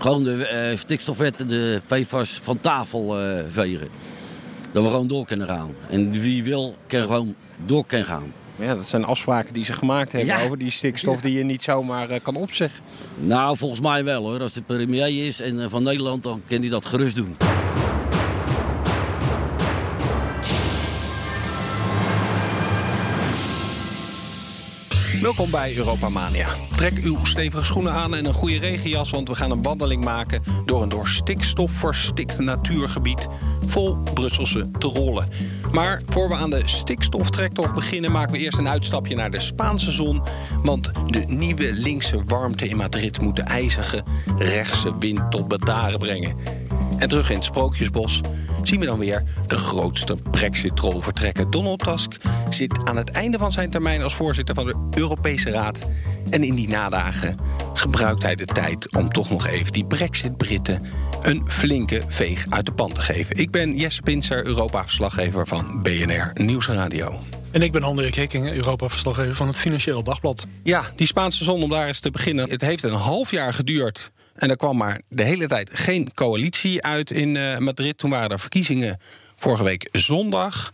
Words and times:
Gewoon 0.00 0.24
de 0.24 0.68
uh, 0.70 0.78
stikstofwetten, 0.78 1.48
de 1.48 1.80
PFAS 1.86 2.40
van 2.42 2.60
tafel 2.60 3.16
vegen. 3.50 3.88
Dat 4.72 4.82
we 4.82 4.88
gewoon 4.88 5.06
door 5.06 5.26
kunnen 5.26 5.48
gaan. 5.48 5.74
En 5.90 6.10
wie 6.10 6.44
wil, 6.44 6.74
kan 6.86 7.00
gewoon 7.00 7.34
door 7.66 7.86
kunnen 7.86 8.06
gaan. 8.06 8.32
Ja, 8.60 8.74
dat 8.74 8.88
zijn 8.88 9.04
afspraken 9.04 9.54
die 9.54 9.64
ze 9.64 9.72
gemaakt 9.72 10.12
hebben 10.12 10.44
over 10.44 10.58
die 10.58 10.70
stikstof 10.70 11.20
die 11.20 11.32
je 11.32 11.44
niet 11.44 11.62
zomaar 11.62 12.10
uh, 12.10 12.16
kan 12.22 12.36
opzeggen. 12.36 12.84
Nou, 13.18 13.56
volgens 13.56 13.80
mij 13.80 14.04
wel 14.04 14.22
hoor. 14.22 14.40
Als 14.40 14.52
de 14.52 14.62
premier 14.62 15.26
is 15.26 15.40
en 15.40 15.70
van 15.70 15.82
Nederland, 15.82 16.22
dan 16.22 16.42
kan 16.48 16.60
hij 16.60 16.68
dat 16.68 16.84
gerust 16.84 17.16
doen. 17.16 17.36
Welkom 25.20 25.50
bij 25.50 25.76
Europa 25.76 26.08
Mania. 26.08 26.48
Trek 26.76 26.98
uw 26.98 27.24
stevige 27.24 27.64
schoenen 27.64 27.92
aan 27.92 28.14
en 28.14 28.26
een 28.26 28.34
goede 28.34 28.58
regenjas, 28.58 29.10
want 29.10 29.28
we 29.28 29.34
gaan 29.34 29.50
een 29.50 29.62
wandeling 29.62 30.04
maken 30.04 30.42
door 30.64 30.82
een 30.82 30.88
door 30.88 31.08
stikstof 31.08 31.70
verstikt 31.70 32.38
natuurgebied 32.38 33.28
vol 33.60 33.96
Brusselse 34.14 34.70
trollen. 34.78 35.28
Maar 35.72 36.02
voor 36.08 36.28
we 36.28 36.34
aan 36.34 36.50
de 36.50 36.62
stikstoftrektocht 36.64 37.74
beginnen, 37.74 38.12
maken 38.12 38.32
we 38.32 38.38
eerst 38.38 38.58
een 38.58 38.68
uitstapje 38.68 39.16
naar 39.16 39.30
de 39.30 39.38
Spaanse 39.38 39.90
zon. 39.90 40.22
Want 40.62 40.90
de 41.06 41.24
nieuwe 41.26 41.72
linkse 41.72 42.22
warmte 42.24 42.68
in 42.68 42.76
Madrid 42.76 43.20
moet 43.20 43.36
de 43.36 43.42
ijzige 43.42 44.04
rechtse 44.38 44.98
wind 44.98 45.30
tot 45.30 45.48
bedaren 45.48 45.98
brengen. 45.98 46.36
En 46.98 47.08
terug 47.08 47.30
in 47.30 47.36
het 47.36 47.44
Sprookjesbos 47.44 48.20
zien 48.62 48.80
we 48.80 48.86
dan 48.86 48.98
weer 48.98 49.22
de 49.46 49.58
grootste 49.58 50.16
Brexit-troll 50.30 51.00
vertrekken. 51.00 51.50
Donald 51.50 51.78
Tusk 51.78 52.16
zit 52.50 52.78
aan 52.84 52.96
het 52.96 53.10
einde 53.10 53.38
van 53.38 53.52
zijn 53.52 53.70
termijn 53.70 54.02
als 54.02 54.14
voorzitter 54.14 54.54
van 54.54 54.66
de 54.66 54.74
Europese 54.96 55.50
Raad. 55.50 55.86
En 56.30 56.44
in 56.44 56.54
die 56.54 56.68
nadagen 56.68 57.38
gebruikt 57.74 58.22
hij 58.22 58.34
de 58.34 58.46
tijd 58.46 58.96
om 58.96 59.12
toch 59.12 59.30
nog 59.30 59.46
even 59.46 59.72
die 59.72 59.86
Brexit-Britten 59.86 60.82
een 61.22 61.42
flinke 61.48 62.02
veeg 62.06 62.46
uit 62.48 62.66
de 62.66 62.72
pan 62.72 62.92
te 62.92 63.00
geven. 63.00 63.36
Ik 63.36 63.50
ben 63.50 63.76
Jesse 63.76 64.02
Pinser, 64.02 64.46
Europa-verslaggever 64.46 65.46
van 65.46 65.82
BNR 65.82 66.30
Nieuwsradio. 66.34 67.20
En 67.50 67.62
ik 67.62 67.72
ben 67.72 67.82
Hendrik 67.82 68.14
Hekking, 68.14 68.50
Europa-verslaggever 68.50 69.34
van 69.34 69.46
het 69.46 69.56
Financieel 69.56 70.02
Dagblad. 70.02 70.46
Ja, 70.62 70.84
die 70.96 71.06
Spaanse 71.06 71.44
zon, 71.44 71.62
om 71.62 71.70
daar 71.70 71.86
eens 71.86 72.00
te 72.00 72.10
beginnen. 72.10 72.50
Het 72.50 72.60
heeft 72.60 72.82
een 72.82 72.92
half 72.92 73.30
jaar 73.30 73.54
geduurd 73.54 74.10
en 74.40 74.50
er 74.50 74.56
kwam 74.56 74.76
maar 74.76 75.00
de 75.08 75.22
hele 75.22 75.46
tijd 75.46 75.70
geen 75.72 76.14
coalitie 76.14 76.82
uit 76.82 77.10
in 77.10 77.34
uh, 77.34 77.58
Madrid. 77.58 77.98
Toen 77.98 78.10
waren 78.10 78.30
er 78.30 78.38
verkiezingen 78.38 79.00
vorige 79.36 79.64
week 79.64 79.88
zondag. 79.92 80.72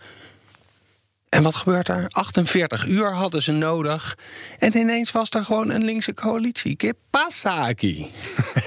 En 1.29 1.43
wat 1.43 1.55
gebeurt 1.55 1.89
er? 1.89 2.07
48 2.09 2.87
uur 2.87 3.13
hadden 3.13 3.43
ze 3.43 3.53
nodig. 3.53 4.19
En 4.59 4.77
ineens 4.77 5.11
was 5.11 5.31
er 5.31 5.45
gewoon 5.45 5.71
een 5.71 5.85
linkse 5.85 6.15
coalitie. 6.15 6.77
Que 6.77 6.95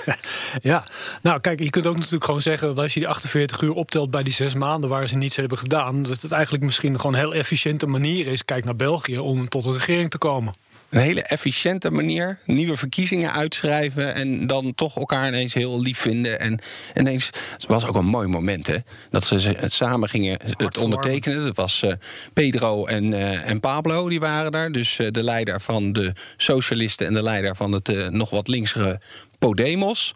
ja, 0.61 0.83
nou 1.21 1.39
kijk, 1.39 1.59
je 1.59 1.69
kunt 1.69 1.87
ook 1.87 1.95
natuurlijk 1.95 2.23
gewoon 2.23 2.41
zeggen... 2.41 2.67
dat 2.67 2.79
als 2.79 2.93
je 2.93 2.99
die 2.99 3.09
48 3.09 3.61
uur 3.61 3.73
optelt 3.73 4.11
bij 4.11 4.23
die 4.23 4.33
zes 4.33 4.53
maanden... 4.53 4.89
waar 4.89 5.07
ze 5.07 5.15
niets 5.15 5.35
hebben 5.35 5.57
gedaan... 5.57 6.03
dat 6.03 6.21
het 6.21 6.31
eigenlijk 6.31 6.63
misschien 6.63 6.95
gewoon 6.95 7.13
een 7.13 7.19
heel 7.19 7.33
efficiënte 7.33 7.85
manier 7.85 8.27
is... 8.27 8.45
kijk 8.45 8.65
naar 8.65 8.75
België, 8.75 9.19
om 9.19 9.49
tot 9.49 9.65
een 9.65 9.73
regering 9.73 10.09
te 10.09 10.17
komen 10.17 10.53
een 10.89 10.99
hele 10.99 11.21
efficiënte 11.21 11.89
manier. 11.91 12.37
Nieuwe 12.45 12.77
verkiezingen 12.77 13.33
uitschrijven 13.33 14.13
en 14.13 14.47
dan 14.47 14.75
toch 14.75 14.97
elkaar 14.97 15.27
ineens 15.27 15.53
heel 15.53 15.81
lief 15.81 15.99
vinden. 15.99 16.39
En 16.39 16.59
ineens, 16.95 17.25
het 17.53 17.65
was 17.65 17.85
ook 17.85 17.95
een 17.95 18.05
mooi 18.05 18.27
moment 18.27 18.67
hè, 18.67 18.77
dat 19.09 19.23
ze 19.23 19.57
samen 19.67 20.09
gingen 20.09 20.39
het 20.57 20.77
ondertekenen. 20.77 21.45
Dat 21.45 21.55
was 21.55 21.81
uh, 21.85 21.91
Pedro 22.33 22.85
en, 22.85 23.11
uh, 23.11 23.49
en 23.49 23.59
Pablo, 23.59 24.09
die 24.09 24.19
waren 24.19 24.51
daar. 24.51 24.71
Dus 24.71 24.99
uh, 24.99 25.11
de 25.11 25.23
leider 25.23 25.61
van 25.61 25.91
de 25.93 26.13
socialisten 26.37 27.07
en 27.07 27.13
de 27.13 27.23
leider 27.23 27.55
van 27.55 27.71
het 27.71 28.11
nog 28.11 28.29
wat 28.29 28.47
linksere 28.47 28.99
Podemos. 29.39 30.13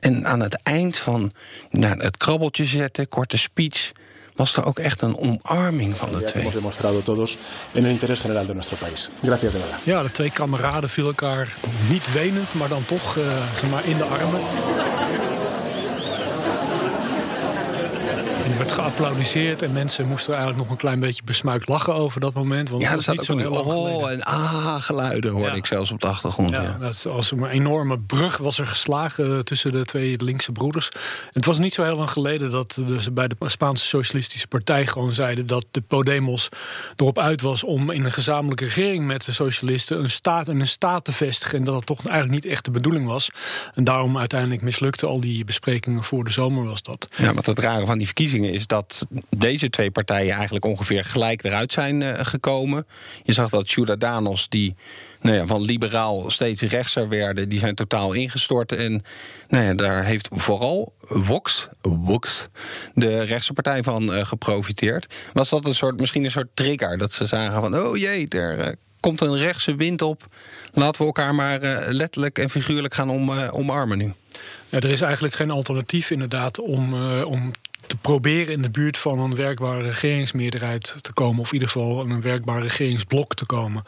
En 0.00 0.26
aan 0.26 0.40
het 0.40 0.54
eind 0.62 0.98
van 0.98 1.32
nou, 1.70 2.02
het 2.02 2.16
krabbeltje 2.16 2.64
zetten, 2.64 3.08
korte 3.08 3.38
speech 3.38 3.92
was 4.36 4.56
er 4.56 4.66
ook 4.66 4.78
echt 4.78 5.02
een 5.02 5.16
omarming 5.16 5.96
van 5.96 6.08
de 6.12 6.24
twee. 6.24 6.42
Hemos 6.42 6.54
demostrado 6.54 7.02
todos 7.02 7.36
en 7.72 7.84
el 7.84 7.90
interés 7.90 8.18
general 8.18 8.46
de 8.46 8.54
nuestro 8.54 8.76
país. 8.76 9.10
Gracias 9.22 9.52
de 9.52 9.58
verdad. 9.58 9.78
Ja, 9.84 10.02
de 10.02 10.10
twee 10.10 10.30
kameraden 10.30 10.90
vielen 10.90 11.10
elkaar 11.10 11.54
niet 11.88 12.12
wenend, 12.12 12.54
maar 12.54 12.68
dan 12.68 12.84
toch 12.84 13.16
uh, 13.16 13.24
zeg 13.60 13.70
maar 13.70 13.86
in 13.86 13.96
de 13.96 14.04
armen. 14.04 14.40
Er 18.50 18.58
werd 18.58 18.72
geapplaudiseerd 18.72 19.62
en 19.62 19.72
mensen 19.72 20.06
moesten 20.06 20.34
eigenlijk 20.34 20.62
nog 20.62 20.70
een 20.72 20.80
klein 20.80 21.00
beetje 21.00 21.22
besmuikt 21.24 21.68
lachen 21.68 21.94
over 21.94 22.20
dat 22.20 22.34
moment. 22.34 22.68
Want 22.68 22.82
ja, 22.82 22.92
er 22.92 23.02
zat 23.02 23.16
niet 23.16 23.24
zo 23.24 23.36
heel 23.36 23.52
oh 23.52 24.10
en 24.10 24.22
ah 24.22 24.82
geluiden 24.82 25.32
hoorde 25.32 25.56
ik 25.56 25.66
zelfs 25.66 25.90
op 25.90 26.00
de 26.00 26.06
achtergrond. 26.06 26.50
Ja, 26.50 26.62
ja. 26.62 26.76
Dat 26.78 27.02
was 27.02 27.30
een 27.30 27.46
enorme 27.46 27.98
brug 27.98 28.36
was 28.36 28.58
er 28.58 28.66
geslagen 28.66 29.44
tussen 29.44 29.72
de 29.72 29.84
twee 29.84 30.24
linkse 30.24 30.52
broeders. 30.52 30.88
het 31.32 31.44
was 31.44 31.58
niet 31.58 31.74
zo 31.74 31.82
heel 31.82 31.96
lang 31.96 32.10
geleden 32.10 32.50
dat 32.50 32.80
ze 33.00 33.10
bij 33.10 33.28
de 33.28 33.36
Spaanse 33.46 33.84
Socialistische 33.86 34.46
Partij 34.46 34.86
gewoon 34.86 35.12
zeiden 35.12 35.46
dat 35.46 35.64
de 35.70 35.80
Podemos 35.80 36.48
erop 36.96 37.18
uit 37.18 37.40
was 37.40 37.64
om 37.64 37.90
in 37.90 38.04
een 38.04 38.12
gezamenlijke 38.12 38.64
regering 38.64 39.06
met 39.06 39.24
de 39.24 39.32
socialisten 39.32 39.98
een 39.98 40.10
staat 40.10 40.48
en 40.48 40.60
een 40.60 40.68
staat 40.68 41.04
te 41.04 41.12
vestigen. 41.12 41.58
En 41.58 41.64
dat 41.64 41.74
dat 41.74 41.86
toch 41.86 42.06
eigenlijk 42.06 42.44
niet 42.44 42.52
echt 42.52 42.64
de 42.64 42.70
bedoeling 42.70 43.06
was. 43.06 43.30
En 43.74 43.84
daarom 43.84 44.18
uiteindelijk 44.18 44.62
mislukte 44.62 45.06
al 45.06 45.20
die 45.20 45.44
besprekingen 45.44 46.04
voor 46.04 46.24
de 46.24 46.30
zomer 46.30 46.64
was 46.64 46.82
dat. 46.82 47.08
Ja, 47.16 47.34
wat 47.34 47.46
het 47.46 47.58
rare 47.58 47.86
van 47.86 47.98
die 47.98 48.06
verkiezingen 48.06 48.35
is 48.44 48.66
dat 48.66 49.06
deze 49.36 49.70
twee 49.70 49.90
partijen 49.90 50.34
eigenlijk 50.34 50.64
ongeveer 50.64 51.04
gelijk 51.04 51.44
eruit 51.44 51.72
zijn 51.72 52.00
uh, 52.00 52.14
gekomen. 52.22 52.86
Je 53.22 53.32
zag 53.32 53.48
dat 53.48 53.68
Ciudadanos, 53.68 54.48
die 54.48 54.74
nou 55.20 55.36
ja, 55.36 55.46
van 55.46 55.62
liberaal 55.62 56.30
steeds 56.30 56.62
rechtser 56.62 57.08
werden, 57.08 57.48
die 57.48 57.58
zijn 57.58 57.74
totaal 57.74 58.12
ingestort. 58.12 58.72
En 58.72 59.02
nou 59.48 59.64
ja, 59.64 59.74
daar 59.74 60.04
heeft 60.04 60.28
vooral 60.30 60.94
Vox, 61.00 61.68
Vox 61.82 62.48
de 62.94 63.22
rechtse 63.22 63.52
partij 63.52 63.82
van 63.82 64.14
uh, 64.14 64.24
geprofiteerd. 64.24 65.14
Was 65.32 65.48
dat 65.48 65.66
een 65.66 65.74
soort, 65.74 66.00
misschien 66.00 66.24
een 66.24 66.30
soort 66.30 66.48
trigger? 66.54 66.98
Dat 66.98 67.12
ze 67.12 67.26
zagen 67.26 67.60
van, 67.60 67.78
oh 67.78 67.96
jee, 67.96 68.28
er 68.28 68.58
uh, 68.58 68.68
komt 69.00 69.20
een 69.20 69.36
rechtse 69.36 69.74
wind 69.74 70.02
op. 70.02 70.26
Laten 70.72 71.00
we 71.00 71.06
elkaar 71.06 71.34
maar 71.34 71.60
letterlijk 71.88 72.38
en 72.38 72.50
figuurlijk 72.50 72.94
gaan 72.94 73.10
om, 73.10 73.30
omarmen 73.30 73.98
nu. 73.98 74.12
Ja, 74.68 74.80
er 74.80 74.90
is 74.90 75.00
eigenlijk 75.00 75.34
geen 75.34 75.50
alternatief 75.50 76.10
inderdaad 76.10 76.60
om, 76.60 76.94
om 77.22 77.52
te 77.86 77.96
proberen 77.96 78.52
in 78.52 78.62
de 78.62 78.70
buurt 78.70 78.98
van 78.98 79.18
een 79.18 79.34
werkbare 79.34 79.82
regeringsmeerderheid 79.82 80.96
te 81.00 81.12
komen. 81.12 81.40
Of 81.40 81.46
in 81.46 81.52
ieder 81.52 81.68
geval 81.68 82.00
een 82.00 82.20
werkbaar 82.20 82.62
regeringsblok 82.62 83.34
te 83.34 83.46
komen. 83.46 83.84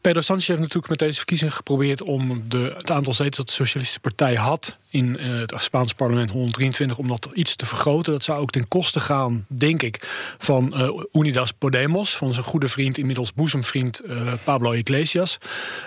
Pedro 0.00 0.20
Sanchez 0.20 0.46
heeft 0.46 0.60
natuurlijk 0.60 0.88
met 0.88 0.98
deze 0.98 1.16
verkiezingen 1.16 1.52
geprobeerd 1.52 2.02
om 2.02 2.42
de, 2.48 2.74
het 2.76 2.90
aantal 2.90 3.12
zetels 3.12 3.36
dat 3.36 3.46
de 3.46 3.52
Socialistische 3.52 4.00
Partij 4.00 4.34
had 4.34 4.78
in 4.92 5.16
uh, 5.20 5.38
het 5.38 5.52
Spaanse 5.56 5.94
parlement 5.94 6.30
123 6.30 6.98
om 6.98 7.08
dat 7.08 7.28
iets 7.34 7.56
te 7.56 7.66
vergroten. 7.66 8.12
Dat 8.12 8.24
zou 8.24 8.40
ook 8.40 8.50
ten 8.50 8.68
koste 8.68 9.00
gaan, 9.00 9.46
denk 9.48 9.82
ik, 9.82 9.98
van 10.38 10.74
uh, 10.76 11.00
Unidas 11.12 11.52
Podemos, 11.52 12.16
van 12.16 12.32
zijn 12.32 12.46
goede 12.46 12.68
vriend, 12.68 12.98
inmiddels 12.98 13.32
boezemvriend 13.32 14.02
uh, 14.06 14.32
Pablo 14.44 14.72
Iglesias. 14.72 15.38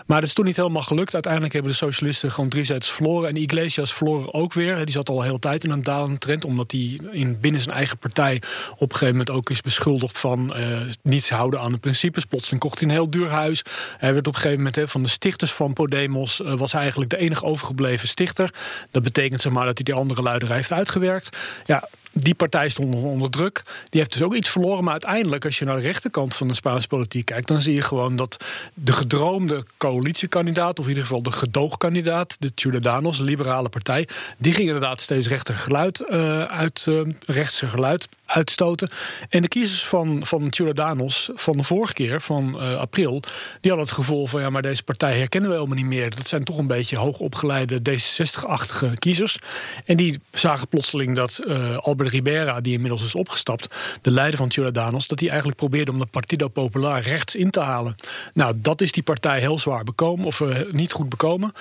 Maar 0.05 0.19
dat 0.19 0.27
is 0.27 0.33
toen 0.33 0.45
niet 0.45 0.55
helemaal 0.55 0.81
gelukt. 0.81 1.13
Uiteindelijk 1.13 1.53
hebben 1.53 1.71
de 1.71 1.77
socialisten 1.77 2.31
gewoon 2.31 2.49
drie 2.49 2.63
zetels 2.63 2.91
verloren. 2.91 3.29
En 3.29 3.35
Iglesias 3.35 3.93
verloren 3.93 4.33
ook 4.33 4.53
weer. 4.53 4.85
Die 4.85 4.93
zat 4.93 5.09
al 5.09 5.21
hele 5.21 5.39
tijd 5.39 5.63
in 5.63 5.69
een 5.69 5.83
dalende 5.83 6.17
trend, 6.17 6.45
omdat 6.45 6.71
hij 6.71 6.99
in, 7.11 7.39
binnen 7.39 7.61
zijn 7.61 7.75
eigen 7.75 7.97
partij 7.97 8.41
op 8.71 8.81
een 8.81 8.97
gegeven 8.97 9.07
moment 9.07 9.29
ook 9.29 9.49
is 9.49 9.61
beschuldigd 9.61 10.17
van 10.17 10.53
niets 11.01 11.29
houden 11.29 11.59
aan 11.59 11.71
de 11.71 11.77
principes. 11.77 12.25
Plotseling 12.25 12.61
kocht 12.61 12.79
hij 12.79 12.87
een 12.87 12.95
heel 12.95 13.09
duur 13.09 13.29
huis. 13.29 13.61
Hij 13.97 14.13
werd 14.13 14.27
op 14.27 14.33
een 14.33 14.41
gegeven 14.41 14.63
moment 14.63 14.91
van 14.91 15.03
de 15.03 15.09
stichters 15.09 15.53
van 15.53 15.73
Podemos, 15.73 16.41
was 16.43 16.71
hij 16.71 16.81
eigenlijk 16.81 17.09
de 17.09 17.17
enige 17.17 17.45
overgebleven 17.45 18.07
stichter. 18.07 18.51
Dat 18.95 19.03
betekent 19.03 19.41
zeg 19.41 19.51
maar 19.51 19.65
dat 19.65 19.77
hij 19.77 19.83
die 19.83 19.93
andere 19.93 20.21
luider 20.21 20.51
heeft 20.51 20.71
uitgewerkt. 20.71 21.37
Ja, 21.65 21.89
die 22.13 22.35
partij 22.35 22.69
stond 22.69 22.95
onder 22.95 23.29
druk. 23.29 23.63
Die 23.89 23.99
heeft 23.99 24.13
dus 24.13 24.23
ook 24.23 24.35
iets 24.35 24.49
verloren. 24.49 24.83
Maar 24.83 24.91
uiteindelijk, 24.91 25.45
als 25.45 25.59
je 25.59 25.65
naar 25.65 25.75
de 25.75 25.81
rechterkant 25.81 26.35
van 26.35 26.47
de 26.47 26.53
Spaanse 26.53 26.87
politiek 26.87 27.25
kijkt, 27.25 27.47
dan 27.47 27.61
zie 27.61 27.73
je 27.73 27.81
gewoon 27.81 28.15
dat 28.15 28.43
de 28.73 28.91
gedroomde 28.93 29.63
coalitiekandidaat, 29.77 30.79
of 30.79 30.83
in 30.83 30.89
ieder 30.89 31.03
geval 31.03 31.23
de 31.23 31.31
gedoogkandidaat, 31.31 32.35
de 32.39 32.51
Ciudadanos, 32.55 33.17
de 33.17 33.23
liberale 33.23 33.69
partij, 33.69 34.07
die 34.37 34.53
ging 34.53 34.67
inderdaad 34.67 35.01
steeds 35.01 35.27
rechter 35.27 35.53
geluid 35.53 36.03
uh, 36.09 36.43
uit, 36.43 36.85
uh, 36.89 37.01
rechtse 37.25 37.67
geluid 37.67 38.07
uitstoten. 38.25 38.89
En 39.29 39.41
de 39.41 39.47
kiezers 39.47 39.85
van, 39.85 40.25
van 40.25 40.53
Ciudadanos 40.53 41.29
van 41.35 41.57
de 41.57 41.63
vorige 41.63 41.93
keer, 41.93 42.21
van 42.21 42.55
uh, 42.55 42.75
april, 42.75 43.19
die 43.61 43.71
hadden 43.71 43.79
het 43.79 43.91
gevoel 43.91 44.27
van 44.27 44.41
ja, 44.41 44.49
maar 44.49 44.61
deze 44.61 44.83
partij 44.83 45.17
herkennen 45.17 45.49
we 45.49 45.55
helemaal 45.55 45.77
niet 45.77 45.85
meer. 45.85 46.09
Dat 46.15 46.27
zijn 46.27 46.43
toch 46.43 46.57
een 46.57 46.67
beetje 46.67 46.97
hoogopgeleide 46.97 47.79
D66-achtige 47.79 48.93
kiezers. 48.99 49.39
En 49.85 49.97
die 49.97 50.19
zagen 50.31 50.67
plotseling 50.67 51.15
dat 51.15 51.39
uh, 51.47 51.77
Albert 51.77 52.09
Ribera, 52.09 52.61
die 52.61 52.73
inmiddels 52.73 53.03
is 53.03 53.15
opgestapt, 53.15 53.67
de 54.01 54.11
leider 54.11 54.37
van 54.37 54.51
Ciudadanos, 54.51 55.07
dat 55.07 55.19
hij 55.19 55.29
eigenlijk 55.29 55.59
probeerde 55.59 55.91
om 55.91 55.99
de 55.99 56.05
Partido 56.05 56.47
Popular 56.47 57.01
rechts 57.01 57.35
in 57.35 57.51
te 57.51 57.59
halen. 57.59 57.95
Nou, 58.33 58.53
dat 58.57 58.81
is 58.81 58.91
die 58.91 59.03
partij 59.03 59.39
heel 59.39 59.59
zwaar 59.59 59.83
bekomen, 59.83 60.25
of 60.25 60.39
uh, 60.39 60.71
niet 60.71 60.91
goed 60.91 61.09
bekomen. 61.09 61.53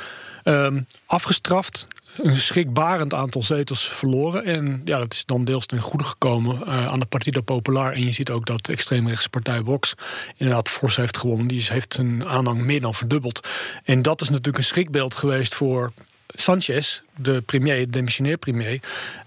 Um, 0.44 0.86
afgestraft, 1.06 1.86
een 2.16 2.40
schrikbarend 2.40 3.14
aantal 3.14 3.42
zetels 3.42 3.88
verloren. 3.88 4.44
En 4.44 4.82
ja, 4.84 4.98
dat 4.98 5.12
is 5.12 5.24
dan 5.24 5.44
deels 5.44 5.66
ten 5.66 5.80
goede 5.80 6.04
gekomen 6.04 6.60
uh, 6.66 6.86
aan 6.86 7.00
de 7.00 7.06
Partido 7.06 7.40
Popular. 7.40 7.92
En 7.92 8.04
je 8.04 8.12
ziet 8.12 8.30
ook 8.30 8.46
dat 8.46 8.66
de 8.66 8.72
extreemrechtse 8.72 9.28
partij 9.28 9.62
Vox 9.64 9.94
inderdaad 10.36 10.68
fors 10.68 10.96
heeft 10.96 11.16
gewonnen. 11.16 11.46
Die 11.46 11.66
heeft 11.68 11.94
zijn 11.94 12.26
aanhang 12.26 12.60
meer 12.60 12.80
dan 12.80 12.94
verdubbeld. 12.94 13.48
En 13.84 14.02
dat 14.02 14.20
is 14.20 14.28
natuurlijk 14.28 14.58
een 14.58 14.64
schrikbeeld 14.64 15.14
geweest 15.14 15.54
voor 15.54 15.92
Sanchez, 16.28 17.00
de 17.16 17.42
premier, 17.46 17.76
de 17.76 17.90
demissionair 17.90 18.36
premier, 18.36 18.80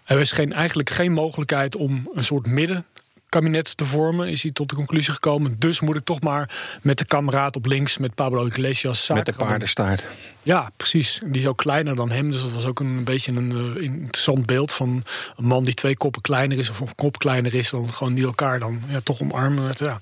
er 0.04 0.20
is 0.20 0.32
geen, 0.32 0.54
eigenlijk 0.54 0.90
geen 0.90 1.12
mogelijkheid 1.12 1.76
om 1.76 2.10
een 2.14 2.24
soort 2.24 2.46
midden 2.46 2.86
kabinet 3.30 3.78
te 3.78 3.86
vormen, 3.86 4.28
is 4.28 4.42
hij 4.42 4.52
tot 4.52 4.70
de 4.70 4.76
conclusie 4.76 5.14
gekomen. 5.14 5.56
Dus 5.60 5.80
moet 5.80 5.96
ik 5.96 6.04
toch 6.04 6.22
maar 6.22 6.50
met 6.82 6.98
de 6.98 7.06
kameraad 7.06 7.56
op 7.56 7.66
links, 7.66 7.98
met 7.98 8.16
Pablo 8.16 8.46
Iglesias, 8.46 9.06
zaken 9.06 9.24
Met 9.26 9.38
de 9.38 9.46
paardenstaart. 9.46 10.06
Ja, 10.48 10.72
precies. 10.78 11.20
Die 11.26 11.42
is 11.42 11.48
ook 11.48 11.58
kleiner 11.58 11.96
dan 11.96 12.12
hem. 12.12 12.32
Dus 12.32 12.42
dat 12.42 12.52
was 12.52 12.66
ook 12.66 12.80
een 12.80 13.04
beetje 13.04 13.32
een 13.32 13.52
uh, 13.52 13.84
interessant 13.84 14.46
beeld 14.46 14.74
van 14.74 15.04
een 15.38 15.46
man 15.46 15.64
die 15.64 15.74
twee 15.74 15.98
koppen 15.98 16.22
kleiner 16.22 16.60
is, 16.60 16.70
of 16.70 16.80
een 16.80 16.96
kop 16.96 17.18
kleiner 17.18 17.54
is, 17.54 17.70
dan 17.70 17.94
gewoon 17.94 18.14
die 18.14 18.26
elkaar 18.26 18.60
dan 18.60 18.80
ja, 18.90 19.00
toch 19.00 19.22
omarmen. 19.22 19.74
Ja. 19.78 20.00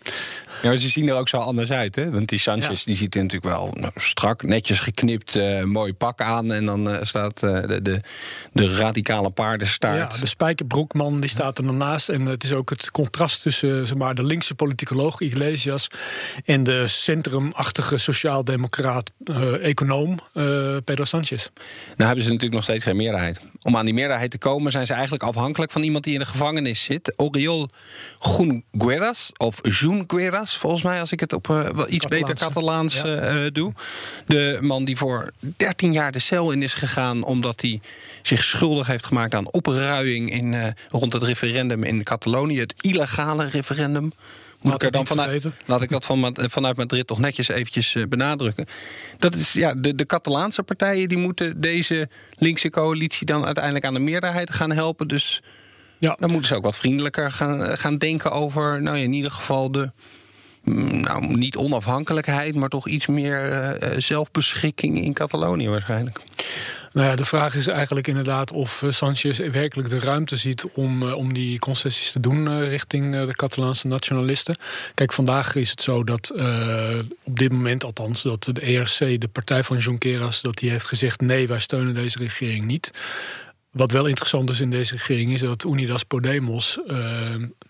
Ja, 0.62 0.76
ze 0.76 0.90
zien 0.90 1.08
er 1.08 1.16
ook 1.16 1.30
zo 1.30 1.38
anders 1.38 1.72
uit, 1.72 1.96
hè? 1.96 2.12
Want 2.12 2.30
die 2.30 2.40
Sanchez 2.40 2.84
die 2.84 2.96
ziet 2.96 3.16
er 3.16 3.22
natuurlijk 3.22 3.56
wel 3.56 3.74
nou, 3.80 3.92
strak, 3.96 4.44
netjes 4.44 4.80
geknipt, 4.80 5.36
uh, 5.36 5.64
mooi 5.64 5.94
pak 5.94 6.22
aan. 6.22 6.52
En 6.52 6.66
dan 6.66 6.90
uh, 6.90 6.98
staat 7.02 7.44
uh, 7.44 7.62
de, 7.68 7.82
de, 7.82 8.02
de, 8.52 8.76
radicale 8.76 9.30
paardenstaart. 9.30 10.14
Ja, 10.14 10.20
de 10.20 10.28
spijkerbroekman 10.28 11.20
die 11.20 11.30
staat 11.30 11.58
er 11.58 11.66
dan 11.66 11.78
naast. 11.78 12.10
En 12.10 12.26
het 12.26 12.44
is 12.44 12.54
ook 12.54 12.70
het 12.70 12.92
contrast 12.92 13.42
tussen 13.42 13.88
zeg 13.88 13.98
maar, 13.98 14.16
de 14.16 14.24
linkse 14.24 14.56
politicoloog 14.56 15.20
Iglesias... 15.20 15.88
en 16.46 16.64
de 16.64 16.88
centrumachtige 16.88 17.98
sociaal-democraat, 17.98 19.12
econoom 19.62 20.20
Pedro 20.84 21.06
Sanchez. 21.06 21.48
Nou 21.86 22.06
hebben 22.06 22.24
ze 22.24 22.30
natuurlijk 22.30 22.54
nog 22.54 22.64
steeds 22.64 22.84
geen 22.84 22.96
meerderheid. 22.96 23.40
Om 23.62 23.78
aan 23.78 23.86
die 23.86 23.94
meerderheid 23.94 24.32
te 24.32 24.38
komen 24.38 24.72
zijn 24.72 24.86
ze 24.86 24.94
eigenlijk 24.94 25.24
afhankelijk 25.24 25.72
van 25.72 25.84
iemand 25.84 26.04
die 26.04 26.14
in 26.14 26.20
de 26.20 26.26
gevangenis 26.26 26.84
zit. 26.84 27.14
Oriol 27.16 27.70
Junqueras, 28.20 29.32
of 29.38 29.60
Junqueras 29.62 30.58
volgens 30.58 30.84
mij, 30.84 31.00
als 31.00 31.12
ik 31.12 31.20
het 31.20 31.34
op 31.34 31.48
uh, 31.48 31.70
wel 31.70 31.90
iets 31.90 32.06
beter 32.06 32.36
Catalaans 32.36 33.06
uh, 33.06 33.46
doe. 33.52 33.74
De 34.26 34.58
man 34.62 34.86
die 34.86 34.98
voor 34.98 35.32
13 35.58 35.94
jaar 35.94 36.12
de 36.12 36.20
cel 36.20 36.52
in 36.52 36.64
is 36.64 36.74
gegaan 36.74 37.24
omdat 37.24 37.62
hij 37.62 37.82
zich 38.22 38.44
schuldig 38.44 38.88
heeft 38.88 39.06
gemaakt 39.06 39.36
aan 39.36 39.52
opruiing 39.52 40.32
in, 40.32 40.76
rond 40.90 41.14
het 41.14 41.24
referendum 41.24 41.84
in 41.84 42.04
Catalonië, 42.04 42.60
het 42.60 42.74
illegale 42.82 43.46
referendum. 43.46 44.12
Moet 44.62 44.74
ik 44.74 44.84
er 44.84 44.92
dan 44.92 45.08
vanuit, 45.08 45.50
laat 45.66 45.82
ik 45.82 45.90
dat 45.90 46.06
van, 46.06 46.36
vanuit 46.36 46.78
Madrid 46.78 47.08
toch 47.08 47.20
netjes 47.20 47.48
eventjes 47.48 47.98
benadrukken. 48.10 48.66
Dat 49.20 49.36
is 49.36 49.54
ja, 49.54 49.74
de, 49.74 49.96
de 49.96 50.06
Catalaanse 50.06 50.64
partijen 50.64 51.10
die 51.10 51.18
moeten 51.18 51.62
deze 51.62 52.10
linkse 52.38 52.70
coalitie 52.70 53.26
dan 53.26 53.46
uiteindelijk 53.46 53.86
aan 53.86 53.94
de 53.94 54.00
meerderheid 54.00 54.52
gaan 54.52 54.72
helpen. 54.72 55.08
Dus 55.08 55.42
ja. 55.98 56.16
dan 56.20 56.32
moeten 56.32 56.48
ze 56.48 56.56
ook 56.56 56.64
wat 56.64 56.78
vriendelijker 56.78 57.32
gaan, 57.32 57.78
gaan 57.78 57.98
denken 57.98 58.32
over, 58.32 58.82
nou 58.82 58.98
ja, 58.98 59.04
in 59.04 59.14
ieder 59.14 59.32
geval 59.32 59.72
de 59.72 59.92
Mm, 60.66 61.00
nou, 61.00 61.38
niet 61.38 61.56
onafhankelijkheid, 61.56 62.56
maar 62.56 62.70
toch 62.70 62.88
iets 62.88 63.06
meer 63.06 63.52
uh, 63.52 63.90
zelfbeschikking 63.98 65.02
in 65.02 65.14
Catalonië 65.14 65.70
waarschijnlijk. 65.70 66.22
Nou 66.96 67.08
ja, 67.08 67.16
de 67.16 67.26
vraag 67.26 67.56
is 67.56 67.68
eigenlijk 67.68 68.08
inderdaad 68.08 68.52
of 68.52 68.84
eh, 68.84 68.92
Sanchez 68.92 69.38
werkelijk 69.38 69.90
de 69.90 70.00
ruimte 70.00 70.38
ziet 70.38 70.66
om, 70.74 71.04
om 71.04 71.34
die 71.34 71.60
concessies 71.60 72.12
te 72.12 72.20
doen 72.20 72.64
richting 72.64 73.12
de 73.12 73.36
Catalaanse 73.36 73.88
nationalisten. 73.88 74.56
Kijk, 74.94 75.14
vandaag 75.14 75.56
is 75.56 75.70
het 75.70 75.82
zo 75.82 76.04
dat 76.04 76.32
op 77.24 77.40
dit 77.40 77.52
moment 77.52 77.84
althans 77.84 78.22
dat 78.22 78.44
de 78.44 78.62
ERC, 78.62 79.22
de 79.22 79.30
partij 79.32 79.64
van 79.64 79.78
Junqueras, 79.78 80.42
dat 80.42 80.58
die 80.58 80.70
heeft 80.70 80.88
gezegd 80.88 81.22
nee, 81.22 81.48
wij 81.48 81.60
steunen 81.60 81.94
deze 81.94 82.18
regering 82.18 82.66
niet. 82.66 82.92
Wat 83.76 83.92
wel 83.92 84.06
interessant 84.06 84.50
is 84.50 84.60
in 84.60 84.70
deze 84.70 84.94
regering 84.94 85.34
is 85.34 85.40
dat 85.40 85.64
Unidas 85.64 86.04
Podemos 86.04 86.80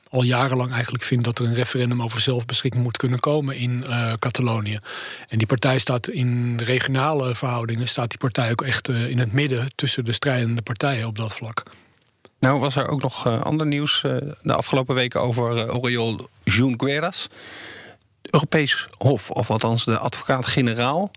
al 0.09 0.23
jarenlang 0.23 0.71
eigenlijk 0.71 1.03
vindt 1.03 1.23
dat 1.23 1.39
er 1.39 1.45
een 1.45 1.53
referendum 1.53 2.01
over 2.01 2.21
zelfbeschikking 2.21 2.83
moet 2.83 2.97
kunnen 2.97 3.19
komen 3.19 3.55
in 3.55 3.83
uh, 3.87 4.13
Catalonië. 4.19 4.77
En 5.27 5.37
die 5.37 5.47
partij 5.47 5.79
staat 5.79 6.07
in 6.07 6.59
regionale 6.59 7.35
verhoudingen, 7.35 7.87
staat 7.87 8.09
die 8.09 8.19
partij 8.19 8.51
ook 8.51 8.61
echt 8.61 8.89
uh, 8.89 9.09
in 9.09 9.19
het 9.19 9.31
midden 9.31 9.67
tussen 9.75 10.05
de 10.05 10.11
strijdende 10.11 10.61
partijen 10.61 11.07
op 11.07 11.17
dat 11.17 11.33
vlak. 11.33 11.63
Nou 12.39 12.59
was 12.59 12.75
er 12.75 12.87
ook 12.87 13.01
nog 13.01 13.27
uh, 13.27 13.41
ander 13.41 13.67
nieuws 13.67 14.01
de 14.41 14.53
afgelopen 14.53 14.95
weken 14.95 15.21
over 15.21 15.73
Oriol 15.73 16.27
Junqueras. 16.43 17.27
Europees 18.21 18.87
Hof, 18.97 19.29
of 19.29 19.49
althans 19.49 19.85
de 19.85 19.97
advocaat-generaal, 19.97 21.11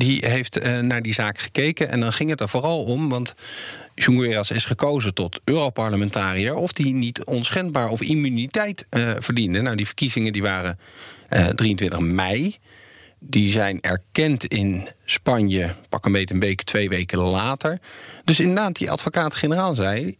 die 0.00 0.26
heeft 0.26 0.62
naar 0.62 1.02
die 1.02 1.14
zaak 1.14 1.38
gekeken. 1.38 1.88
En 1.88 2.00
dan 2.00 2.12
ging 2.12 2.30
het 2.30 2.40
er 2.40 2.48
vooral 2.48 2.84
om, 2.84 3.08
want 3.08 3.34
Junqueras 3.94 4.50
is 4.50 4.64
gekozen 4.64 5.14
tot 5.14 5.40
Europarlementariër... 5.44 6.54
of 6.54 6.72
die 6.72 6.94
niet 6.94 7.24
onschendbaar 7.24 7.88
of 7.88 8.02
immuniteit 8.02 8.86
uh, 8.90 9.12
verdiende. 9.18 9.60
Nou, 9.60 9.76
die 9.76 9.86
verkiezingen 9.86 10.32
die 10.32 10.42
waren 10.42 10.78
uh, 11.30 11.48
eh, 11.48 11.54
23 11.54 11.98
mei. 11.98 12.56
Die 13.18 13.50
zijn 13.50 13.80
erkend 13.80 14.44
in 14.44 14.88
Spanje, 15.04 15.74
pak 15.88 16.04
een 16.04 16.12
beetje 16.12 16.34
een 16.34 16.40
week, 16.40 16.62
twee 16.62 16.88
weken 16.88 17.18
later. 17.18 17.78
Dus 18.24 18.40
inderdaad, 18.40 18.76
die 18.76 18.90
advocaat-generaal 18.90 19.74
zei... 19.74 20.16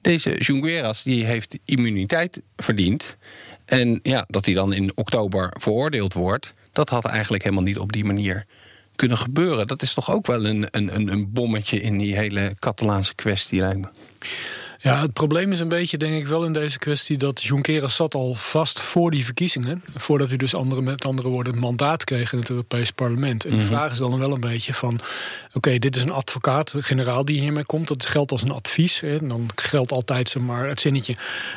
deze 0.00 0.38
Junqueras 0.38 1.02
die 1.02 1.24
heeft 1.24 1.58
immuniteit 1.64 2.42
verdiend... 2.56 3.16
en 3.64 4.00
ja, 4.02 4.24
dat 4.28 4.44
hij 4.44 4.54
dan 4.54 4.72
in 4.72 4.92
oktober 4.94 5.54
veroordeeld 5.58 6.12
wordt... 6.12 6.52
dat 6.72 6.88
had 6.88 7.04
eigenlijk 7.04 7.42
helemaal 7.42 7.64
niet 7.64 7.78
op 7.78 7.92
die 7.92 8.04
manier 8.04 8.46
kunnen 8.98 9.18
gebeuren. 9.18 9.66
Dat 9.66 9.82
is 9.82 9.94
toch 9.94 10.10
ook 10.10 10.26
wel 10.26 10.44
een, 10.44 10.66
een, 10.70 11.08
een 11.12 11.32
bommetje 11.32 11.80
in 11.80 11.98
die 11.98 12.16
hele 12.16 12.52
Catalaanse 12.58 13.14
kwestie, 13.14 13.60
lijkt 13.60 13.78
me. 13.78 13.88
Ja, 14.80 15.00
het 15.00 15.12
probleem 15.12 15.52
is 15.52 15.60
een 15.60 15.68
beetje, 15.68 15.96
denk 15.96 16.14
ik 16.14 16.28
wel 16.28 16.44
in 16.44 16.52
deze 16.52 16.78
kwestie... 16.78 17.16
dat 17.16 17.42
Junqueras 17.42 17.94
zat 17.94 18.14
al 18.14 18.34
vast 18.34 18.80
voor 18.80 19.10
die 19.10 19.24
verkiezingen. 19.24 19.82
Voordat 19.96 20.28
hij 20.28 20.36
dus 20.36 20.54
andere, 20.54 20.82
met 20.82 21.04
andere 21.04 21.28
woorden 21.28 21.52
het 21.52 21.62
mandaat 21.62 22.04
kreeg 22.04 22.32
in 22.32 22.38
het 22.38 22.50
Europees 22.50 22.90
parlement. 22.90 23.44
En 23.44 23.50
de 23.50 23.56
mhm. 23.56 23.66
vraag 23.66 23.92
is 23.92 23.98
dan 23.98 24.18
wel 24.18 24.32
een 24.32 24.40
beetje 24.40 24.74
van... 24.74 25.00
oké, 25.52 25.78
dit 25.78 25.96
is 25.96 26.02
een 26.02 26.10
advocaat-generaal 26.10 27.24
die 27.24 27.40
hiermee 27.40 27.64
komt. 27.64 27.88
Dat 27.88 28.06
geldt 28.06 28.32
als 28.32 28.42
een 28.42 28.50
advies. 28.50 29.00
Hè. 29.00 29.26
Dan 29.26 29.48
geldt 29.54 29.92
altijd 29.92 30.36
maar 30.38 30.68
het 30.68 30.80
zinnetje... 30.80 31.14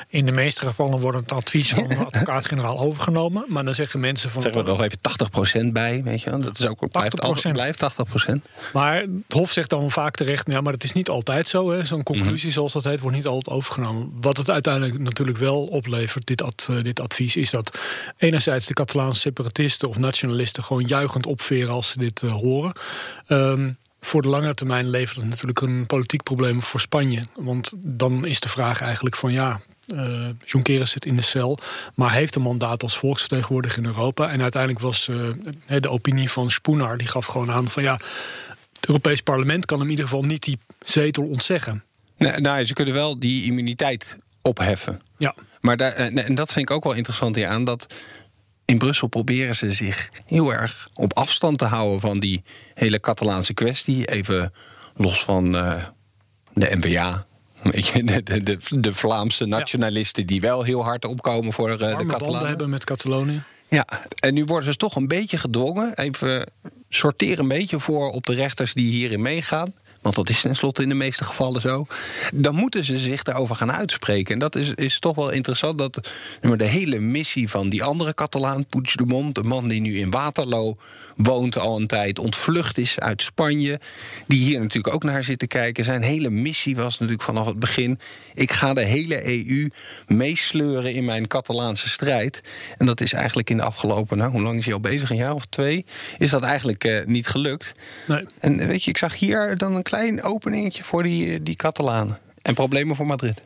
in 0.09 0.25
de 0.25 0.31
meeste 0.31 0.65
gevallen 0.65 0.99
wordt 0.99 1.17
het 1.17 1.31
advies 1.31 1.73
van 1.73 1.91
een 1.91 2.05
advocaat-generaal 2.05 2.79
overgenomen. 2.87 3.45
Maar 3.47 3.65
dan 3.65 3.75
zeggen 3.75 3.99
mensen 3.99 4.29
van... 4.29 4.41
Zeggen 4.41 4.63
we 4.63 4.69
nog 4.69 4.81
even 4.81 5.67
80% 5.67 5.71
bij, 5.71 6.03
weet 6.03 6.21
je 6.21 6.39
Dat 6.39 6.59
is 6.59 6.67
ook, 6.67 6.89
blijft, 6.89 7.21
altijd, 7.21 7.53
blijft 7.53 7.83
80%. 8.29 8.33
Maar 8.73 9.01
het 9.01 9.09
Hof 9.29 9.51
zegt 9.51 9.69
dan 9.69 9.91
vaak 9.91 10.15
terecht... 10.15 10.51
ja, 10.51 10.61
maar 10.61 10.73
het 10.73 10.83
is 10.83 10.93
niet 10.93 11.09
altijd 11.09 11.47
zo. 11.47 11.83
Zo'n 11.83 12.03
conclusie, 12.03 12.47
mhm. 12.47 12.55
zoals 12.55 12.73
dat 12.73 12.83
heet, 12.83 12.99
wordt 12.99 13.10
niet 13.11 13.27
altijd 13.27 13.55
overgenomen. 13.55 14.11
Wat 14.21 14.37
het 14.37 14.49
uiteindelijk 14.49 14.99
natuurlijk 14.99 15.37
wel 15.37 15.65
oplevert, 15.65 16.27
dit, 16.27 16.41
eh, 16.41 16.83
dit 16.83 16.99
advies, 16.99 17.35
is 17.35 17.49
dat 17.49 17.77
enerzijds 18.17 18.65
de 18.65 18.73
Catalaanse 18.73 19.19
separatisten 19.19 19.89
of 19.89 19.97
nationalisten 19.97 20.63
gewoon 20.63 20.83
juichend 20.83 21.25
opveren 21.25 21.73
als 21.73 21.89
ze 21.89 21.97
dit 21.97 22.21
uh, 22.21 22.31
horen. 22.31 22.73
Um, 23.27 23.77
voor 23.99 24.21
de 24.21 24.27
lange 24.27 24.53
termijn 24.53 24.89
levert 24.89 25.17
het 25.17 25.25
natuurlijk 25.25 25.61
een 25.61 25.85
politiek 25.85 26.23
probleem 26.23 26.61
voor 26.61 26.79
Spanje. 26.79 27.23
Want 27.35 27.73
dan 27.77 28.25
is 28.25 28.39
de 28.39 28.49
vraag 28.49 28.81
eigenlijk 28.81 29.15
van 29.15 29.31
ja, 29.31 29.61
uh, 29.87 30.29
Junqueras 30.45 30.91
zit 30.91 31.05
in 31.05 31.15
de 31.15 31.21
cel, 31.21 31.59
maar 31.95 32.11
heeft 32.11 32.35
een 32.35 32.41
mandaat 32.41 32.83
als 32.83 32.97
volksvertegenwoordiger 32.97 33.79
in 33.79 33.85
Europa. 33.85 34.29
En 34.29 34.41
uiteindelijk 34.41 34.81
was 34.81 35.05
de 35.67 35.89
opinie 35.89 36.31
van 36.31 36.51
Spooner, 36.51 36.97
die 36.97 37.07
gaf 37.07 37.25
gewoon 37.25 37.51
aan 37.51 37.69
van 37.69 37.83
ja, 37.83 37.99
het 38.81 38.89
Europees 38.89 39.21
Parlement 39.21 39.65
kan 39.65 39.77
hem 39.77 39.85
in 39.85 39.91
ieder 39.91 40.09
geval 40.09 40.23
niet 40.23 40.43
die 40.43 40.59
zetel 40.85 41.23
ontzeggen. 41.23 41.83
Nee, 42.21 42.39
nou, 42.39 42.65
ze 42.65 42.73
kunnen 42.73 42.93
wel 42.93 43.19
die 43.19 43.43
immuniteit 43.43 44.17
opheffen. 44.41 45.01
Ja. 45.17 45.35
Maar 45.59 45.77
daar, 45.77 45.93
en 45.93 46.35
dat 46.35 46.51
vind 46.51 46.69
ik 46.69 46.75
ook 46.75 46.83
wel 46.83 46.93
interessant 46.93 47.35
hier 47.35 47.47
aan, 47.47 47.63
dat 47.63 47.87
in 48.65 48.77
Brussel 48.77 49.07
proberen 49.07 49.55
ze 49.55 49.71
zich 49.71 50.09
heel 50.25 50.53
erg 50.53 50.89
op 50.93 51.13
afstand 51.13 51.57
te 51.57 51.65
houden 51.65 51.99
van 51.99 52.19
die 52.19 52.43
hele 52.73 52.99
Catalaanse 52.99 53.53
kwestie. 53.53 54.05
Even 54.05 54.53
los 54.95 55.23
van 55.23 55.55
uh, 55.55 55.83
de 56.53 56.77
NVA. 56.79 57.25
De, 57.63 58.57
de, 58.79 58.93
Vlaamse 58.93 59.45
nationalisten 59.45 60.25
die 60.25 60.41
wel 60.41 60.63
heel 60.63 60.83
hard 60.83 61.05
opkomen 61.05 61.53
voor 61.53 61.69
uh, 61.69 61.97
de 61.97 62.05
Catalanen. 62.05 62.47
hebben 62.47 62.69
met 62.69 62.83
Catalonië. 62.83 63.43
Ja, 63.67 63.85
en 64.19 64.33
nu 64.33 64.45
worden 64.45 64.71
ze 64.71 64.77
toch 64.77 64.95
een 64.95 65.07
beetje 65.07 65.37
gedwongen. 65.37 65.93
Even 65.97 66.51
sorteren 66.89 67.39
een 67.39 67.47
beetje 67.47 67.79
voor 67.79 68.09
op 68.09 68.25
de 68.25 68.33
rechters 68.33 68.73
die 68.73 68.91
hierin 68.91 69.21
meegaan 69.21 69.73
want 70.01 70.15
dat 70.15 70.29
is 70.29 70.41
tenslotte 70.41 70.83
in 70.83 70.89
de 70.89 70.95
meeste 70.95 71.23
gevallen 71.23 71.61
zo, 71.61 71.85
dan 72.33 72.55
moeten 72.55 72.83
ze 72.83 72.99
zich 72.99 73.23
daarover 73.23 73.55
gaan 73.55 73.71
uitspreken. 73.71 74.33
En 74.33 74.39
dat 74.39 74.55
is, 74.55 74.73
is 74.73 74.99
toch 74.99 75.15
wel 75.15 75.29
interessant 75.29 75.77
dat 75.77 76.09
de 76.41 76.67
hele 76.67 76.99
missie 76.99 77.49
van 77.49 77.69
die 77.69 77.83
andere 77.83 78.13
Catalaan, 78.13 78.65
Puigdemont, 78.65 79.35
de 79.35 79.43
man 79.43 79.67
die 79.67 79.81
nu 79.81 79.99
in 79.99 80.09
Waterloo 80.09 80.77
woont 81.15 81.57
al 81.57 81.79
een 81.79 81.87
tijd, 81.87 82.19
ontvlucht 82.19 82.77
is 82.77 82.99
uit 82.99 83.21
Spanje, 83.21 83.79
die 84.27 84.43
hier 84.43 84.59
natuurlijk 84.59 84.93
ook 84.93 85.03
naar 85.03 85.23
zit 85.23 85.39
te 85.39 85.47
kijken. 85.47 85.83
Zijn 85.83 86.01
hele 86.01 86.29
missie 86.29 86.75
was 86.75 86.99
natuurlijk 86.99 87.25
vanaf 87.25 87.45
het 87.45 87.59
begin: 87.59 87.99
ik 88.33 88.51
ga 88.51 88.73
de 88.73 88.85
hele 88.85 89.47
EU 89.47 89.69
meesleuren 90.07 90.93
in 90.93 91.05
mijn 91.05 91.27
Catalaanse 91.27 91.89
strijd. 91.89 92.41
En 92.77 92.85
dat 92.85 93.01
is 93.01 93.13
eigenlijk 93.13 93.49
in 93.49 93.57
de 93.57 93.63
afgelopen, 93.63 94.17
nou, 94.17 94.31
hoe 94.31 94.41
lang 94.41 94.57
is 94.57 94.65
hij 94.65 94.73
al 94.73 94.79
bezig? 94.79 95.09
Een 95.09 95.15
jaar 95.15 95.33
of 95.33 95.45
twee? 95.45 95.85
Is 96.17 96.29
dat 96.29 96.43
eigenlijk 96.43 96.83
uh, 96.83 97.05
niet 97.05 97.27
gelukt? 97.27 97.71
Nee. 98.07 98.25
En 98.39 98.67
weet 98.67 98.83
je, 98.83 98.89
ik 98.89 98.97
zag 98.97 99.19
hier 99.19 99.57
dan 99.57 99.75
een 99.75 99.83
klein 99.91 100.23
openingetje 100.23 100.83
voor 100.83 101.03
die, 101.03 101.43
die 101.43 101.55
Catalanen. 101.55 102.17
En 102.41 102.53
problemen 102.53 102.95
voor 102.95 103.05
Madrid. 103.05 103.41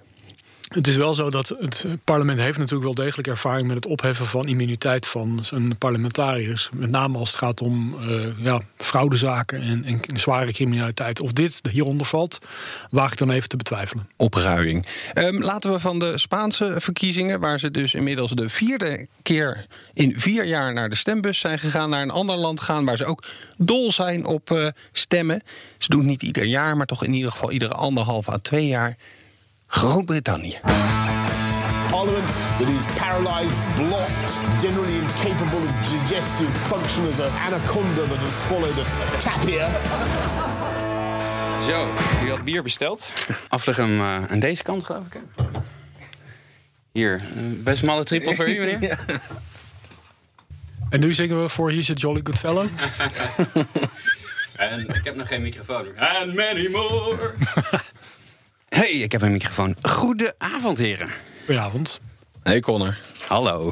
Het 0.67 0.87
is 0.87 0.95
wel 0.95 1.15
zo 1.15 1.29
dat 1.29 1.55
het 1.59 1.85
parlement 2.03 2.39
heeft 2.39 2.57
natuurlijk 2.57 2.95
wel 2.95 3.05
degelijk 3.05 3.27
ervaring 3.27 3.67
met 3.67 3.75
het 3.75 3.85
opheffen 3.85 4.25
van 4.25 4.47
immuniteit 4.47 5.07
van 5.07 5.39
zijn 5.41 5.77
parlementariërs. 5.77 6.69
Met 6.73 6.89
name 6.89 7.17
als 7.17 7.29
het 7.29 7.37
gaat 7.37 7.61
om 7.61 7.95
uh, 8.01 8.27
ja, 8.37 8.61
fraudezaken 8.77 9.61
en, 9.61 9.85
en, 9.85 10.19
zware 10.19 10.51
criminaliteit. 10.51 11.21
Of 11.21 11.33
dit 11.33 11.61
hieronder 11.71 12.05
valt, 12.05 12.39
waag 12.89 13.11
ik 13.11 13.17
dan 13.17 13.31
even 13.31 13.49
te 13.49 13.57
betwijfelen. 13.57 14.09
Opruiing. 14.15 14.85
Um, 15.13 15.43
laten 15.43 15.71
we 15.71 15.79
van 15.79 15.99
de 15.99 16.17
Spaanse 16.17 16.73
verkiezingen, 16.77 17.39
waar 17.39 17.59
ze 17.59 17.71
dus 17.71 17.93
inmiddels 17.93 18.31
de 18.31 18.49
vierde 18.49 19.07
keer 19.21 19.65
in 19.93 20.19
vier 20.19 20.45
jaar 20.45 20.73
naar 20.73 20.89
de 20.89 20.95
stembus 20.95 21.39
zijn 21.39 21.59
gegaan, 21.59 21.89
naar 21.89 22.01
een 22.01 22.11
ander 22.11 22.35
land 22.35 22.61
gaan 22.61 22.85
waar 22.85 22.97
ze 22.97 23.05
ook 23.05 23.23
dol 23.57 23.91
zijn 23.91 24.25
op 24.25 24.49
uh, 24.49 24.67
stemmen. 24.91 25.41
Ze 25.77 25.89
doen 25.89 25.99
het 25.99 26.09
niet 26.09 26.23
ieder 26.23 26.45
jaar, 26.45 26.77
maar 26.77 26.85
toch 26.85 27.03
in 27.03 27.13
ieder 27.13 27.31
geval 27.31 27.51
iedere 27.51 27.73
anderhalf 27.73 28.29
à 28.29 28.37
twee 28.41 28.67
jaar. 28.67 28.97
Groot-Brittannië. 29.75 30.59
Parliament 31.89 32.27
that 32.59 32.67
is 32.67 32.85
paralyzed, 32.97 33.59
blocked, 33.75 34.37
generally 34.61 34.97
incapable 34.97 35.57
of 35.57 35.71
digestive 35.83 36.49
function 36.67 37.07
as 37.07 37.19
an 37.19 37.31
anaconda 37.31 38.07
that 38.07 38.17
has 38.17 38.41
swallowed 38.41 38.77
a 38.77 38.85
tapir. 39.19 39.67
Zo, 41.61 41.93
u 42.25 42.29
had 42.29 42.43
bier 42.43 42.63
besteld. 42.63 43.11
Afleg 43.47 43.77
hem 43.77 43.99
uh, 43.99 44.25
aan 44.31 44.39
deze 44.39 44.63
kant, 44.63 44.83
geloof 44.83 45.05
ik. 45.05 45.21
Hier, 46.91 47.21
best 47.63 47.77
smalle 47.77 48.03
trippel 48.03 48.33
voor 48.33 48.49
u, 48.49 48.59
meneer. 48.59 48.81
ja. 48.89 48.97
En 50.89 50.99
nu 50.99 51.13
zingen 51.13 51.41
we 51.41 51.49
voor 51.49 51.71
He's 51.71 51.89
a 51.89 51.93
Jolly 51.93 52.21
Good 52.23 52.39
Fellow. 52.39 52.67
en 54.57 54.87
ik 54.87 55.03
heb 55.03 55.15
nog 55.15 55.27
geen 55.27 55.41
microfoon. 55.41 55.97
And 55.97 56.33
many 56.33 56.67
more. 56.67 57.33
Hey, 58.75 58.91
ik 58.91 59.11
heb 59.11 59.21
een 59.21 59.31
microfoon. 59.31 59.75
Goedenavond, 59.81 60.77
heren. 60.77 61.09
Goedenavond. 61.45 61.99
Hey, 62.43 62.59
Connor. 62.59 62.97
Hallo. 63.27 63.71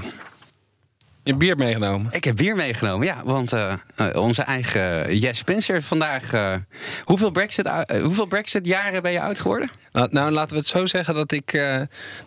Je 1.24 1.30
hebt 1.30 1.38
bier 1.38 1.58
meegenomen? 1.58 2.12
Ik 2.12 2.24
heb 2.24 2.36
bier 2.36 2.56
meegenomen, 2.56 3.08
ja. 3.08 3.22
Want 3.24 3.54
uh, 3.54 3.74
onze 4.14 4.42
eigen 4.42 5.18
Jes 5.18 5.38
Spencer 5.38 5.82
vandaag... 5.82 6.34
Uh, 6.34 6.56
hoeveel 7.04 7.32
Brexit-jaren 7.32 8.02
hoeveel 8.02 8.26
Brexit 8.26 8.66
jaren 8.66 9.02
ben 9.02 9.12
je 9.12 9.22
oud 9.22 9.40
geworden? 9.40 9.70
Nou, 9.92 10.08
nou, 10.12 10.32
laten 10.32 10.52
we 10.52 10.58
het 10.58 10.68
zo 10.68 10.86
zeggen 10.86 11.14
dat 11.14 11.32
ik 11.32 11.62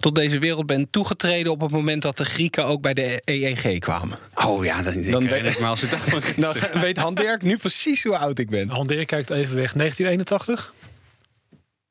tot 0.01 0.15
deze 0.15 0.39
wereld 0.39 0.67
ben 0.67 0.91
toegetreden... 0.91 1.53
op 1.53 1.61
het 1.61 1.71
moment 1.71 2.03
dat 2.03 2.17
de 2.17 2.25
Grieken 2.25 2.65
ook 2.65 2.81
bij 2.81 2.95
de 2.95 3.23
EEG 3.25 3.79
kwamen. 3.79 4.19
Oh 4.35 4.65
ja, 4.65 4.83
dan, 4.83 5.03
dan 5.03 5.29
weet 5.29 5.45
ik 5.45 5.59
maar 5.59 5.69
als 5.69 5.81
het 5.81 5.91
dag 5.91 6.05
van 6.05 6.21
Dan 6.37 6.81
weet 6.81 6.97
Han 6.97 7.15
Dirk 7.15 7.43
nu 7.43 7.57
precies 7.57 8.03
hoe 8.03 8.19
oud 8.19 8.39
ik 8.39 8.51
ben. 8.51 8.69
Han 8.69 8.87
Dirk 8.87 9.07
kijkt 9.07 9.31
even 9.31 9.57
weg. 9.57 9.73
1981? 9.73 10.73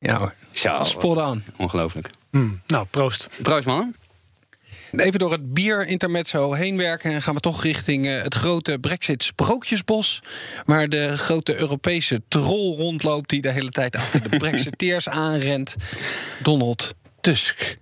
Ja 0.05 0.17
hoor. 0.17 0.33
Zo, 0.51 0.83
Spot 0.83 1.17
aan. 1.17 1.43
Ongelooflijk. 1.57 2.09
Mm, 2.31 2.61
nou, 2.67 2.85
proost. 2.89 3.39
Proost 3.41 3.65
man. 3.65 3.95
Even 4.91 5.19
door 5.19 5.31
het 5.31 5.53
bier-intermezzo 5.53 6.53
heen 6.53 6.77
werken... 6.77 7.11
en 7.11 7.21
gaan 7.21 7.33
we 7.33 7.39
toch 7.39 7.63
richting 7.63 8.05
uh, 8.05 8.21
het 8.21 8.35
grote 8.35 8.77
Brexit-sprookjesbos... 8.81 10.23
waar 10.65 10.87
de 10.87 11.17
grote 11.17 11.55
Europese 11.55 12.21
troll 12.27 12.75
rondloopt... 12.75 13.29
die 13.29 13.41
de 13.41 13.51
hele 13.51 13.71
tijd 13.71 13.95
achter 13.95 14.29
de 14.29 14.37
Brexiteers 14.45 15.09
aanrent. 15.09 15.75
Donald 16.43 16.95
Tusk. 17.21 17.77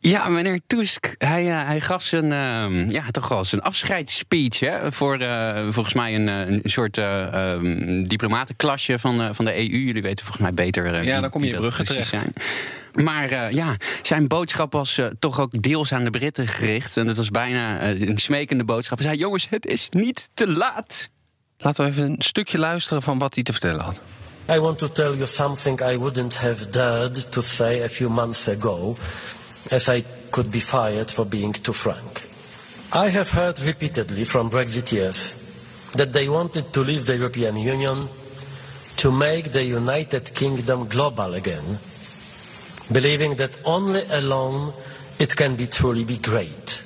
Ja, 0.00 0.28
meneer 0.28 0.60
Tusk, 0.66 1.14
hij, 1.18 1.46
uh, 1.46 1.66
hij 1.66 1.80
gaf 1.80 2.02
zijn, 2.02 2.24
uh, 2.24 2.90
ja, 2.90 3.10
toch 3.10 3.28
wel 3.28 3.44
zijn 3.44 3.60
afscheidsspeech 3.60 4.60
hè, 4.60 4.92
voor 4.92 5.20
uh, 5.20 5.62
volgens 5.68 5.94
mij 5.94 6.14
een, 6.14 6.28
eh, 6.28 6.48
een 6.48 6.60
soort 6.64 6.96
uh, 6.96 7.58
diplomatenklasje 8.02 8.98
van, 8.98 9.34
van 9.34 9.44
de 9.44 9.56
EU. 9.56 9.78
Jullie 9.78 10.02
weten 10.02 10.24
volgens 10.24 10.44
mij 10.44 10.54
beter. 10.54 11.04
ja, 11.04 11.20
dan 11.20 11.30
kom 11.30 11.44
je 11.44 11.50
in 11.50 11.56
Brugge 11.56 11.84
terecht. 11.84 12.08
Zijn. 12.08 12.32
Maar 12.92 13.54
ja, 13.54 13.76
zijn 14.02 14.28
boodschap 14.28 14.72
was 14.72 15.00
toch 15.18 15.40
ook 15.40 15.62
deels 15.62 15.92
aan 15.92 16.04
de 16.04 16.10
Britten 16.10 16.48
gericht. 16.48 16.96
En 16.96 17.06
dat 17.06 17.16
was 17.16 17.30
bijna 17.30 17.82
een 17.82 18.18
smekende 18.18 18.64
boodschap. 18.64 18.98
Hij 18.98 19.06
zei: 19.06 19.18
Jongens, 19.18 19.46
het 19.50 19.66
is 19.66 19.88
niet 19.90 20.30
te 20.34 20.48
laat. 20.48 21.08
Laten 21.58 21.84
we 21.84 21.90
even 21.90 22.04
een 22.04 22.16
stukje 22.18 22.58
luisteren 22.58 23.02
van 23.02 23.18
wat 23.18 23.34
hij 23.34 23.42
te 23.42 23.52
vertellen 23.52 23.80
had. 23.80 24.00
I 24.50 24.58
want 24.58 24.78
to 24.78 24.88
tell 24.88 25.14
you 25.14 25.26
something 25.26 25.80
I 25.80 25.98
wouldn't 25.98 26.36
have 26.36 26.70
dared 26.70 27.32
to 27.32 27.40
say 27.40 27.82
a 27.82 27.88
few 27.88 28.10
months 28.10 28.48
ago. 28.48 28.96
As 29.70 29.88
I 29.88 30.02
could 30.30 30.50
be 30.50 30.60
fired 30.60 31.10
for 31.10 31.24
being 31.24 31.52
too 31.52 31.72
frank. 31.72 32.22
I 32.92 33.08
have 33.08 33.28
heard 33.28 33.60
repeatedly 33.60 34.24
from 34.24 34.50
Brexiteers 34.50 35.34
that 35.92 36.12
they 36.12 36.28
wanted 36.28 36.72
to 36.72 36.80
leave 36.80 37.06
the 37.06 37.16
European 37.16 37.56
Union 37.56 38.00
to 38.96 39.12
make 39.12 39.52
the 39.52 39.62
United 39.62 40.34
Kingdom 40.34 40.88
global 40.88 41.34
again, 41.34 41.78
believing 42.90 43.36
that 43.36 43.58
only 43.64 44.02
alone 44.08 44.72
it 45.18 45.36
can 45.36 45.56
be 45.56 45.66
truly 45.66 46.04
be 46.04 46.16
great. 46.16 46.82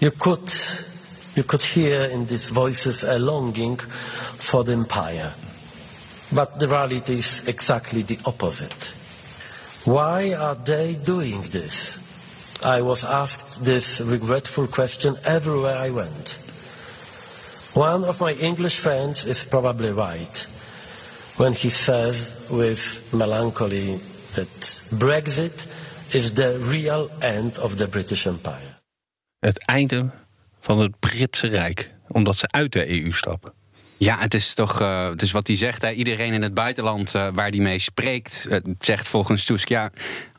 You 0.00 0.10
could, 0.10 0.52
you 1.36 1.44
could 1.44 1.62
hear 1.62 2.04
in 2.04 2.26
these 2.26 2.46
voices 2.46 3.04
a 3.04 3.18
longing 3.18 3.76
for 3.76 4.64
the 4.64 4.72
empire, 4.72 5.32
but 6.32 6.58
the 6.58 6.68
reality 6.68 7.18
is 7.18 7.42
exactly 7.46 8.02
the 8.02 8.18
opposite. 8.26 8.92
Why 9.84 10.34
are 10.34 10.54
they 10.54 10.94
doing 10.94 11.42
this? 11.50 11.98
I 12.62 12.82
was 12.82 13.02
asked 13.04 13.64
this 13.64 14.00
regretful 14.00 14.68
question 14.68 15.16
everywhere 15.24 15.76
I 15.76 15.90
went. 15.90 16.38
One 17.74 18.04
of 18.04 18.20
my 18.20 18.32
English 18.32 18.78
friends 18.78 19.24
is 19.24 19.44
probably 19.44 19.90
right 19.90 20.46
when 21.36 21.54
he 21.54 21.70
says 21.70 22.32
with 22.48 23.12
melancholy 23.12 23.98
that 24.34 24.80
Brexit 24.90 25.66
is 26.14 26.32
the 26.34 26.58
real 26.60 27.10
end 27.20 27.58
of 27.58 27.76
the 27.76 27.88
British 27.88 28.26
Empire. 28.26 28.78
Het 29.38 29.58
einde 29.64 30.10
van 30.60 30.78
het 30.78 31.00
Britse 31.00 31.46
Rijk, 31.46 31.94
omdat 32.08 32.36
ze 32.36 32.48
uit 32.50 32.72
de 32.72 32.88
EU 32.88 33.12
stappen. 33.12 33.52
Ja, 34.02 34.18
het 34.18 34.34
is 34.34 34.54
toch 34.54 34.80
uh, 34.80 35.08
wat 35.32 35.46
hij 35.46 35.56
zegt. 35.56 35.82
Hè. 35.82 35.90
Iedereen 35.90 36.32
in 36.32 36.42
het 36.42 36.54
buitenland 36.54 37.14
uh, 37.14 37.28
waar 37.32 37.48
hij 37.48 37.58
mee 37.58 37.78
spreekt, 37.78 38.46
uh, 38.48 38.58
zegt 38.78 39.08
volgens 39.08 39.44
Tusk... 39.44 39.68
ja, 39.68 39.90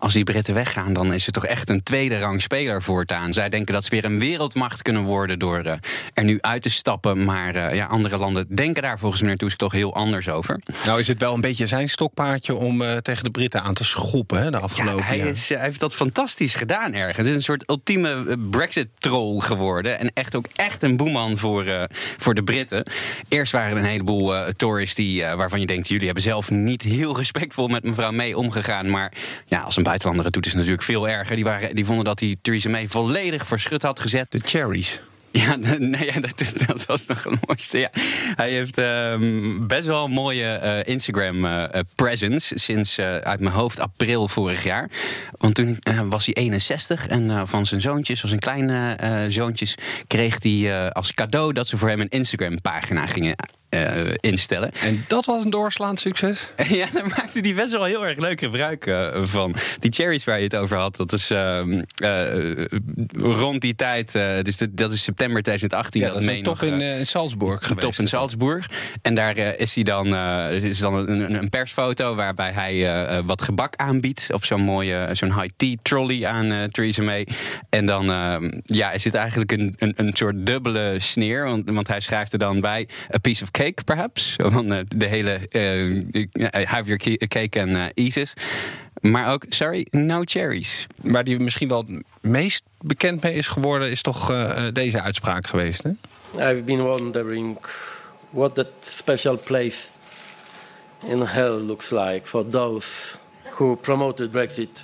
als 0.04 0.14
die 0.14 0.24
Britten 0.24 0.54
weggaan, 0.54 0.94
dan 0.94 1.14
is 1.14 1.26
het 1.26 1.34
toch 1.34 1.46
echt 1.46 1.70
een 1.70 1.84
tweede 1.84 2.18
rang 2.18 2.42
speler 2.42 2.82
voortaan. 2.82 3.34
Zij 3.34 3.50
denken 3.50 3.74
dat 3.74 3.84
ze 3.84 3.90
weer 3.90 4.06
een 4.06 4.20
wereldmacht 4.20 4.82
kunnen 4.82 5.04
worden 5.04 5.40
door 5.40 5.66
uh, 5.66 5.74
er 6.14 6.24
nu 6.24 6.38
uit 6.42 6.62
te 6.62 6.70
stappen. 6.70 7.24
Maar 7.24 7.56
uh, 7.56 7.76
ja, 7.76 7.86
andere 7.86 8.18
landen 8.18 8.56
denken 8.56 8.84
daar 8.84 9.00
volgens 9.00 9.22
meneer 9.22 9.38
Tusk 9.38 9.58
toch 9.58 9.72
heel 9.72 9.96
anders 9.96 10.30
over. 10.30 10.60
Nou 10.86 11.00
is 11.00 11.08
het 11.08 11.20
wel 11.20 11.34
een 11.34 11.42
beetje 11.42 11.68
zijn 11.68 11.90
stokpaardje 11.90 12.56
om 12.56 12.82
uh, 12.82 12.98
tegen 12.98 13.24
de 13.24 13.30
Britten 13.30 13.62
aan 13.62 13.74
te 13.74 13.84
schoppen 13.84 14.42
hè, 14.42 14.52
de 14.52 14.60
afgelopen 14.60 14.98
ja, 14.98 15.04
hij, 15.04 15.18
is, 15.18 15.50
hij 15.50 15.62
heeft 15.62 15.80
dat 15.80 15.96
fantastisch 15.96 16.56
gedaan 16.56 16.94
ergens. 16.94 17.18
Het 17.18 17.28
is 17.28 17.36
een 17.36 17.44
soort 17.44 17.70
ultieme 17.70 18.38
Brexit-troll 18.50 19.40
geworden. 19.40 20.00
En 20.00 20.12
echt 20.14 20.36
ook 20.36 20.46
echt 20.56 20.84
een 20.84 20.98
boeman 20.98 21.38
voor, 21.38 21.88
voor 22.18 22.34
de 22.34 22.44
Britten. 22.44 22.86
Eerst 23.28 23.52
waren 23.52 23.72
er 23.72 23.84
een 23.84 23.90
heleboel 23.90 24.34
Tories 24.58 24.96
die, 24.96 25.26
waarvan 25.26 25.60
je 25.60 25.66
denkt... 25.66 25.88
jullie 25.88 26.06
hebben 26.06 26.24
zelf 26.24 26.52
niet 26.52 26.82
heel 26.82 27.18
respectvol 27.24 27.68
met 27.68 27.84
mevrouw 27.84 28.12
May 28.12 28.34
omgegaan. 28.34 28.90
Maar 28.90 29.12
ja, 29.46 29.60
als 29.60 29.78
een 29.78 29.84
buitenlander 29.94 30.32
doet 30.32 30.46
is 30.46 30.54
natuurlijk 30.54 30.84
veel 30.84 31.10
erger. 31.10 31.36
Die, 31.36 31.44
waren, 31.44 31.76
die 31.76 31.86
vonden 31.86 32.06
dat 32.06 32.20
hij 32.20 32.36
Theresa 32.42 32.70
May 32.70 32.88
volledig 32.88 33.48
verschut 33.48 33.82
had 33.82 34.00
gezet. 34.00 34.32
De 34.32 34.40
cherries. 34.46 35.02
Ja, 35.32 35.56
nee, 35.78 36.12
dat, 36.22 36.54
dat, 36.68 36.86
was 36.86 37.06
nog 37.06 37.24
het 37.24 37.48
mooiste. 37.48 37.78
Ja. 37.78 37.90
Hij 38.36 38.52
heeft 38.52 38.78
um, 38.78 39.68
best 39.68 39.86
wel 39.86 40.04
een 40.06 40.12
mooie 40.12 40.60
uh, 40.64 40.94
Instagram 40.94 41.46
uh, 41.46 41.64
presence 41.96 42.58
sinds 42.60 42.98
uh, 42.98 43.16
uit 43.16 43.40
mijn 43.40 43.56
hoofd 43.56 43.80
april 43.80 44.28
vorig 44.28 44.64
jaar. 44.64 44.90
Want 45.38 45.56
toen 45.56 45.80
was 46.10 46.26
hij 46.26 46.34
61 46.34 47.08
en 47.08 47.48
van 47.48 47.66
zijn 47.66 47.82
zoontjes, 47.82 48.20
van 48.20 48.30
zijn 48.30 48.42
kleine 48.42 49.26
zoontjes, 49.30 49.76
kreeg 50.08 50.44
hij 50.44 50.92
als 50.92 51.14
cadeau 51.14 51.54
dat 51.54 51.68
ze 51.68 51.78
voor 51.78 51.90
hem 51.90 52.00
een 52.00 52.10
Instagram 52.10 52.62
pagina 52.62 53.06
gingen 53.06 53.36
uh, 53.74 54.14
instellen. 54.20 54.72
En 54.72 55.06
dat 55.08 55.26
was 55.26 55.44
een 55.44 55.50
doorslaand 55.50 56.00
succes? 56.00 56.52
ja, 56.70 56.86
daar 56.94 57.08
maakte 57.08 57.40
hij 57.40 57.54
best 57.54 57.72
wel 57.72 57.84
heel 57.84 58.08
erg 58.08 58.18
leuk 58.18 58.40
gebruik 58.40 58.86
uh, 58.86 59.24
van. 59.24 59.56
Die 59.80 59.92
cherries 59.92 60.24
waar 60.24 60.38
je 60.38 60.44
het 60.44 60.56
over 60.56 60.78
had, 60.78 60.96
dat 60.96 61.14
is 61.14 61.32
uh, 61.32 61.60
rond 63.18 63.62
die 63.62 63.76
tijd, 63.76 64.12
dus 64.42 64.58
dat, 64.58 64.70
dat 64.72 64.92
is 64.92 65.04
september 65.04 65.42
2018. 65.42 66.02
Ja, 66.02 66.08
dat, 66.08 66.22
is 66.22 66.28
een 66.28 66.44
top 66.44 66.62
nog, 66.62 66.72
in, 66.72 66.82
in, 66.82 67.08
Salzburg 67.08 67.60
geweest. 67.62 67.82
Top 67.82 67.96
in 67.96 68.08
Salzburg. 68.08 68.70
En 69.02 69.16
daar 69.16 69.38
is 69.38 69.76
hij 69.76 69.84
dan, 69.84 70.16
is 70.52 70.80
dan 70.80 70.94
een, 70.94 71.34
een, 71.34 71.50
persfoto 71.50 72.16
waarbij 72.16 72.52
hij 72.52 73.24
wat 73.24 73.42
gebak 73.42 73.76
aanbiedt 73.76 74.30
op 74.34 74.46
zo'n 74.46 74.62
mooie, 74.62 75.10
zo'n 75.12 75.40
high-tea 75.42 75.76
trolley 75.82 76.26
aan 76.26 76.70
Theresa 76.72 77.04
May. 77.04 77.28
En 77.70 77.86
dan 77.86 78.06
ja, 78.64 78.92
is 78.92 79.04
het 79.04 79.14
eigenlijk 79.14 79.52
een, 79.52 79.76
een, 79.78 79.94
een 79.96 80.14
soort 80.14 80.46
dubbele 80.46 80.96
sneer, 81.00 81.44
want, 81.46 81.70
want 81.70 81.88
hij 81.88 82.00
schrijft 82.00 82.34
er 82.34 82.40
dan 82.40 82.60
bij: 82.60 82.88
a 83.14 83.18
piece 83.18 83.44
of 83.44 83.52
cake 83.52 83.63
cake, 83.64 83.84
perhaps. 83.84 84.36
Van 84.38 84.74
uh, 84.74 84.80
de 84.96 85.06
hele 85.06 85.40
uh, 85.52 86.66
have 86.66 86.84
your 86.86 87.28
cake 87.28 87.60
en 87.60 87.70
uh, 87.70 87.86
ISIS. 87.94 88.34
Maar 89.02 89.32
ook, 89.32 89.46
sorry, 89.50 89.88
no 89.92 90.22
cherries. 90.26 90.88
Waar 90.96 91.24
die 91.24 91.40
misschien 91.40 91.68
wel 91.68 91.86
het 91.88 92.04
meest 92.22 92.64
bekend 92.80 93.22
mee 93.22 93.34
is 93.34 93.48
geworden, 93.48 93.92
is 93.92 94.02
toch 94.02 94.32
uh, 94.32 94.68
deze 94.74 95.02
uitspraak 95.02 95.48
geweest. 95.48 95.84
Hè? 95.84 95.92
I've 96.52 96.64
been 96.64 96.82
wondering 96.82 97.58
what 98.30 98.56
that 98.56 98.68
special 98.80 99.38
place 99.38 99.88
in 101.06 101.22
hell 101.22 101.60
looks 101.60 101.90
like 101.90 102.22
for 102.24 102.50
those 102.50 103.18
who 103.52 103.76
promoted 103.76 104.32
Brexit 104.32 104.84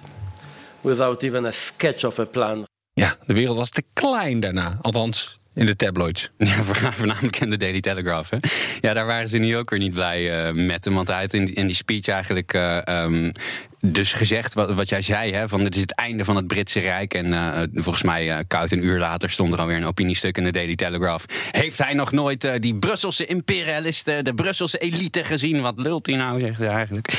without 0.82 1.24
even 1.24 1.46
a 1.46 1.52
sketch 1.52 2.04
of 2.04 2.20
a 2.20 2.26
plan. 2.26 2.68
Ja, 2.94 3.16
de 3.26 3.34
wereld 3.34 3.58
was 3.58 3.70
te 3.70 3.84
klein 3.94 4.40
daarna. 4.40 4.78
Althans, 4.82 5.39
in 5.60 5.66
de 5.66 5.76
tabloids. 5.76 6.30
Ja, 6.38 6.64
voornamelijk 6.64 7.40
in 7.40 7.50
de 7.50 7.58
Daily 7.58 7.82
Telegraph. 7.82 8.30
Hè? 8.30 8.38
Ja, 8.82 8.94
daar 8.94 9.06
waren 9.06 9.30
ze 9.30 9.38
nu 9.38 9.58
ook 9.58 9.70
weer 9.70 9.80
niet 9.80 9.94
blij 9.94 10.48
uh, 10.48 10.68
met 10.68 10.86
hem. 10.86 10.94
Want 10.94 11.08
hij 11.08 11.26
in, 11.32 11.66
die 11.68 11.76
speech 11.76 12.08
eigenlijk 12.08 12.54
uh, 12.54 12.82
um, 12.88 13.32
dus 13.80 14.14
gezegd 14.14 14.54
wat, 14.54 14.74
wat 14.74 14.90
jij 14.90 15.02
zei: 15.02 15.34
hè, 15.34 15.48
van 15.48 15.60
het 15.60 15.76
is 15.76 15.82
het 15.82 15.96
einde 15.96 16.26
van 16.26 16.36
het 16.36 16.48
Britse 16.48 16.80
Rijk. 16.80 17.14
En 17.14 17.26
uh, 17.26 17.62
volgens 17.74 18.04
mij, 18.04 18.28
uh, 18.28 18.38
koud 18.48 18.72
een 18.72 18.86
uur 18.86 19.00
later, 19.00 19.30
stond 19.30 19.54
er 19.54 19.60
alweer 19.60 19.78
een 19.78 19.86
opiniestuk 19.86 20.38
in 20.38 20.44
de 20.44 20.52
Daily 20.52 20.76
Telegraph. 20.76 21.26
Heeft 21.52 21.78
hij 21.78 21.94
nog 21.94 22.12
nooit 22.12 22.62
die 22.62 22.76
Brusselse 22.76 23.26
imperialisten, 23.26 24.26
de 24.26 24.34
Brusselse 24.34 24.78
elite 24.78 25.24
gezien? 25.24 25.62
Wat 25.62 25.80
lult 25.80 26.06
hij 26.06 26.16
nou, 26.16 26.40
zegt 26.40 26.58
hij 26.58 26.68
eigenlijk. 26.68 27.14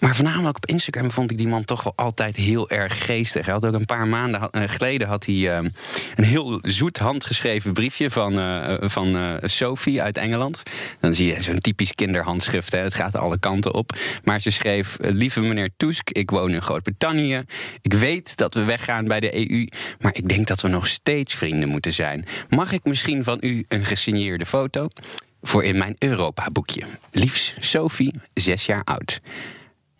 Maar 0.00 0.14
voornamelijk 0.14 0.56
op 0.56 0.66
Instagram 0.66 1.10
vond 1.10 1.30
ik 1.30 1.38
die 1.38 1.48
man 1.48 1.64
toch 1.64 1.82
wel 1.82 1.92
altijd 1.96 2.36
heel 2.36 2.70
erg 2.70 3.04
geestig. 3.04 3.44
Hij 3.44 3.54
had 3.54 3.66
ook 3.66 3.74
een 3.74 3.86
paar 3.86 4.08
maanden 4.08 4.50
geleden 4.52 5.08
had 5.08 5.26
hij, 5.26 5.34
uh, 5.34 5.70
een 6.16 6.24
heel 6.24 6.58
zoet 6.62 6.98
handgeschreven 6.98 7.72
briefje 7.72 8.10
van, 8.10 8.38
uh, 8.38 8.74
van 8.80 9.38
Sophie 9.42 10.02
uit 10.02 10.16
Engeland. 10.16 10.62
Dan 11.00 11.14
zie 11.14 11.26
je 11.26 11.42
zo'n 11.42 11.58
typisch 11.58 11.94
kinderhandschrift. 11.94 12.72
Hè. 12.72 12.78
Het 12.78 12.94
gaat 12.94 13.16
alle 13.16 13.38
kanten 13.38 13.74
op. 13.74 13.98
Maar 14.24 14.40
ze 14.40 14.50
schreef: 14.50 14.96
Lieve 15.00 15.40
meneer 15.40 15.70
Tusk, 15.76 16.10
ik 16.10 16.30
woon 16.30 16.50
in 16.50 16.62
Groot-Brittannië. 16.62 17.42
Ik 17.82 17.92
weet 17.94 18.36
dat 18.36 18.54
we 18.54 18.64
weggaan 18.64 19.04
bij 19.04 19.20
de 19.20 19.50
EU. 19.50 19.66
Maar 19.98 20.16
ik 20.16 20.28
denk 20.28 20.46
dat 20.46 20.60
we 20.60 20.68
nog 20.68 20.86
steeds 20.86 21.34
vrienden 21.34 21.68
moeten 21.68 21.92
zijn. 21.92 22.24
Mag 22.48 22.72
ik 22.72 22.84
misschien 22.84 23.24
van 23.24 23.38
u 23.40 23.64
een 23.68 23.84
gesigneerde 23.84 24.46
foto? 24.46 24.88
Voor 25.42 25.64
in 25.64 25.78
mijn 25.78 25.96
Europa-boekje. 25.98 26.82
Liefs 27.10 27.54
Sophie, 27.58 28.14
zes 28.34 28.66
jaar 28.66 28.84
oud. 28.84 29.20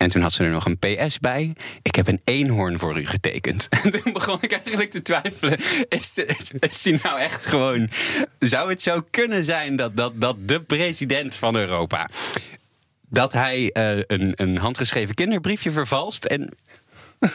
En 0.01 0.09
toen 0.09 0.21
had 0.21 0.33
ze 0.33 0.43
er 0.43 0.49
nog 0.49 0.65
een 0.65 0.79
PS 0.79 1.19
bij. 1.19 1.53
Ik 1.81 1.95
heb 1.95 2.07
een 2.07 2.21
eenhoorn 2.23 2.79
voor 2.79 2.99
u 2.99 3.05
getekend. 3.05 3.67
En 3.83 3.91
toen 3.91 4.13
begon 4.13 4.37
ik 4.41 4.51
eigenlijk 4.51 4.91
te 4.91 5.01
twijfelen. 5.01 5.57
Is, 5.89 6.17
is, 6.17 6.51
is 6.59 6.81
die 6.81 6.99
nou 7.03 7.19
echt 7.19 7.45
gewoon. 7.45 7.89
Zou 8.39 8.69
het 8.69 8.81
zo 8.81 9.05
kunnen 9.09 9.43
zijn 9.43 9.75
dat, 9.75 9.97
dat, 9.97 10.21
dat 10.21 10.35
de 10.39 10.61
president 10.61 11.35
van 11.35 11.55
Europa. 11.55 12.09
dat 13.09 13.33
hij 13.33 13.75
uh, 13.77 14.03
een, 14.07 14.33
een 14.35 14.57
handgeschreven 14.57 15.15
kinderbriefje 15.15 15.71
vervalst. 15.71 16.25
En 16.25 16.49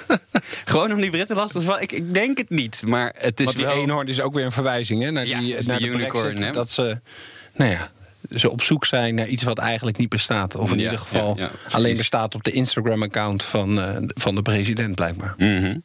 Gewoon 0.65 0.93
om 0.93 1.01
die 1.01 1.11
Britten 1.11 1.37
lastig 1.37 1.61
te 1.61 1.67
vallen? 1.67 1.83
Ik, 1.83 1.93
ik 1.93 2.15
denk 2.15 2.39
het 2.39 2.51
niet. 2.51 2.83
Maar 2.87 3.15
het 3.19 3.41
is 3.41 3.45
Want 3.45 3.57
die 3.57 3.67
wel... 3.67 3.75
eenhoorn 3.75 4.09
is 4.09 4.21
ook 4.21 4.35
weer 4.35 4.45
een 4.45 4.53
verwijzing 4.53 5.03
hè, 5.03 5.11
naar, 5.11 5.27
Ja, 5.27 5.39
die, 5.39 5.57
naar 5.67 5.79
de 5.79 5.87
unicorn, 5.87 6.35
Brexit? 6.35 6.55
Dat 6.55 6.71
ze, 6.71 7.01
nou 7.55 7.71
ja, 7.71 7.91
ze 8.29 8.51
op 8.51 8.63
zoek 8.63 8.85
zijn 8.85 9.15
naar 9.15 9.27
iets 9.27 9.43
wat 9.43 9.59
eigenlijk 9.59 9.97
niet 9.97 10.09
bestaat. 10.09 10.57
Of 10.57 10.73
in 10.73 10.79
Ja, 10.79 10.85
ieder 10.85 10.99
geval 10.99 11.37
ja, 11.37 11.43
ja, 11.43 11.49
precies. 11.49 11.75
alleen 11.75 11.97
bestaat 11.97 12.35
op 12.35 12.45
de 12.45 12.51
Instagram-account 12.51 13.43
van, 13.43 13.81
eh, 13.81 13.97
van 14.07 14.35
de 14.35 14.43
president, 14.43 14.95
blijkbaar. 14.95 15.35
Mhm. 15.37 15.79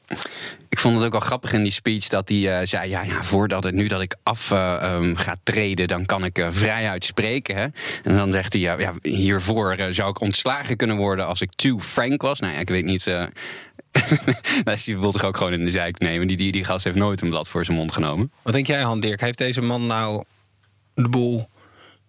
Ik 0.70 0.80
vond 0.80 0.96
het 0.96 1.06
ook 1.06 1.12
wel 1.12 1.20
grappig 1.20 1.54
in 1.54 1.64
die 1.64 1.72
speech 1.72 2.08
dat 2.08 2.30
hij 2.30 2.60
eh, 2.60 2.68
zei: 2.68 2.90
ja, 2.90 3.04
ja, 3.04 3.24
voordat 3.24 3.64
het 3.64 3.74
nu 3.76 3.88
dat 3.88 4.02
ik 4.02 4.16
af 4.24 4.52
ehm, 4.52 5.16
ga 5.16 5.36
treden, 5.44 5.88
dan 5.88 6.06
kan 6.06 6.24
ik 6.24 6.38
eh, 6.38 6.48
vrijuit 6.50 7.06
spreken. 7.06 7.56
Hè? 7.56 7.68
En 8.04 8.18
dan 8.18 8.32
zegt 8.32 8.54
hij: 8.54 8.62
ja, 8.62 8.80
ja, 8.80 8.94
hiervoor 9.02 9.78
zou 9.90 10.10
ik 10.10 10.22
ontslagen 10.22 10.78
kunnen 10.78 10.98
worden 10.98 11.26
als 11.28 11.42
ik 11.42 11.52
too 11.56 11.80
frank 11.80 12.22
was. 12.22 12.40
Nou 12.40 12.54
ja, 12.54 12.60
ik 12.60 12.70
weet 12.70 12.86
niet. 12.86 13.04
die 14.86 14.98
wil 14.98 15.12
zich 15.12 15.24
ook 15.24 15.38
gewoon 15.38 15.54
in 15.54 15.66
de 15.66 15.72
zijk 15.72 16.00
nemen. 16.00 16.28
Die, 16.28 16.38
die, 16.38 16.52
die 16.52 16.64
gast 16.64 16.84
heeft 16.84 16.96
nooit 16.96 17.22
een 17.22 17.30
blad 17.30 17.48
voor 17.50 17.66
zijn 17.66 17.78
mond 17.78 17.92
genomen. 17.92 18.32
Wat 18.42 18.54
denk 18.54 18.68
jij, 18.68 18.82
Han 18.82 19.00
Dirk? 19.00 19.22
Heeft 19.22 19.38
deze 19.38 19.62
man 19.62 19.88
nou 19.88 20.24
de 20.94 21.10
boel 21.10 21.50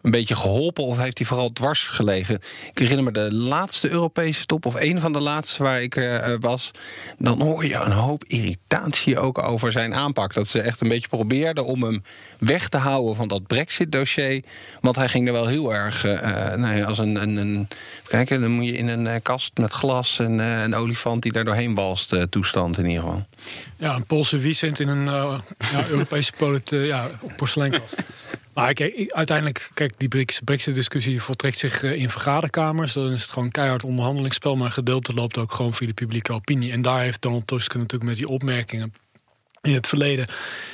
een 0.02 0.10
beetje 0.10 0.34
geholpen 0.34 0.84
of 0.84 0.98
heeft 0.98 1.18
hij 1.18 1.26
vooral 1.26 1.52
dwars 1.52 1.82
gelegen? 1.82 2.38
Ik 2.72 2.78
herinner 2.78 3.04
me 3.04 3.12
de 3.12 3.34
laatste 3.34 3.90
Europese 3.90 4.46
top, 4.46 4.66
of 4.66 4.74
een 4.74 5.00
van 5.00 5.12
de 5.12 5.20
laatste 5.20 5.62
waar 5.62 5.82
ik 5.82 5.96
eh, 5.96 6.34
was. 6.40 6.70
Dan 7.18 7.40
hoor 7.42 7.64
je 7.64 7.74
een 7.74 7.92
hoop 7.92 8.24
irritatie 8.24 9.18
ook 9.18 9.38
over 9.38 9.72
zijn 9.72 9.94
aanpak. 9.94 10.34
Dat 10.34 10.48
ze 10.48 10.60
echt 10.60 10.80
een 10.80 10.88
beetje 10.88 11.08
probeerden 11.08 11.66
om 11.66 11.82
hem 11.82 12.02
weg 12.38 12.68
te 12.68 12.76
houden 12.76 13.16
van 13.16 13.28
dat 13.28 13.46
Brexit-dossier. 13.46 14.44
Want 14.80 14.96
hij 14.96 15.08
ging 15.08 15.26
er 15.26 15.32
wel 15.32 15.46
heel 15.46 15.74
erg 15.74 16.04
eh, 16.04 16.52
eh, 16.52 16.76
ja, 16.78 16.84
als 16.84 16.98
een. 16.98 17.22
een, 17.22 17.36
een 17.36 17.68
kijk, 18.24 18.40
dan 18.40 18.50
moet 18.50 18.64
je 18.64 18.72
in 18.72 18.88
een 18.88 19.06
eh, 19.06 19.20
kast 19.22 19.58
met 19.58 19.72
glas 19.72 20.18
en 20.18 20.40
eh, 20.40 20.62
een 20.62 20.74
olifant 20.74 21.22
die 21.22 21.32
daar 21.32 21.44
doorheen 21.44 21.74
balst, 21.74 22.12
eh, 22.12 22.22
toestand 22.22 22.78
in 22.78 22.86
ieder 22.86 23.02
geval. 23.02 23.24
Ja, 23.82 23.94
een 23.94 24.04
Poolse 24.06 24.38
wiesent 24.38 24.80
in 24.80 24.88
een 24.88 25.08
eh, 25.08 25.38
ja, 25.72 25.88
Europese 25.94 26.32
polit, 26.36 26.72
eh, 26.72 26.86
ja, 26.86 27.10
porseleinkast. 27.36 27.96
Maar 28.54 28.72
kijk, 28.74 29.12
uiteindelijk, 29.12 29.70
kijk, 29.74 29.94
die 29.96 30.08
Brexit-discussie 30.44 31.22
voltrekt 31.22 31.58
zich 31.58 31.82
eh, 31.82 31.92
in 31.92 32.10
vergaderkamers. 32.10 32.92
Dan 32.92 33.12
is 33.12 33.20
het 33.22 33.30
gewoon 33.30 33.44
een 33.44 33.50
keihard 33.52 33.84
onderhandelingsspel. 33.84 34.56
Maar 34.56 34.66
een 34.66 34.72
gedeelte 34.72 35.14
loopt 35.14 35.38
ook 35.38 35.52
gewoon 35.52 35.74
via 35.74 35.86
de 35.86 35.94
publieke 35.94 36.32
opinie. 36.32 36.72
En 36.72 36.82
daar 36.82 37.00
heeft 37.00 37.22
Donald 37.22 37.46
Tusk 37.46 37.74
natuurlijk 37.74 38.02
met 38.04 38.16
die 38.16 38.28
opmerkingen 38.28 38.92
in 39.62 39.74
het 39.74 39.86
verleden 39.86 40.26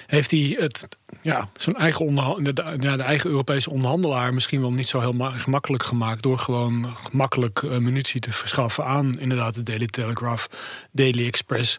heeft 0.06 0.30
hij 0.30 0.56
het, 0.58 0.88
ja, 1.22 1.48
zijn 1.56 1.76
eigen 1.76 2.04
onderha- 2.06 2.34
de, 2.42 2.52
de- 2.52 2.76
ja, 2.80 2.96
de 2.96 3.02
eigen 3.02 3.30
Europese 3.30 3.70
onderhandelaar 3.70 4.34
misschien 4.34 4.60
wel 4.60 4.72
niet 4.72 4.86
zo 4.86 5.00
heel 5.00 5.12
ma- 5.12 5.30
gemakkelijk 5.30 5.82
gemaakt 5.82 6.22
door 6.22 6.38
gewoon 6.38 6.94
gemakkelijk 7.10 7.62
eh, 7.62 7.70
munitie 7.78 8.20
te 8.20 8.32
verschaffen 8.32 8.84
aan 8.84 9.18
inderdaad 9.18 9.54
de 9.54 9.62
Daily 9.62 9.86
Telegraph, 9.86 10.46
Daily 10.92 11.26
Express. 11.26 11.78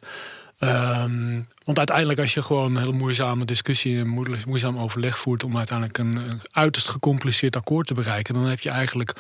Ehm, 0.60 1.42
want 1.64 1.78
uiteindelijk 1.78 2.20
als 2.20 2.34
je 2.34 2.42
gewoon 2.42 2.76
een 2.76 2.82
hele 2.82 2.94
moeizame 2.94 3.46
discussie 3.46 4.00
en 4.00 4.08
moeizaam 4.48 4.78
overleg 4.78 5.20
voert 5.20 5.44
om 5.44 5.58
uiteindelijk 5.58 5.98
een, 5.98 6.16
een 6.16 6.42
uiterst 6.52 6.90
gecompliceerd 6.90 7.56
akkoord 7.56 7.88
te 7.88 7.94
bereiken, 7.94 8.34
dan 8.34 8.46
heb 8.46 8.60
je 8.60 8.70
eigenlijk 8.70 9.14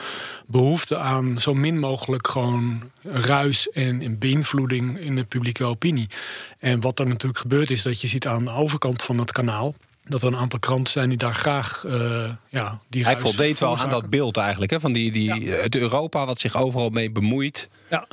behoefte 0.45 0.97
aan 0.97 1.41
zo 1.41 1.53
min 1.53 1.79
mogelijk 1.79 2.27
gewoon 2.27 2.91
ruis 3.03 3.69
en, 3.69 4.19
beïnvloeding 4.19 4.99
in 4.99 5.15
de 5.15 5.23
publieke 5.23 5.63
opinie. 5.63 6.07
En 6.59 6.79
wat 6.79 6.99
er 6.99 7.07
natuurlijk 7.07 7.39
gebeurt 7.39 7.71
is 7.71 7.81
dat 7.81 8.01
je 8.01 8.07
ziet 8.07 8.27
aan 8.27 8.45
de 8.45 8.51
overkant 8.51 9.03
van 9.03 9.17
het 9.17 9.31
kanaal 9.31 9.75
dat 10.01 10.21
er 10.21 10.27
een 10.27 10.37
aantal 10.37 10.59
kranten 10.59 10.91
zijn 10.91 11.09
die 11.09 11.17
daar 11.17 11.35
graag 11.35 11.83
eh, 11.85 12.29
ja, 12.49 12.79
die 12.89 13.03
Hij 13.03 13.19
voldeed 13.19 13.59
wel 13.59 13.77
aan 13.77 13.89
dat 13.89 14.09
beeld 14.09 14.37
eigenlijk, 14.37 14.71
hè, 14.71 14.79
van 14.79 14.93
die, 14.93 15.11
die, 15.11 15.49
het 15.49 15.75
Europa 15.75 16.25
wat 16.25 16.39
zich 16.39 16.55
overal 16.55 16.89
mee 16.89 17.11
bemoeit. 17.11 17.69
Ja. 17.89 18.07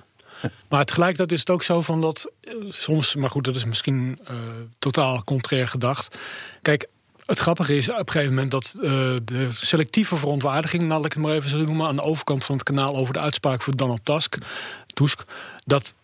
Maar 0.68 0.84
tegelijkertijd 0.84 1.32
is 1.32 1.40
het 1.40 1.50
ook 1.50 1.62
zo 1.62 1.80
van 1.80 2.00
dat 2.00 2.30
eh, 2.40 2.54
soms, 2.68 3.14
maar 3.14 3.30
goed, 3.30 3.44
dat 3.44 3.56
is 3.56 3.64
misschien 3.64 4.18
eh, 4.24 4.36
totaal 4.78 5.24
contrair 5.24 5.68
gedacht. 5.68 6.18
Kijk, 6.62 6.88
het 7.26 7.38
grappige 7.38 7.76
is 7.76 7.88
op 7.88 7.98
een 7.98 8.10
gegeven 8.10 8.34
moment 8.34 8.50
dat 8.50 8.74
eh, 8.76 8.90
de 9.24 9.48
selectieve 9.50 10.16
verontwaardiging, 10.16 10.88
laat 10.88 11.04
ik 11.04 11.12
het 11.12 11.22
maar 11.22 11.32
even 11.32 11.50
zo 11.50 11.56
noemen, 11.58 11.86
aan 11.86 11.96
de 11.96 12.02
overkant 12.02 12.44
van 12.44 12.54
het 12.54 12.64
kanaal 12.64 12.96
over 12.96 13.12
de 13.12 13.20
uitspraak 13.20 13.62
van 13.62 13.72
Donald 13.72 14.04
Tusk, 14.04 14.38
Tusk 14.86 15.24
dat 15.64 15.94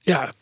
ja. 0.00 0.32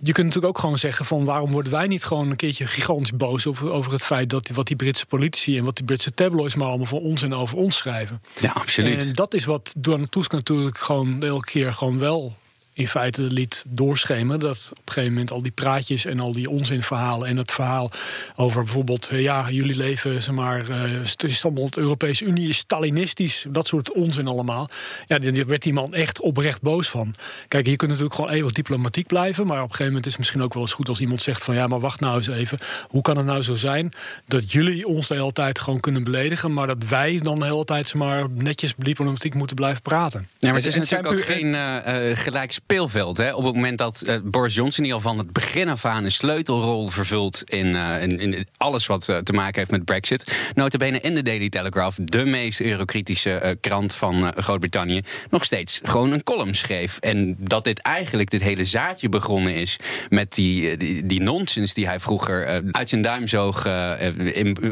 Je 0.00 0.12
kunt 0.12 0.26
natuurlijk 0.26 0.54
ook 0.54 0.62
gewoon 0.62 0.78
zeggen 0.78 1.04
van 1.04 1.24
waarom 1.24 1.50
worden 1.50 1.72
wij 1.72 1.86
niet 1.86 2.04
gewoon 2.04 2.30
een 2.30 2.36
keertje 2.36 2.66
gigantisch 2.66 3.16
boos 3.16 3.46
over, 3.46 3.70
over 3.70 3.92
het 3.92 4.02
feit 4.02 4.30
dat 4.30 4.48
wat 4.48 4.66
die 4.66 4.76
Britse 4.76 5.06
politici 5.06 5.58
en 5.58 5.64
wat 5.64 5.76
die 5.76 5.84
Britse 5.84 6.14
tabloids 6.14 6.54
maar 6.54 6.68
allemaal 6.68 6.86
van 6.86 6.98
ons 6.98 7.22
en 7.22 7.34
over 7.34 7.56
ons 7.56 7.76
schrijven. 7.76 8.22
Ja, 8.40 8.50
absoluut. 8.50 9.00
En 9.00 9.12
dat 9.12 9.34
is 9.34 9.44
wat 9.44 9.74
Donald 9.78 10.12
Tusk 10.12 10.32
natuurlijk 10.32 10.78
gewoon 10.78 11.22
elke 11.22 11.46
keer 11.46 11.74
gewoon 11.74 11.98
wel 11.98 12.36
in 12.78 12.88
feite 12.88 13.22
liet 13.22 13.64
doorschemeren. 13.68 14.40
Dat 14.40 14.68
op 14.70 14.76
een 14.76 14.92
gegeven 14.92 15.12
moment 15.12 15.30
al 15.30 15.42
die 15.42 15.52
praatjes 15.52 16.04
en 16.04 16.20
al 16.20 16.32
die 16.32 16.50
onzinverhalen... 16.50 17.28
en 17.28 17.36
het 17.36 17.52
verhaal 17.52 17.90
over 18.36 18.62
bijvoorbeeld... 18.64 19.10
eh, 19.10 19.22
ja, 19.22 19.50
jullie 19.50 19.76
leven, 19.76 20.22
zeg 20.22 20.34
maar... 20.34 20.68
eh, 20.68 21.00
het 21.00 21.22
is 21.22 21.44
allemaal 21.44 21.70
de 21.70 21.80
Europese 21.80 22.24
Unie 22.24 22.48
is 22.48 22.58
Stalinistisch. 22.58 23.46
Dat 23.48 23.66
soort 23.66 23.92
onzin 23.92 24.26
allemaal. 24.26 24.68
Ja, 25.06 25.18
daar 25.18 25.46
werd 25.46 25.62
die 25.62 25.72
man 25.72 25.94
echt 25.94 26.20
oprecht 26.20 26.62
boos 26.62 26.88
van. 26.88 27.14
Kijk, 27.48 27.66
je 27.66 27.76
kunt 27.76 27.90
natuurlijk 27.90 28.16
gewoon 28.16 28.30
eeuwig 28.30 28.52
diplomatiek 28.52 29.06
blijven... 29.06 29.46
maar 29.46 29.56
op 29.56 29.62
een 29.62 29.70
gegeven 29.70 29.86
moment 29.86 30.06
is 30.06 30.12
het 30.12 30.20
misschien 30.20 30.42
ook 30.42 30.54
wel 30.54 30.62
eens 30.62 30.72
goed 30.72 30.88
als 30.88 31.00
iemand 31.00 31.22
zegt 31.22 31.44
van... 31.44 31.54
ja, 31.54 31.66
maar 31.66 31.80
wacht 31.80 32.00
nou 32.00 32.16
eens 32.16 32.28
even. 32.28 32.58
Hoe 32.88 33.02
kan 33.02 33.16
het 33.16 33.26
nou 33.26 33.42
zo 33.42 33.54
zijn 33.54 33.92
dat 34.26 34.52
jullie 34.52 34.86
ons 34.86 35.08
de 35.08 35.14
hele 35.14 35.32
tijd 35.32 35.58
gewoon 35.58 35.80
kunnen 35.80 36.04
beledigen... 36.04 36.52
maar 36.52 36.66
dat 36.66 36.84
wij 36.88 37.18
dan 37.22 37.38
de 37.38 37.44
hele 37.44 37.64
tijd, 37.64 37.88
zeg 37.88 37.96
maar, 38.00 38.30
netjes 38.30 38.74
diplomatiek 38.76 39.34
moeten 39.34 39.56
blijven 39.56 39.82
praten? 39.82 40.28
Ja, 40.38 40.48
maar 40.48 40.56
het 40.56 40.66
is 40.66 40.74
natuurlijk 40.74 41.08
ook 41.08 41.24
geen 41.24 41.54
eh, 41.54 42.10
eh, 42.10 42.18
gelijk 42.18 42.52
speelveld. 42.68 43.16
Hè? 43.16 43.34
Op 43.34 43.44
het 43.44 43.54
moment 43.54 43.78
dat 43.78 44.00
eh, 44.00 44.16
Boris 44.24 44.54
Johnson 44.54 44.84
ieder 44.84 45.00
geval 45.00 45.14
van 45.14 45.24
het 45.24 45.32
begin 45.32 45.68
af 45.68 45.84
aan 45.84 46.04
een 46.04 46.12
sleutelrol 46.12 46.88
vervult 46.88 47.42
in, 47.44 47.76
eh, 47.76 48.02
in, 48.02 48.46
alles 48.56 48.86
wat 48.86 49.08
eh, 49.08 49.18
te 49.18 49.32
maken 49.32 49.58
heeft 49.58 49.70
met 49.70 49.84
Brexit. 49.84 50.36
Notabene 50.54 51.00
in 51.00 51.14
de 51.14 51.22
Daily 51.22 51.48
Telegraph, 51.48 51.98
de 52.02 52.24
meest 52.24 52.60
eurokritische 52.60 53.58
krant 53.60 53.94
van 53.94 54.32
Groot-Brittannië, 54.36 55.02
nog 55.30 55.44
steeds 55.44 55.80
gewoon 55.82 56.12
een 56.12 56.22
column 56.22 56.54
schreef. 56.54 56.98
En 56.98 57.36
dat 57.38 57.64
dit 57.64 57.78
eigenlijk 57.78 58.30
dit 58.30 58.42
hele 58.42 58.64
zaadje 58.64 59.08
begonnen 59.08 59.54
is 59.54 59.76
met 60.08 60.34
die, 60.34 60.76
die, 60.76 61.06
die 61.06 61.22
nonsens 61.22 61.74
die 61.74 61.86
hij 61.86 62.00
vroeger 62.00 62.62
uit 62.70 62.88
zijn 62.88 63.02
duim 63.02 63.28
zoog 63.28 63.66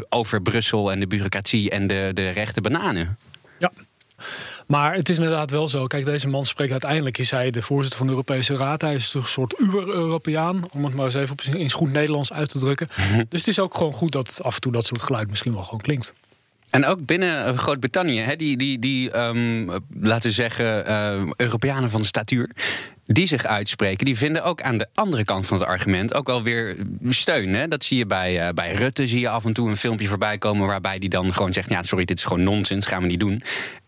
over 0.09 0.41
Brussel 0.41 0.91
en 0.91 0.99
de 0.99 1.07
bureaucratie 1.07 1.69
en 1.69 1.87
de, 1.87 2.11
de 2.13 2.29
rechte 2.29 2.61
bananen. 2.61 3.17
Ja. 3.59 3.71
Maar 4.67 4.93
het 4.93 5.09
is 5.09 5.15
inderdaad 5.17 5.51
wel 5.51 5.67
zo. 5.67 5.87
Kijk, 5.87 6.05
deze 6.05 6.27
man 6.27 6.45
spreekt 6.45 6.71
uiteindelijk. 6.71 7.17
Is 7.17 7.31
hij 7.31 7.51
de 7.51 7.61
voorzitter 7.61 7.97
van 7.97 8.07
de 8.07 8.13
Europese 8.13 8.55
Raad. 8.57 8.81
Hij 8.81 8.95
is 8.95 9.09
toch 9.09 9.23
een 9.23 9.29
soort 9.29 9.59
uber-Europeaan. 9.59 10.67
Om 10.71 10.83
het 10.85 10.93
maar 10.93 11.05
eens 11.05 11.15
even 11.15 11.31
op, 11.31 11.41
in 11.41 11.71
goed 11.71 11.91
Nederlands 11.91 12.33
uit 12.33 12.49
te 12.49 12.59
drukken. 12.59 12.87
Dus 13.29 13.39
het 13.39 13.47
is 13.47 13.59
ook 13.59 13.75
gewoon 13.77 13.93
goed 13.93 14.11
dat 14.11 14.39
af 14.43 14.55
en 14.55 14.61
toe 14.61 14.71
dat 14.71 14.85
soort 14.85 15.01
geluid 15.01 15.29
misschien 15.29 15.53
wel 15.53 15.63
gewoon 15.63 15.81
klinkt. 15.81 16.13
En 16.69 16.85
ook 16.85 17.05
binnen 17.05 17.45
eh, 17.45 17.57
Groot-Brittannië, 17.57 18.35
die, 18.37 18.57
die, 18.57 18.79
die 18.79 19.11
ehm, 19.11 19.69
laten 20.01 20.29
we 20.29 20.35
zeggen, 20.35 20.85
eh, 20.85 21.31
Europeanen 21.35 21.89
van 21.89 22.05
statuur. 22.05 22.49
die 23.05 23.27
zich 23.27 23.45
uitspreken, 23.45 24.05
die 24.05 24.17
vinden 24.17 24.43
ook 24.43 24.61
aan 24.61 24.77
de 24.77 24.87
andere 24.93 25.23
kant 25.23 25.47
van 25.47 25.59
het 25.59 25.67
argument 25.67 26.13
ook 26.13 26.27
wel 26.27 26.43
weer 26.43 26.75
steun. 27.09 27.53
Hè? 27.53 27.67
Dat 27.67 27.83
zie 27.83 27.97
je 27.97 28.05
bij, 28.05 28.47
uh, 28.47 28.53
bij 28.53 28.71
Rutte, 28.71 29.07
zie 29.07 29.19
je 29.19 29.29
af 29.29 29.45
en 29.45 29.53
toe 29.53 29.69
een 29.69 29.77
filmpje 29.77 30.07
voorbij 30.07 30.37
komen 30.37 30.67
waarbij 30.67 30.99
die 30.99 31.09
dan 31.09 31.33
gewoon 31.33 31.53
zegt: 31.53 31.69
ja, 31.69 31.83
sorry, 31.83 32.05
dit 32.05 32.17
is 32.17 32.23
gewoon 32.23 32.43
nonsens, 32.43 32.85
gaan 32.85 33.01
we 33.01 33.07
niet 33.07 33.19
doen. 33.19 33.41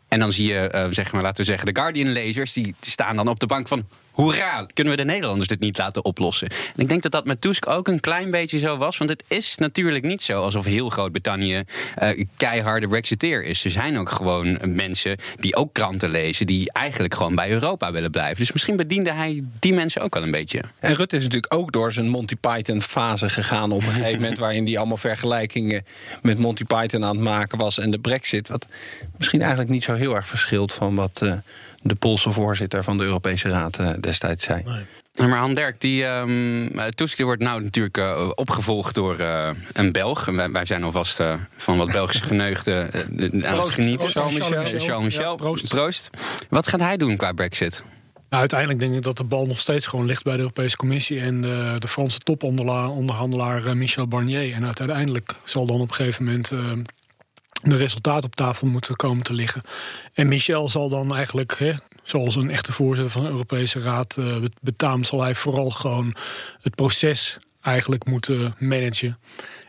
En 0.09 0.19
dan 0.19 0.31
zie 0.31 0.47
je, 0.47 0.71
uh, 0.75 0.85
zeg 0.89 1.11
maar, 1.11 1.21
laten 1.21 1.37
we 1.37 1.49
zeggen, 1.49 1.73
de 1.73 1.79
Guardian-lezers... 1.79 2.53
die 2.53 2.75
staan 2.81 3.15
dan 3.15 3.27
op 3.27 3.39
de 3.39 3.45
bank 3.45 3.67
van... 3.67 3.87
hoera, 4.21 4.65
kunnen 4.73 4.93
we 4.93 4.99
de 4.99 5.05
Nederlanders 5.05 5.47
dit 5.47 5.59
niet 5.59 5.77
laten 5.77 6.05
oplossen? 6.05 6.49
En 6.49 6.81
ik 6.81 6.87
denk 6.87 7.03
dat 7.03 7.11
dat 7.11 7.25
met 7.25 7.41
Tusk 7.41 7.67
ook 7.67 7.87
een 7.87 7.99
klein 7.99 8.31
beetje 8.31 8.59
zo 8.59 8.77
was. 8.77 8.97
Want 8.97 9.09
het 9.09 9.23
is 9.27 9.55
natuurlijk 9.57 10.05
niet 10.05 10.21
zo 10.21 10.41
alsof 10.41 10.65
heel 10.65 10.89
Groot-Brittannië... 10.89 11.63
Uh, 12.03 12.25
keiharde 12.37 12.87
brexiteer 12.87 13.43
is. 13.43 13.65
Er 13.65 13.71
zijn 13.71 13.97
ook 13.97 14.09
gewoon 14.09 14.59
mensen 14.65 15.17
die 15.35 15.55
ook 15.55 15.73
kranten 15.73 16.09
lezen... 16.09 16.47
die 16.47 16.71
eigenlijk 16.71 17.13
gewoon 17.13 17.35
bij 17.35 17.51
Europa 17.51 17.91
willen 17.91 18.11
blijven. 18.11 18.37
Dus 18.37 18.51
misschien 18.51 18.75
bediende 18.75 19.11
hij 19.11 19.43
die 19.59 19.73
mensen 19.73 20.01
ook 20.01 20.13
wel 20.13 20.23
een 20.23 20.31
beetje. 20.31 20.61
En 20.79 20.95
Rutte 20.95 21.15
is 21.15 21.23
natuurlijk 21.23 21.53
ook 21.53 21.71
door 21.71 21.91
zijn 21.91 22.07
Monty 22.07 22.35
Python-fase 22.35 23.29
gegaan... 23.29 23.71
op 23.71 23.81
een 23.81 23.91
gegeven 23.91 24.21
moment 24.21 24.39
waarin 24.45 24.65
hij 24.65 24.77
allemaal 24.77 24.97
vergelijkingen... 24.97 25.85
met 26.21 26.37
Monty 26.37 26.63
Python 26.63 27.03
aan 27.03 27.15
het 27.15 27.25
maken 27.25 27.57
was 27.57 27.79
en 27.79 27.91
de 27.91 27.99
brexit... 27.99 28.47
wat 28.47 28.67
misschien 29.17 29.39
eigenlijk 29.39 29.69
niet 29.71 29.83
zo 29.83 29.93
heel 29.93 30.15
erg 30.15 30.27
verschilt 30.27 30.73
van 30.73 30.95
wat 30.95 31.19
uh, 31.23 31.33
de 31.81 31.95
Poolse 31.95 32.31
voorzitter 32.31 32.83
van 32.83 32.97
de 32.97 33.03
Europese 33.03 33.49
Raad 33.49 33.79
uh, 33.79 33.89
destijds 33.99 34.43
zei. 34.43 34.63
Nee. 34.65 35.27
Maar 35.27 35.37
Han 35.37 35.53
Dirk, 35.53 35.81
die 35.81 36.05
um, 36.05 36.71
Tusk 36.95 37.17
die 37.17 37.25
wordt 37.25 37.41
nou 37.41 37.63
natuurlijk 37.63 37.97
uh, 37.97 38.29
opgevolgd 38.35 38.95
door 38.95 39.19
uh, 39.19 39.49
een 39.73 39.91
Belg. 39.91 40.25
Wij, 40.25 40.51
wij 40.51 40.65
zijn 40.65 40.83
alvast 40.83 41.19
uh, 41.19 41.33
van 41.57 41.77
wat 41.77 41.91
Belgische 41.91 42.25
geneugden 42.25 42.93
aan 43.45 43.57
het 43.57 43.69
genieten. 43.69 44.09
Charles 44.79 45.15
ja, 45.15 45.35
proost. 45.35 45.67
proost. 45.67 46.09
Wat 46.49 46.67
gaat 46.67 46.79
hij 46.79 46.97
doen 46.97 47.17
qua 47.17 47.31
brexit? 47.31 47.83
Nou, 48.29 48.41
uiteindelijk 48.41 48.79
denk 48.79 48.95
ik 48.95 49.01
dat 49.01 49.17
de 49.17 49.23
bal 49.23 49.45
nog 49.45 49.59
steeds 49.59 49.85
gewoon 49.85 50.05
ligt 50.05 50.23
bij 50.23 50.33
de 50.33 50.39
Europese 50.39 50.77
Commissie 50.77 51.19
en 51.19 51.41
de, 51.41 51.75
de 51.79 51.87
Franse 51.87 52.19
toponderhandelaar 52.19 53.77
Michel 53.77 54.07
Barnier. 54.07 54.53
En 54.53 54.65
uiteindelijk 54.65 55.35
zal 55.43 55.65
dan 55.65 55.79
op 55.79 55.89
een 55.89 55.95
gegeven 55.95 56.25
moment 56.25 56.51
de 57.61 57.75
resultaten 57.75 58.23
op 58.23 58.35
tafel 58.35 58.67
moeten 58.67 58.95
komen 58.95 59.23
te 59.23 59.33
liggen. 59.33 59.61
En 60.13 60.27
Michel 60.27 60.69
zal 60.69 60.89
dan 60.89 61.15
eigenlijk, 61.15 61.55
hè, 61.57 61.73
zoals 62.03 62.35
een 62.35 62.49
echte 62.49 62.71
voorzitter 62.71 63.13
van 63.13 63.23
de 63.23 63.29
Europese 63.29 63.81
Raad 63.81 64.17
uh, 64.19 64.35
betaamt, 64.61 65.07
zal 65.07 65.21
hij 65.21 65.35
vooral 65.35 65.69
gewoon 65.69 66.15
het 66.61 66.75
proces 66.75 67.37
eigenlijk 67.61 68.05
moeten 68.05 68.55
managen. 68.59 69.17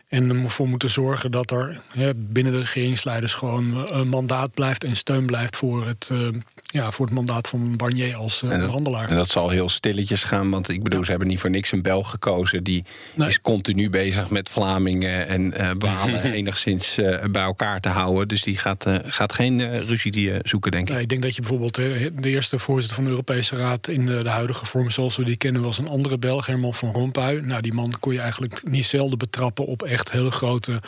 En 0.07 0.29
ervoor 0.29 0.67
moeten 0.67 0.89
zorgen 0.89 1.31
dat 1.31 1.51
er 1.51 1.81
hè, 1.87 2.15
binnen 2.15 2.53
de 2.53 2.59
regeringsleiders 2.59 3.33
gewoon 3.33 3.93
een 3.93 4.07
mandaat 4.07 4.53
blijft 4.53 4.83
en 4.83 4.95
steun 4.95 5.25
blijft 5.25 5.55
voor 5.55 5.85
het, 5.85 6.09
uh, 6.11 6.27
ja, 6.71 6.91
voor 6.91 7.05
het 7.05 7.15
mandaat 7.15 7.47
van 7.47 7.77
Barnier 7.77 8.15
als 8.15 8.41
uh, 8.41 8.51
en 8.51 8.59
dat, 8.59 8.69
handelaar. 8.69 9.09
En 9.09 9.15
dat 9.15 9.29
zal 9.29 9.49
heel 9.49 9.69
stilletjes 9.69 10.23
gaan, 10.23 10.49
want 10.49 10.69
ik 10.69 10.83
bedoel, 10.83 10.99
ja. 10.99 11.05
ze 11.05 11.11
hebben 11.11 11.29
niet 11.29 11.39
voor 11.39 11.49
niks 11.49 11.71
een 11.71 11.81
Belg 11.81 12.09
gekozen. 12.09 12.63
Die 12.63 12.83
nee. 13.15 13.27
is 13.27 13.41
continu 13.41 13.89
bezig 13.89 14.29
met 14.29 14.49
Vlamingen 14.49 15.27
en 15.27 15.41
uh, 15.41 15.71
Walen 15.77 16.31
enigszins 16.41 16.97
uh, 16.97 17.23
bij 17.31 17.43
elkaar 17.43 17.79
te 17.79 17.89
houden. 17.89 18.27
Dus 18.27 18.43
die 18.43 18.57
gaat, 18.57 18.85
gaat 19.05 19.33
geen 19.33 19.85
ruzie 19.85 20.11
die, 20.11 20.33
zoeken, 20.43 20.71
denk 20.71 20.87
ik. 20.87 20.93
Nee, 20.93 21.03
ik 21.03 21.09
denk 21.09 21.21
dat 21.21 21.35
je 21.35 21.41
bijvoorbeeld 21.41 21.75
de 21.75 22.11
eerste 22.23 22.59
voorzitter 22.59 22.95
van 22.95 23.03
de 23.03 23.09
Europese 23.09 23.55
Raad 23.55 23.87
in 23.87 24.05
de, 24.05 24.23
de 24.23 24.29
huidige 24.29 24.65
vorm 24.65 24.89
zoals 24.89 25.15
we 25.15 25.23
die 25.23 25.37
kennen, 25.37 25.61
was 25.61 25.77
een 25.77 25.87
andere 25.87 26.17
Belg, 26.17 26.45
Herman 26.45 26.73
van 26.73 26.91
Rompuy. 26.91 27.39
Nou, 27.43 27.61
die 27.61 27.73
man 27.73 27.95
kon 27.99 28.13
je 28.13 28.19
eigenlijk 28.19 28.61
niet 28.63 28.85
zelden 28.85 29.17
betrappen 29.17 29.65
op 29.65 29.83
echt 29.83 30.11
hele 30.11 30.31
grote 30.31 30.81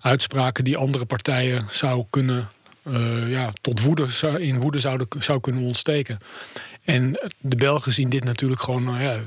uitspraken 0.00 0.64
die 0.64 0.76
andere 0.76 1.04
partijen 1.04 1.66
zou 1.70 2.04
kunnen 2.10 2.48
uh, 2.90 3.30
ja, 3.30 3.52
tot 3.60 3.80
woede, 3.82 4.06
in 4.38 4.60
woede 4.60 4.80
zouden, 4.80 5.06
zou 5.18 5.40
kunnen 5.40 5.62
ontsteken. 5.62 6.18
En 6.84 7.30
de 7.38 7.56
Belgen 7.56 7.92
zien 7.92 8.08
dit 8.08 8.24
natuurlijk 8.24 8.60
gewoon, 8.60 8.84
nou 8.84 9.00
ja, 9.00 9.20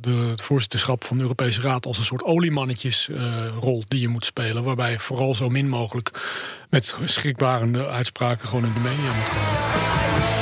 de, 0.00 0.10
het 0.10 0.42
voorzitterschap 0.42 1.04
van 1.04 1.16
de 1.16 1.22
Europese 1.22 1.60
Raad 1.60 1.86
als 1.86 1.98
een 1.98 2.04
soort 2.04 2.22
oliemannetjesrol 2.22 3.78
uh, 3.78 3.84
die 3.88 4.00
je 4.00 4.08
moet 4.08 4.24
spelen. 4.24 4.64
Waarbij 4.64 4.98
vooral 4.98 5.34
zo 5.34 5.48
min 5.48 5.68
mogelijk 5.68 6.10
met 6.70 6.96
schrikbarende 7.04 7.86
uitspraken 7.86 8.48
gewoon 8.48 8.64
in 8.64 8.72
de 8.72 8.80
media 8.80 9.14
moet 9.14 9.28
komen. 9.28 10.35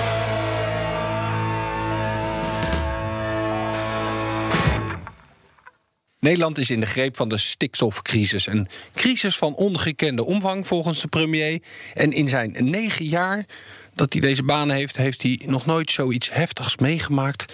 Nederland 6.24 6.58
is 6.58 6.70
in 6.70 6.80
de 6.80 6.86
greep 6.86 7.16
van 7.16 7.28
de 7.28 7.38
stikstofcrisis. 7.38 8.46
Een 8.46 8.68
crisis 8.94 9.36
van 9.36 9.54
ongekende 9.54 10.24
omvang 10.24 10.66
volgens 10.66 11.00
de 11.00 11.08
premier. 11.08 11.62
En 11.94 12.12
in 12.12 12.28
zijn 12.28 12.56
negen 12.58 13.04
jaar 13.04 13.46
dat 13.94 14.12
hij 14.12 14.22
deze 14.22 14.42
baan 14.42 14.70
heeft, 14.70 14.96
heeft 14.96 15.22
hij 15.22 15.40
nog 15.46 15.66
nooit 15.66 15.90
zoiets 15.90 16.32
heftigs 16.32 16.76
meegemaakt. 16.76 17.52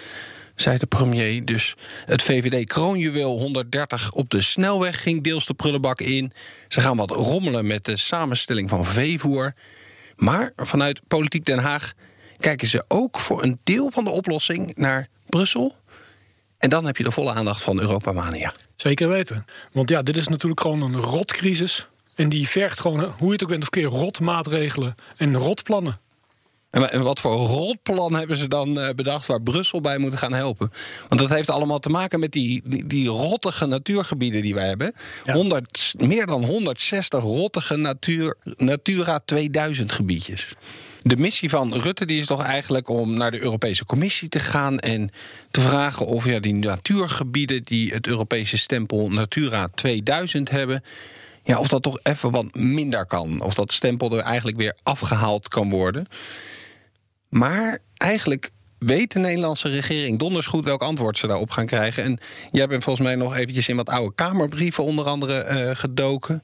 Zei 0.54 0.78
de 0.78 0.86
premier. 0.86 1.44
Dus 1.44 1.74
het 2.06 2.22
VVD 2.22 2.66
kroonjuweel 2.66 3.38
130 3.38 4.12
op 4.12 4.30
de 4.30 4.40
snelweg 4.40 5.02
ging 5.02 5.22
deels 5.22 5.46
de 5.46 5.54
prullenbak 5.54 6.00
in. 6.00 6.32
Ze 6.68 6.80
gaan 6.80 6.96
wat 6.96 7.10
rommelen 7.10 7.66
met 7.66 7.84
de 7.84 7.96
samenstelling 7.96 8.68
van 8.68 8.84
veevoer. 8.84 9.54
Maar 10.16 10.52
vanuit 10.56 11.00
Politiek 11.08 11.44
Den 11.44 11.58
Haag 11.58 11.92
kijken 12.38 12.68
ze 12.68 12.84
ook 12.88 13.18
voor 13.18 13.42
een 13.42 13.58
deel 13.64 13.90
van 13.90 14.04
de 14.04 14.10
oplossing 14.10 14.76
naar 14.76 15.08
Brussel. 15.26 15.78
En 16.60 16.70
dan 16.70 16.86
heb 16.86 16.96
je 16.96 17.04
de 17.04 17.10
volle 17.10 17.32
aandacht 17.32 17.62
van 17.62 17.80
Europa 17.80 18.12
Mania. 18.12 18.52
Zeker 18.76 19.08
weten. 19.08 19.44
Want 19.72 19.90
ja, 19.90 20.02
dit 20.02 20.16
is 20.16 20.28
natuurlijk 20.28 20.60
gewoon 20.60 20.82
een 20.82 20.96
rotcrisis. 20.96 21.86
En 22.14 22.28
die 22.28 22.48
vergt 22.48 22.80
gewoon, 22.80 23.00
hoe 23.18 23.26
je 23.26 23.32
het 23.32 23.42
ook 23.42 23.48
bent 23.48 23.62
of 23.62 23.70
keer, 23.70 23.84
rotmaatregelen 23.84 24.94
en 25.16 25.36
rotplannen. 25.36 26.00
En 26.70 27.02
wat 27.02 27.20
voor 27.20 27.32
rotplan 27.32 28.14
hebben 28.14 28.36
ze 28.36 28.48
dan 28.48 28.92
bedacht 28.96 29.26
waar 29.26 29.42
Brussel 29.42 29.80
bij 29.80 29.98
moet 29.98 30.18
gaan 30.18 30.32
helpen? 30.32 30.72
Want 31.08 31.20
dat 31.20 31.30
heeft 31.30 31.50
allemaal 31.50 31.78
te 31.78 31.88
maken 31.88 32.20
met 32.20 32.32
die, 32.32 32.62
die, 32.64 32.86
die 32.86 33.08
rottige 33.08 33.66
natuurgebieden 33.66 34.42
die 34.42 34.54
wij 34.54 34.66
hebben. 34.66 34.94
Ja. 35.24 35.32
100, 35.32 35.94
meer 35.98 36.26
dan 36.26 36.44
160 36.44 37.22
rottige 37.22 37.76
natuur, 37.76 38.36
Natura 38.56 39.20
2000 39.24 39.92
gebiedjes. 39.92 40.54
De 41.02 41.16
missie 41.16 41.48
van 41.48 41.74
Rutte 41.74 42.06
die 42.06 42.20
is 42.20 42.26
toch 42.26 42.42
eigenlijk 42.42 42.88
om 42.88 43.16
naar 43.16 43.30
de 43.30 43.40
Europese 43.40 43.84
Commissie 43.84 44.28
te 44.28 44.40
gaan 44.40 44.78
en 44.78 45.10
te 45.50 45.60
vragen 45.60 46.06
of 46.06 46.24
ja, 46.24 46.40
die 46.40 46.54
natuurgebieden 46.54 47.62
die 47.62 47.92
het 47.92 48.06
Europese 48.06 48.58
stempel 48.58 49.10
Natura 49.10 49.66
2000 49.74 50.50
hebben, 50.50 50.84
ja, 51.44 51.58
of 51.58 51.68
dat 51.68 51.82
toch 51.82 51.98
even 52.02 52.30
wat 52.30 52.54
minder 52.54 53.06
kan. 53.06 53.40
Of 53.40 53.54
dat 53.54 53.72
stempel 53.72 54.16
er 54.16 54.24
eigenlijk 54.24 54.56
weer 54.56 54.76
afgehaald 54.82 55.48
kan 55.48 55.70
worden. 55.70 56.06
Maar 57.28 57.78
eigenlijk 57.96 58.50
weet 58.78 59.12
de 59.12 59.18
Nederlandse 59.18 59.68
regering 59.68 60.18
donders 60.18 60.46
goed 60.46 60.64
welk 60.64 60.82
antwoord 60.82 61.18
ze 61.18 61.26
daarop 61.26 61.50
gaan 61.50 61.66
krijgen. 61.66 62.04
En 62.04 62.18
jij 62.52 62.66
bent 62.66 62.84
volgens 62.84 63.06
mij 63.06 63.14
nog 63.14 63.36
eventjes 63.36 63.68
in 63.68 63.76
wat 63.76 63.88
oude 63.88 64.14
Kamerbrieven 64.14 64.84
onder 64.84 65.04
andere 65.04 65.46
uh, 65.50 65.76
gedoken. 65.76 66.42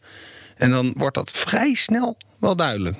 En 0.57 0.71
dan 0.71 0.95
wordt 0.97 1.14
dat 1.14 1.31
vrij 1.31 1.75
snel 1.75 2.16
wel 2.38 2.57
duidelijk. 2.57 2.97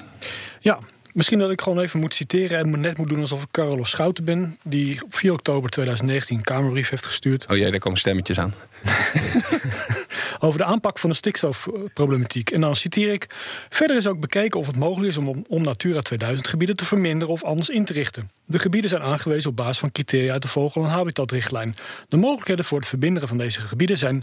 Ja, 0.61 0.79
Misschien 1.17 1.39
dat 1.39 1.51
ik 1.51 1.61
gewoon 1.61 1.79
even 1.79 2.01
moet 2.01 2.15
citeren 2.15 2.59
en 2.59 2.81
net 2.81 2.97
moet 2.97 3.09
doen 3.09 3.21
alsof 3.21 3.43
ik 3.43 3.49
Carlos 3.51 3.91
Schouten 3.91 4.25
ben, 4.25 4.59
die 4.63 5.05
op 5.05 5.15
4 5.15 5.33
oktober 5.33 5.71
2019 5.71 6.37
een 6.37 6.43
Kamerbrief 6.43 6.89
heeft 6.89 7.07
gestuurd. 7.07 7.47
Oh 7.51 7.57
jee, 7.57 7.71
daar 7.71 7.81
komen 7.81 7.99
stemmetjes 7.99 8.39
aan. 8.39 8.55
over 10.47 10.59
de 10.59 10.65
aanpak 10.65 10.99
van 10.99 11.11
de 11.11 11.17
stikstofproblematiek. 11.17 12.51
En 12.51 12.61
dan 12.61 12.77
citeer 12.77 13.13
ik. 13.13 13.27
Verder 13.69 13.97
is 13.97 14.07
ook 14.07 14.21
bekeken 14.21 14.61
of 14.61 14.67
het 14.67 14.77
mogelijk 14.77 15.11
is 15.11 15.17
om, 15.17 15.45
om 15.49 15.63
Natura 15.63 16.01
2000 16.03 16.49
gebieden 16.49 16.77
te 16.77 16.85
verminderen 16.85 17.35
of 17.35 17.45
anders 17.45 17.69
in 17.69 17.85
te 17.85 17.93
richten. 17.93 18.31
De 18.45 18.59
gebieden 18.59 18.91
zijn 18.91 19.03
aangewezen 19.03 19.51
op 19.51 19.57
basis 19.57 19.79
van 19.79 19.93
criteria 19.93 20.33
uit 20.33 20.43
de 20.43 20.49
vogel- 20.49 20.85
en 20.85 20.91
habitatrichtlijn. 20.91 21.75
De 22.09 22.17
mogelijkheden 22.17 22.65
voor 22.65 22.79
het 22.79 22.89
verminderen 22.89 23.29
van 23.29 23.39
deze 23.39 23.61
gebieden 23.61 23.99
zijn 23.99 24.23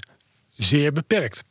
zeer 0.57 0.91
beperkt. 0.91 1.43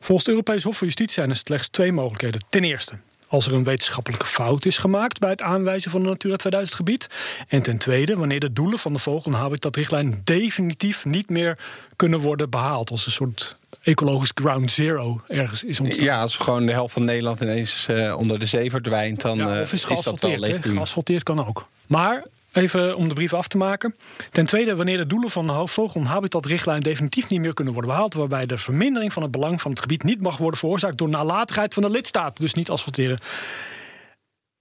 Volgens 0.00 0.26
het 0.26 0.28
Europees 0.28 0.62
Hof 0.62 0.76
van 0.76 0.86
Justitie 0.86 1.14
zijn 1.14 1.30
er 1.30 1.36
slechts 1.36 1.68
twee 1.68 1.92
mogelijkheden. 1.92 2.40
Ten 2.48 2.64
eerste, 2.64 2.98
als 3.34 3.46
er 3.46 3.52
een 3.52 3.64
wetenschappelijke 3.64 4.26
fout 4.26 4.64
is 4.64 4.78
gemaakt 4.78 5.18
bij 5.18 5.30
het 5.30 5.42
aanwijzen 5.42 5.90
van 5.90 6.00
een 6.00 6.06
Natura 6.06 6.36
2000 6.36 6.76
gebied. 6.76 7.08
En 7.48 7.62
ten 7.62 7.78
tweede, 7.78 8.16
wanneer 8.16 8.40
de 8.40 8.52
doelen 8.52 8.78
van 8.78 8.92
de 8.92 8.98
vogel- 8.98 9.32
en 9.32 9.38
habitatrichtlijn 9.38 10.20
definitief 10.24 11.04
niet 11.04 11.30
meer 11.30 11.58
kunnen 11.96 12.20
worden 12.20 12.50
behaald. 12.50 12.90
Als 12.90 13.06
een 13.06 13.12
soort 13.12 13.56
ecologisch 13.82 14.30
ground 14.34 14.70
zero 14.70 15.20
ergens 15.28 15.64
is 15.64 15.80
ontstaan. 15.80 16.04
Ja, 16.04 16.20
als 16.20 16.36
gewoon 16.36 16.66
de 16.66 16.72
helft 16.72 16.92
van 16.92 17.04
Nederland 17.04 17.40
ineens 17.40 17.86
uh, 17.90 18.16
onder 18.18 18.38
de 18.38 18.46
zee 18.46 18.70
verdwijnt, 18.70 19.20
dan 19.20 19.36
ja, 19.36 19.60
of 19.60 19.72
is, 19.72 19.84
uh, 19.84 19.90
is 19.90 20.02
dat 20.02 20.24
al 20.24 20.38
legitiem. 20.38 20.72
Geasfalteerd 20.72 21.22
kan 21.22 21.46
ook. 21.46 21.68
Maar 21.86 22.24
Even 22.54 22.96
om 22.96 23.08
de 23.08 23.14
brief 23.14 23.32
af 23.32 23.48
te 23.48 23.56
maken. 23.56 23.94
Ten 24.30 24.46
tweede, 24.46 24.76
wanneer 24.76 24.96
de 24.96 25.06
doelen 25.06 25.30
van 25.30 25.46
de 25.46 25.52
hoofdvogel- 25.52 26.04
habitatrichtlijn 26.04 26.82
definitief 26.82 27.28
niet 27.28 27.40
meer 27.40 27.54
kunnen 27.54 27.72
worden 27.72 27.90
behaald, 27.90 28.14
waarbij 28.14 28.46
de 28.46 28.58
vermindering 28.58 29.12
van 29.12 29.22
het 29.22 29.30
belang 29.30 29.60
van 29.60 29.70
het 29.70 29.80
gebied 29.80 30.02
niet 30.02 30.20
mag 30.20 30.36
worden 30.36 30.58
veroorzaakt 30.58 30.98
door 30.98 31.08
nalatigheid 31.08 31.74
van 31.74 31.82
de 31.82 31.90
lidstaat, 31.90 32.36
dus 32.36 32.54
niet 32.54 32.70
asfalteren. 32.70 33.18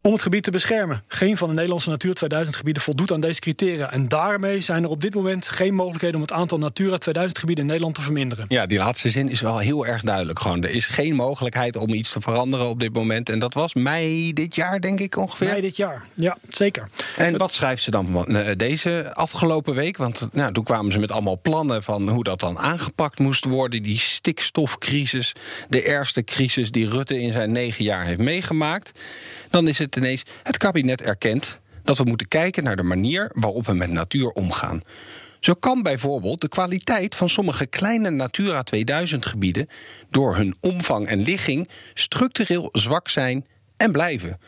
Om 0.05 0.11
het 0.11 0.21
gebied 0.21 0.43
te 0.43 0.51
beschermen. 0.51 1.03
Geen 1.07 1.37
van 1.37 1.47
de 1.47 1.53
Nederlandse 1.53 1.89
Natuur 1.89 2.13
2000 2.13 2.55
gebieden 2.55 2.83
voldoet 2.83 3.11
aan 3.11 3.21
deze 3.21 3.39
criteria. 3.39 3.91
En 3.91 4.07
daarmee 4.07 4.61
zijn 4.61 4.83
er 4.83 4.89
op 4.89 5.01
dit 5.01 5.13
moment 5.15 5.49
geen 5.49 5.73
mogelijkheden 5.73 6.15
om 6.15 6.21
het 6.21 6.31
aantal 6.31 6.57
Natura 6.57 6.97
2000 6.97 7.39
gebieden 7.39 7.63
in 7.63 7.69
Nederland 7.69 7.95
te 7.95 8.01
verminderen. 8.01 8.45
Ja, 8.47 8.65
die 8.65 8.77
laatste 8.77 9.09
zin 9.09 9.29
is 9.29 9.41
wel 9.41 9.57
heel 9.57 9.85
erg 9.85 10.01
duidelijk. 10.01 10.39
Gewoon, 10.39 10.63
er 10.63 10.69
is 10.69 10.87
geen 10.87 11.15
mogelijkheid 11.15 11.75
om 11.77 11.89
iets 11.89 12.11
te 12.11 12.21
veranderen 12.21 12.67
op 12.67 12.79
dit 12.79 12.93
moment. 12.93 13.29
En 13.29 13.39
dat 13.39 13.53
was 13.53 13.73
mei 13.73 14.33
dit 14.33 14.55
jaar, 14.55 14.81
denk 14.81 14.99
ik 14.99 15.17
ongeveer. 15.17 15.47
Mei 15.47 15.61
dit 15.61 15.77
jaar, 15.77 16.05
ja, 16.13 16.37
zeker. 16.49 16.89
En 17.17 17.37
wat 17.37 17.53
schrijft 17.53 17.83
ze 17.83 17.91
dan 17.91 18.27
eh, 18.27 18.51
deze 18.57 19.11
afgelopen 19.13 19.75
week? 19.75 19.97
Want 19.97 20.29
nou, 20.31 20.53
toen 20.53 20.63
kwamen 20.63 20.91
ze 20.91 20.99
met 20.99 21.11
allemaal 21.11 21.39
plannen 21.41 21.83
van 21.83 22.09
hoe 22.09 22.23
dat 22.23 22.39
dan 22.39 22.57
aangepakt 22.57 23.19
moest 23.19 23.45
worden. 23.45 23.83
Die 23.83 23.99
stikstofcrisis, 23.99 25.33
de 25.69 25.83
ergste 25.83 26.23
crisis 26.23 26.71
die 26.71 26.89
Rutte 26.89 27.19
in 27.19 27.31
zijn 27.31 27.51
negen 27.51 27.83
jaar 27.83 28.05
heeft 28.05 28.19
meegemaakt. 28.19 28.91
Dan 29.53 29.67
is 29.67 29.77
het 29.77 29.95
ineens, 29.95 30.23
het 30.43 30.57
kabinet 30.57 31.01
erkent 31.01 31.59
dat 31.83 31.97
we 31.97 32.03
moeten 32.03 32.27
kijken 32.27 32.63
naar 32.63 32.75
de 32.75 32.83
manier 32.83 33.31
waarop 33.33 33.65
we 33.65 33.73
met 33.73 33.89
natuur 33.89 34.29
omgaan. 34.29 34.81
Zo 35.39 35.53
kan 35.53 35.81
bijvoorbeeld 35.81 36.41
de 36.41 36.47
kwaliteit 36.47 37.15
van 37.15 37.29
sommige 37.29 37.65
kleine 37.65 38.09
Natura 38.09 38.63
2000 38.63 39.25
gebieden 39.25 39.69
door 40.09 40.35
hun 40.35 40.55
omvang 40.59 41.07
en 41.07 41.21
ligging 41.21 41.69
structureel 41.93 42.69
zwak 42.71 43.09
zijn 43.09 43.45
en 43.77 43.91
blijven. 43.91 44.39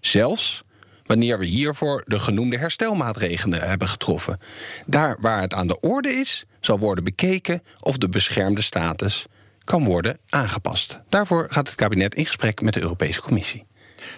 Zelfs 0.00 0.62
wanneer 1.06 1.38
we 1.38 1.46
hiervoor 1.46 2.04
de 2.06 2.18
genoemde 2.18 2.58
herstelmaatregelen 2.58 3.60
hebben 3.60 3.88
getroffen. 3.88 4.38
Daar 4.86 5.16
waar 5.20 5.40
het 5.40 5.54
aan 5.54 5.66
de 5.66 5.80
orde 5.80 6.12
is, 6.12 6.44
zal 6.60 6.78
worden 6.78 7.04
bekeken 7.04 7.62
of 7.80 7.98
de 7.98 8.08
beschermde 8.08 8.62
status 8.62 9.26
kan 9.64 9.84
worden 9.84 10.18
aangepast. 10.28 10.98
Daarvoor 11.08 11.46
gaat 11.50 11.66
het 11.66 11.76
kabinet 11.76 12.14
in 12.14 12.26
gesprek 12.26 12.60
met 12.60 12.74
de 12.74 12.80
Europese 12.80 13.20
Commissie. 13.20 13.68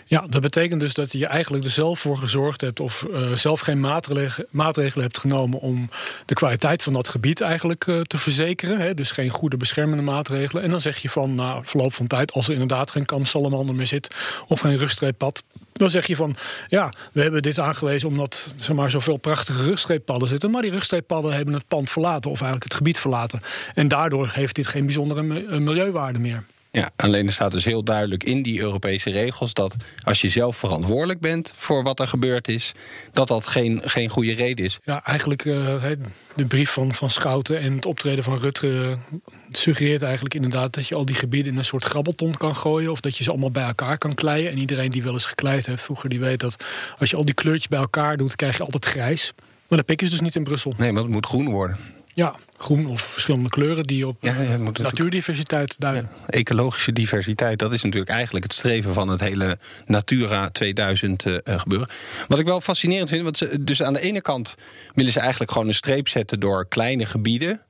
Ja, 0.04 0.24
dat 0.28 0.42
betekent 0.42 0.80
dus 0.80 0.94
dat 0.94 1.12
je 1.12 1.26
eigenlijk 1.26 1.64
er 1.64 1.70
zelf 1.70 2.00
voor 2.00 2.16
gezorgd 2.16 2.60
hebt 2.60 2.80
of 2.80 3.06
uh, 3.10 3.32
zelf 3.32 3.60
geen 3.60 3.80
maatregelen, 3.80 4.46
maatregelen 4.50 5.04
hebt 5.04 5.18
genomen 5.18 5.60
om 5.60 5.90
de 6.26 6.34
kwaliteit 6.34 6.82
van 6.82 6.92
dat 6.92 7.08
gebied 7.08 7.40
eigenlijk 7.40 7.86
uh, 7.86 8.00
te 8.00 8.18
verzekeren. 8.18 8.80
Hè? 8.80 8.94
Dus 8.94 9.10
geen 9.10 9.30
goede 9.30 9.56
beschermende 9.56 10.02
maatregelen. 10.02 10.62
En 10.62 10.70
dan 10.70 10.80
zeg 10.80 10.98
je 10.98 11.10
van, 11.10 11.34
na 11.34 11.62
verloop 11.62 11.94
van 11.94 12.06
tijd, 12.06 12.32
als 12.32 12.46
er 12.46 12.52
inderdaad 12.52 12.90
geen 12.90 13.04
kamsalamander 13.04 13.74
meer 13.74 13.86
zit 13.86 14.14
of 14.48 14.60
geen 14.60 14.78
ruststreeppad, 14.78 15.42
dan 15.72 15.90
zeg 15.90 16.06
je 16.06 16.16
van, 16.16 16.36
ja, 16.68 16.92
we 17.12 17.22
hebben 17.22 17.42
dit 17.42 17.58
aangewezen 17.58 18.08
omdat 18.08 18.54
zeg 18.56 18.76
maar, 18.76 18.90
zoveel 18.90 19.16
prachtige 19.16 19.62
rugstreeppadden 19.62 20.28
zitten. 20.28 20.50
Maar 20.50 20.62
die 20.62 20.70
rugstreeppadden 20.70 21.32
hebben 21.32 21.54
het 21.54 21.68
pand 21.68 21.90
verlaten 21.90 22.30
of 22.30 22.40
eigenlijk 22.40 22.64
het 22.64 22.74
gebied 22.74 22.98
verlaten. 22.98 23.40
En 23.74 23.88
daardoor 23.88 24.30
heeft 24.32 24.54
dit 24.54 24.66
geen 24.66 24.84
bijzondere 24.84 25.22
milieuwaarde 25.60 26.18
meer. 26.18 26.44
Ja, 26.74 26.90
alleen 26.96 27.26
er 27.26 27.32
staat 27.32 27.52
dus 27.52 27.64
heel 27.64 27.84
duidelijk 27.84 28.24
in 28.24 28.42
die 28.42 28.60
Europese 28.60 29.10
regels 29.10 29.54
dat 29.54 29.76
als 30.02 30.20
je 30.20 30.28
zelf 30.28 30.56
verantwoordelijk 30.56 31.20
bent 31.20 31.52
voor 31.54 31.82
wat 31.82 32.00
er 32.00 32.08
gebeurd 32.08 32.48
is, 32.48 32.72
dat 33.12 33.28
dat 33.28 33.46
geen, 33.46 33.80
geen 33.84 34.08
goede 34.08 34.34
reden 34.34 34.64
is. 34.64 34.78
Ja, 34.84 35.04
eigenlijk 35.04 35.44
uh, 35.44 35.82
de 36.36 36.44
brief 36.46 36.70
van, 36.70 36.94
van 36.94 37.10
Schouten 37.10 37.58
en 37.58 37.74
het 37.74 37.86
optreden 37.86 38.24
van 38.24 38.38
Rutte 38.38 38.96
suggereert 39.50 40.02
eigenlijk 40.02 40.34
inderdaad 40.34 40.74
dat 40.74 40.88
je 40.88 40.94
al 40.94 41.04
die 41.04 41.14
gebieden 41.14 41.52
in 41.52 41.58
een 41.58 41.64
soort 41.64 41.84
grabbelton 41.84 42.36
kan 42.36 42.56
gooien 42.56 42.90
of 42.90 43.00
dat 43.00 43.16
je 43.16 43.24
ze 43.24 43.30
allemaal 43.30 43.50
bij 43.50 43.66
elkaar 43.66 43.98
kan 43.98 44.14
kleien. 44.14 44.50
En 44.50 44.58
iedereen 44.58 44.90
die 44.90 45.02
wel 45.02 45.12
eens 45.12 45.24
gekleid 45.24 45.66
heeft 45.66 45.84
vroeger, 45.84 46.08
die 46.08 46.20
weet 46.20 46.40
dat 46.40 46.64
als 46.98 47.10
je 47.10 47.16
al 47.16 47.24
die 47.24 47.34
kleurtjes 47.34 47.68
bij 47.68 47.78
elkaar 47.78 48.16
doet, 48.16 48.36
krijg 48.36 48.56
je 48.56 48.62
altijd 48.62 48.86
grijs. 48.86 49.32
Maar 49.68 49.78
dat 49.78 49.86
pik 49.86 50.00
je 50.00 50.10
dus 50.10 50.20
niet 50.20 50.36
in 50.36 50.44
Brussel. 50.44 50.74
Nee, 50.76 50.92
maar 50.92 51.02
het 51.02 51.12
moet 51.12 51.26
groen 51.26 51.48
worden. 51.48 51.76
Ja, 52.14 52.36
groen 52.62 52.86
of 52.86 53.00
verschillende 53.00 53.48
kleuren 53.48 53.84
die 53.84 54.06
op 54.06 54.16
ja, 54.20 54.56
natuurdiversiteit 54.56 55.80
duiden. 55.80 56.10
ecologische 56.26 56.92
diversiteit, 56.92 57.58
dat 57.58 57.72
is 57.72 57.82
natuurlijk 57.82 58.10
eigenlijk 58.10 58.44
het 58.44 58.54
streven 58.54 58.94
van 58.94 59.08
het 59.08 59.20
hele 59.20 59.58
Natura 59.86 60.50
2000 60.50 61.24
uh, 61.24 61.38
eh, 61.44 61.60
gebeuren. 61.60 61.88
Wat 62.28 62.38
ik 62.38 62.46
wel 62.46 62.60
fascinerend 62.60 63.08
vind, 63.08 63.22
want 63.22 63.38
ze, 63.38 63.64
dus 63.64 63.82
aan 63.82 63.92
de 63.92 64.00
ene 64.00 64.20
kant 64.20 64.54
willen 64.94 65.12
ze 65.12 65.20
eigenlijk 65.20 65.50
gewoon 65.50 65.68
een 65.68 65.74
streep 65.74 66.08
zetten 66.08 66.40
door 66.40 66.68
kleine 66.68 67.06
gebieden. 67.06 67.60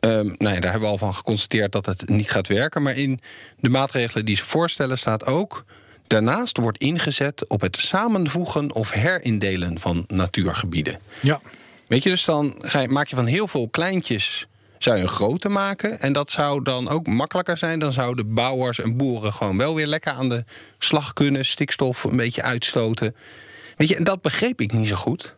Um, 0.00 0.34
nou 0.38 0.54
ja, 0.54 0.60
daar 0.60 0.70
hebben 0.70 0.80
we 0.80 0.86
al 0.86 0.98
van 0.98 1.14
geconstateerd 1.14 1.72
dat 1.72 1.86
het 1.86 2.08
niet 2.08 2.30
gaat 2.30 2.48
werken. 2.48 2.82
Maar 2.82 2.96
in 2.96 3.20
de 3.60 3.68
maatregelen 3.68 4.24
die 4.24 4.36
ze 4.36 4.44
voorstellen 4.44 4.98
staat 4.98 5.26
ook. 5.26 5.64
Daarnaast 6.06 6.56
wordt 6.56 6.78
ingezet 6.78 7.48
op 7.48 7.60
het 7.60 7.76
samenvoegen 7.76 8.74
of 8.74 8.90
herindelen 8.90 9.80
van 9.80 10.04
natuurgebieden. 10.06 10.98
Ja. 11.20 11.40
Weet 11.86 12.02
je, 12.02 12.10
dus 12.10 12.24
dan 12.24 12.54
ga 12.58 12.80
je, 12.80 12.88
maak 12.88 13.08
je 13.08 13.16
van 13.16 13.26
heel 13.26 13.48
veel 13.48 13.68
kleintjes 13.68 14.46
zou 14.84 14.96
je 14.96 15.02
een 15.02 15.08
grote 15.08 15.48
maken. 15.48 16.00
En 16.00 16.12
dat 16.12 16.30
zou 16.30 16.62
dan 16.62 16.88
ook 16.88 17.06
makkelijker 17.06 17.56
zijn. 17.56 17.78
Dan 17.78 17.92
zouden 17.92 18.34
bouwers 18.34 18.80
en 18.80 18.96
boeren 18.96 19.32
gewoon 19.32 19.56
wel 19.56 19.74
weer 19.74 19.86
lekker 19.86 20.12
aan 20.12 20.28
de 20.28 20.44
slag 20.78 21.12
kunnen. 21.12 21.44
Stikstof 21.44 22.04
een 22.04 22.16
beetje 22.16 22.42
uitstoten. 22.42 23.14
Weet 23.76 23.88
je, 23.88 23.96
en 23.96 24.04
dat 24.04 24.22
begreep 24.22 24.60
ik 24.60 24.72
niet 24.72 24.88
zo 24.88 24.96
goed. 24.96 25.34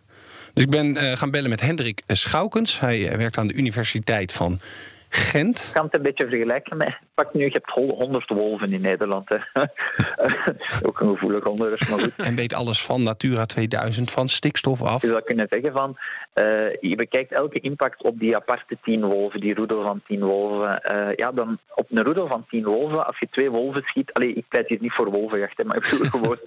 Dus 0.54 0.64
ik 0.64 0.70
ben 0.70 0.86
uh, 0.86 1.16
gaan 1.16 1.30
bellen 1.30 1.50
met 1.50 1.60
Hendrik 1.60 2.02
Schoukens. 2.06 2.80
Hij 2.80 3.08
eh, 3.08 3.16
werkt 3.16 3.38
aan 3.38 3.46
de 3.46 3.54
Universiteit 3.54 4.32
van 4.32 4.60
Gent. 5.08 5.58
Ik 5.58 5.72
kan 5.72 5.84
het 5.84 5.94
een 5.94 6.02
beetje 6.02 6.26
vergelijken 6.28 6.76
met. 6.76 6.98
Pak 7.14 7.34
nu, 7.34 7.44
je 7.44 7.50
hebt 7.50 7.70
100 7.70 8.30
wolven 8.30 8.72
in 8.72 8.80
Nederland. 8.80 9.28
Hè. 9.28 9.36
Ook 10.86 11.00
een 11.00 11.08
gevoelig 11.08 11.44
onderwerp, 11.44 11.88
maar 11.88 11.98
goed. 11.98 12.16
En 12.16 12.34
weet 12.34 12.54
alles 12.54 12.84
van 12.84 13.02
Natura 13.02 13.46
2000, 13.46 14.10
van 14.10 14.28
stikstof 14.28 14.82
af? 14.82 15.02
Je 15.02 15.08
zou 15.08 15.22
kunnen 15.22 15.46
zeggen 15.50 15.72
van. 15.72 15.96
Uh, 16.34 16.44
je 16.80 16.96
bekijkt 16.96 17.32
elke 17.32 17.60
impact 17.60 18.02
op 18.02 18.18
die 18.18 18.36
aparte 18.36 18.78
10 18.82 19.04
wolven, 19.04 19.40
die 19.40 19.54
roedel 19.54 19.82
van 19.82 20.02
10 20.06 20.24
wolven. 20.24 20.82
Uh, 20.90 21.14
ja, 21.14 21.32
dan 21.32 21.58
op 21.74 21.86
een 21.90 22.04
roedel 22.04 22.26
van 22.26 22.44
10 22.48 22.64
wolven, 22.64 23.06
als 23.06 23.18
je 23.18 23.28
twee 23.30 23.50
wolven 23.50 23.82
schiet. 23.82 24.12
Allee, 24.12 24.32
ik 24.32 24.48
pleit 24.48 24.68
hier 24.68 24.78
niet 24.80 24.92
voor 24.92 25.10
wolvenjacht, 25.10 25.56
hè, 25.56 25.64
maar 25.64 25.76
ik 25.76 25.88
bedoel 25.90 26.10
gewoon 26.20 26.38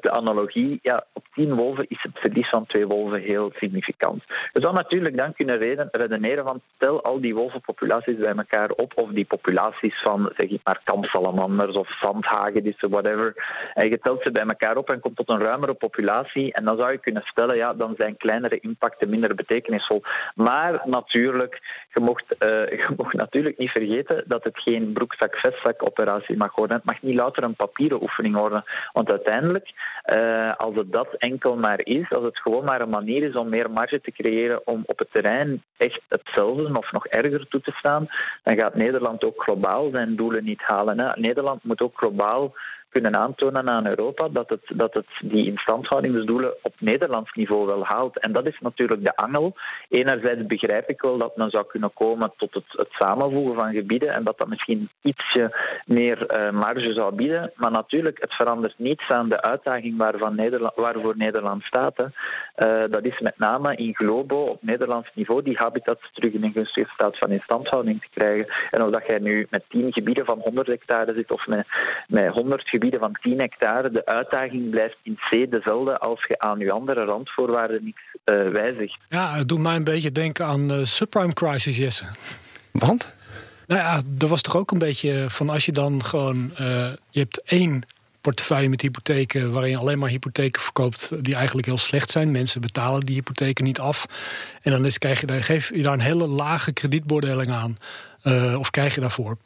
de 0.00 0.10
analogie. 0.10 0.78
Ja, 0.82 1.04
op 1.12 1.26
10 1.34 1.54
wolven 1.54 1.84
is 1.88 2.02
het 2.02 2.18
verlies 2.18 2.48
van 2.48 2.66
twee 2.66 2.86
wolven 2.86 3.20
heel 3.20 3.52
significant. 3.54 4.22
Je 4.52 4.60
zou 4.60 4.74
natuurlijk 4.74 5.16
dan 5.16 5.34
kunnen 5.34 5.58
redeneren 5.90 6.44
van. 6.44 6.60
Tel 6.78 7.02
al 7.02 7.20
die 7.20 7.34
wolvenpopulaties 7.34 7.99
bij 8.04 8.34
elkaar 8.34 8.70
op, 8.70 8.92
of 8.94 9.10
die 9.10 9.24
populaties 9.24 10.00
van, 10.02 10.32
zeg 10.36 10.48
ik 10.48 10.60
maar, 10.64 10.80
kampsalamanders 10.84 11.76
of 11.76 11.88
zandhagedissen, 12.00 12.90
whatever. 12.90 13.34
En 13.74 13.88
je 13.88 13.98
telt 13.98 14.22
ze 14.22 14.30
bij 14.30 14.42
elkaar 14.42 14.76
op 14.76 14.90
en 14.90 15.00
komt 15.00 15.16
tot 15.16 15.28
een 15.28 15.40
ruimere 15.40 15.74
populatie. 15.74 16.52
En 16.52 16.64
dan 16.64 16.76
zou 16.76 16.92
je 16.92 16.98
kunnen 16.98 17.22
stellen, 17.24 17.56
ja, 17.56 17.74
dan 17.74 17.94
zijn 17.96 18.16
kleinere 18.16 18.60
impacten 18.60 19.08
minder 19.10 19.34
betekenisvol. 19.34 20.02
Maar 20.34 20.82
natuurlijk, 20.84 21.60
je 21.94 22.00
mocht, 22.00 22.24
uh, 22.38 22.48
je 22.80 22.88
mocht 22.96 23.14
natuurlijk 23.14 23.58
niet 23.58 23.70
vergeten 23.70 24.24
dat 24.26 24.44
het 24.44 24.58
geen 24.58 24.92
broekzak-vestzak 24.92 25.86
operatie 25.86 26.36
mag 26.36 26.54
worden. 26.54 26.76
Het 26.76 26.84
mag 26.84 27.02
niet 27.02 27.16
louter 27.16 27.42
een 27.42 27.54
papieren 27.54 28.02
oefening 28.02 28.36
worden. 28.36 28.64
Want 28.92 29.10
uiteindelijk, 29.10 29.70
uh, 30.14 30.54
als 30.56 30.74
het 30.74 30.92
dat 30.92 31.14
enkel 31.18 31.56
maar 31.56 31.80
is, 31.82 32.12
als 32.12 32.24
het 32.24 32.38
gewoon 32.38 32.64
maar 32.64 32.80
een 32.80 32.88
manier 32.88 33.22
is 33.22 33.36
om 33.36 33.48
meer 33.48 33.70
marge 33.70 34.00
te 34.00 34.12
creëren 34.12 34.66
om 34.66 34.82
op 34.86 34.98
het 34.98 35.08
terrein 35.12 35.62
echt 35.76 36.00
hetzelfde 36.08 36.78
of 36.78 36.92
nog 36.92 37.06
erger 37.06 37.48
toe 37.48 37.60
te 37.60 37.72
staan, 37.74 37.89
dan 38.42 38.56
gaat 38.56 38.74
Nederland 38.74 39.24
ook 39.24 39.42
globaal 39.42 39.90
zijn 39.90 40.16
doelen 40.16 40.44
niet 40.44 40.62
halen. 40.62 41.00
Hè. 41.00 41.10
Nederland 41.14 41.64
moet 41.64 41.80
ook 41.80 41.98
globaal 41.98 42.54
kunnen 42.90 43.16
aantonen 43.16 43.68
aan 43.68 43.86
Europa 43.86 44.28
dat 44.28 44.48
het, 44.48 44.62
dat 44.74 44.94
het 44.94 45.06
die 45.22 45.46
instandhoudingsdoelen 45.46 46.54
op 46.62 46.74
Nederlands 46.78 47.32
niveau 47.32 47.66
wel 47.66 47.84
haalt. 47.84 48.18
En 48.18 48.32
dat 48.32 48.46
is 48.46 48.58
natuurlijk 48.60 49.04
de 49.04 49.16
angel. 49.16 49.54
Enerzijds 49.88 50.46
begrijp 50.46 50.88
ik 50.88 51.00
wel 51.00 51.18
dat 51.18 51.36
men 51.36 51.50
zou 51.50 51.66
kunnen 51.66 51.92
komen 51.92 52.32
tot 52.36 52.54
het, 52.54 52.64
het 52.68 52.88
samenvoegen 52.90 53.54
van 53.54 53.72
gebieden 53.72 54.12
en 54.12 54.24
dat 54.24 54.38
dat 54.38 54.48
misschien 54.48 54.88
ietsje 55.02 55.56
meer 55.86 56.34
uh, 56.34 56.50
marge 56.50 56.92
zou 56.92 57.14
bieden. 57.14 57.52
Maar 57.54 57.70
natuurlijk, 57.70 58.20
het 58.20 58.34
verandert 58.34 58.74
niets 58.78 59.10
aan 59.10 59.28
de 59.28 59.42
uitdaging 59.42 59.96
waarvan 59.96 60.34
Nederland, 60.34 60.74
waarvoor 60.74 61.16
Nederland 61.16 61.62
staat. 61.62 61.98
Uh, 62.00 62.08
dat 62.90 63.04
is 63.04 63.20
met 63.20 63.38
name 63.38 63.76
in 63.76 63.94
globo 63.94 64.42
op 64.42 64.62
Nederlands 64.62 65.10
niveau 65.14 65.42
die 65.42 65.56
habitats 65.56 66.10
terug 66.12 66.32
in 66.32 66.44
een 66.44 66.52
gunstige 66.52 66.90
staat 66.92 67.18
van 67.18 67.30
instandhouding 67.30 68.00
te 68.00 68.08
krijgen. 68.14 68.46
En 68.70 68.82
of 68.82 68.90
dat 68.90 69.06
jij 69.06 69.18
nu 69.18 69.46
met 69.50 69.64
10 69.68 69.92
gebieden 69.92 70.24
van 70.24 70.38
100 70.38 70.66
hectare 70.66 71.14
zit 71.14 71.30
of 71.30 71.46
met, 71.46 71.66
met 72.08 72.32
100 72.32 72.68
gebieden 72.68 72.79
gebieden 72.80 73.00
van 73.00 73.16
10 73.22 73.38
hectare. 73.38 73.90
De 73.90 74.06
uitdaging 74.06 74.70
blijft 74.70 74.96
in 75.02 75.18
C 75.30 75.50
dezelfde 75.50 75.98
als 75.98 76.24
je 76.28 76.38
aan 76.38 76.58
je 76.58 76.72
andere 76.72 77.04
randvoorwaarden 77.04 77.84
niets 77.84 78.00
uh, 78.24 78.48
wijzigt. 78.48 78.98
Ja, 79.08 79.34
het 79.34 79.48
doet 79.48 79.58
mij 79.58 79.76
een 79.76 79.84
beetje 79.84 80.12
denken 80.12 80.46
aan 80.46 80.68
de 80.68 80.84
subprime 80.84 81.32
crisis, 81.32 81.76
Jesse. 81.76 82.04
Want? 82.72 83.14
Nou 83.66 83.80
ja, 83.80 84.02
er 84.18 84.28
was 84.28 84.42
toch 84.42 84.56
ook 84.56 84.70
een 84.70 84.78
beetje 84.78 85.24
van 85.28 85.48
als 85.48 85.64
je 85.64 85.72
dan 85.72 86.04
gewoon... 86.04 86.50
Uh, 86.60 86.92
je 87.10 87.20
hebt 87.20 87.42
één 87.44 87.82
portefeuille 88.20 88.68
met 88.68 88.80
hypotheken 88.80 89.52
waarin 89.52 89.70
je 89.70 89.78
alleen 89.78 89.98
maar 89.98 90.08
hypotheken 90.08 90.62
verkoopt 90.62 91.24
die 91.24 91.34
eigenlijk 91.34 91.66
heel 91.66 91.78
slecht 91.78 92.10
zijn. 92.10 92.30
Mensen 92.30 92.60
betalen 92.60 93.00
die 93.00 93.14
hypotheken 93.14 93.64
niet 93.64 93.80
af. 93.80 94.06
En 94.62 94.70
dan 94.70 94.84
is, 94.84 94.98
krijg 94.98 95.20
je, 95.20 95.26
dan 95.26 95.42
geef 95.42 95.74
je 95.74 95.82
daar 95.82 95.92
een 95.92 96.00
hele 96.00 96.26
lage 96.26 96.72
kredietbeoordeling 96.72 97.50
aan. 97.50 97.78
Uh, 98.24 98.58
of 98.58 98.70
krijg 98.70 98.94
je 98.94 99.00
daarvoor. 99.00 99.36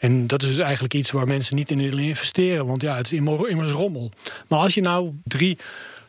En 0.00 0.26
dat 0.26 0.42
is 0.42 0.48
dus 0.48 0.58
eigenlijk 0.58 0.94
iets 0.94 1.10
waar 1.10 1.26
mensen 1.26 1.56
niet 1.56 1.70
in 1.70 1.78
willen 1.78 2.04
investeren. 2.04 2.66
Want 2.66 2.82
ja, 2.82 2.96
het 2.96 3.12
is 3.12 3.12
immers 3.12 3.70
rommel. 3.70 4.12
Maar 4.48 4.58
als 4.58 4.74
je 4.74 4.80
nou 4.80 5.12
drie 5.24 5.58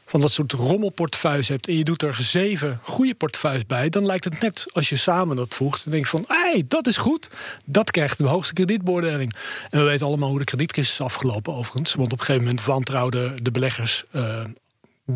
van 0.06 0.22
dat 0.22 0.32
soort 0.32 0.52
rommelportefeuilles 0.52 1.48
hebt 1.48 1.68
en 1.68 1.78
je 1.78 1.84
doet 1.84 2.04
er 2.04 2.16
zeven 2.16 2.80
goede 2.84 3.16
portefeuilles 3.16 3.66
bij, 3.66 3.90
dan 3.90 4.06
lijkt 4.06 4.24
het 4.24 4.42
net 4.42 4.66
als 4.72 4.90
je 4.90 4.96
samen 4.96 5.36
dat 5.36 5.54
voegt. 5.54 5.84
Dan 5.84 5.94
denk 5.94 6.04
je 6.04 6.10
van, 6.10 6.26
hey, 6.28 6.64
dat 6.68 6.88
is 6.88 6.98
goed. 6.98 7.30
Dat 7.66 7.92
krijgt 7.92 8.18
de 8.18 8.28
hoogste 8.28 8.54
kredietbeoordeling. 8.54 9.34
En 9.70 9.80
we 9.80 9.86
weten 9.86 10.06
allemaal 10.06 10.30
hoe 10.30 10.40
de 10.40 10.46
kredietcrisis 10.46 10.94
is 10.94 11.02
afgelopen 11.02 11.54
overigens. 11.54 11.94
Want 11.94 12.14
op 12.14 12.20
een 12.20 12.26
gegeven 12.26 12.48
moment 12.48 12.66
wantrouwden 12.66 13.44
de 13.44 13.52
beleggers 13.52 14.04
uh, 14.12 14.44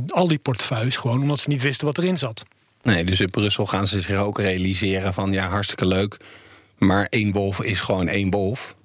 al 0.07 0.27
die 0.27 0.39
portefeuilles 0.39 0.95
gewoon 0.95 1.21
omdat 1.21 1.39
ze 1.39 1.49
niet 1.49 1.61
wisten 1.61 1.85
wat 1.85 1.97
erin 1.97 2.17
zat. 2.17 2.45
Nee, 2.83 3.05
dus 3.05 3.19
in 3.19 3.29
Brussel 3.29 3.65
gaan 3.65 3.87
ze 3.87 4.01
zich 4.01 4.17
ook 4.17 4.39
realiseren 4.39 5.13
van 5.13 5.31
ja, 5.31 5.49
hartstikke 5.49 5.85
leuk. 5.85 6.17
Maar 6.77 7.07
één 7.09 7.31
wolf 7.31 7.63
is 7.63 7.79
gewoon 7.79 8.07
één 8.07 8.31
wolf. 8.31 8.75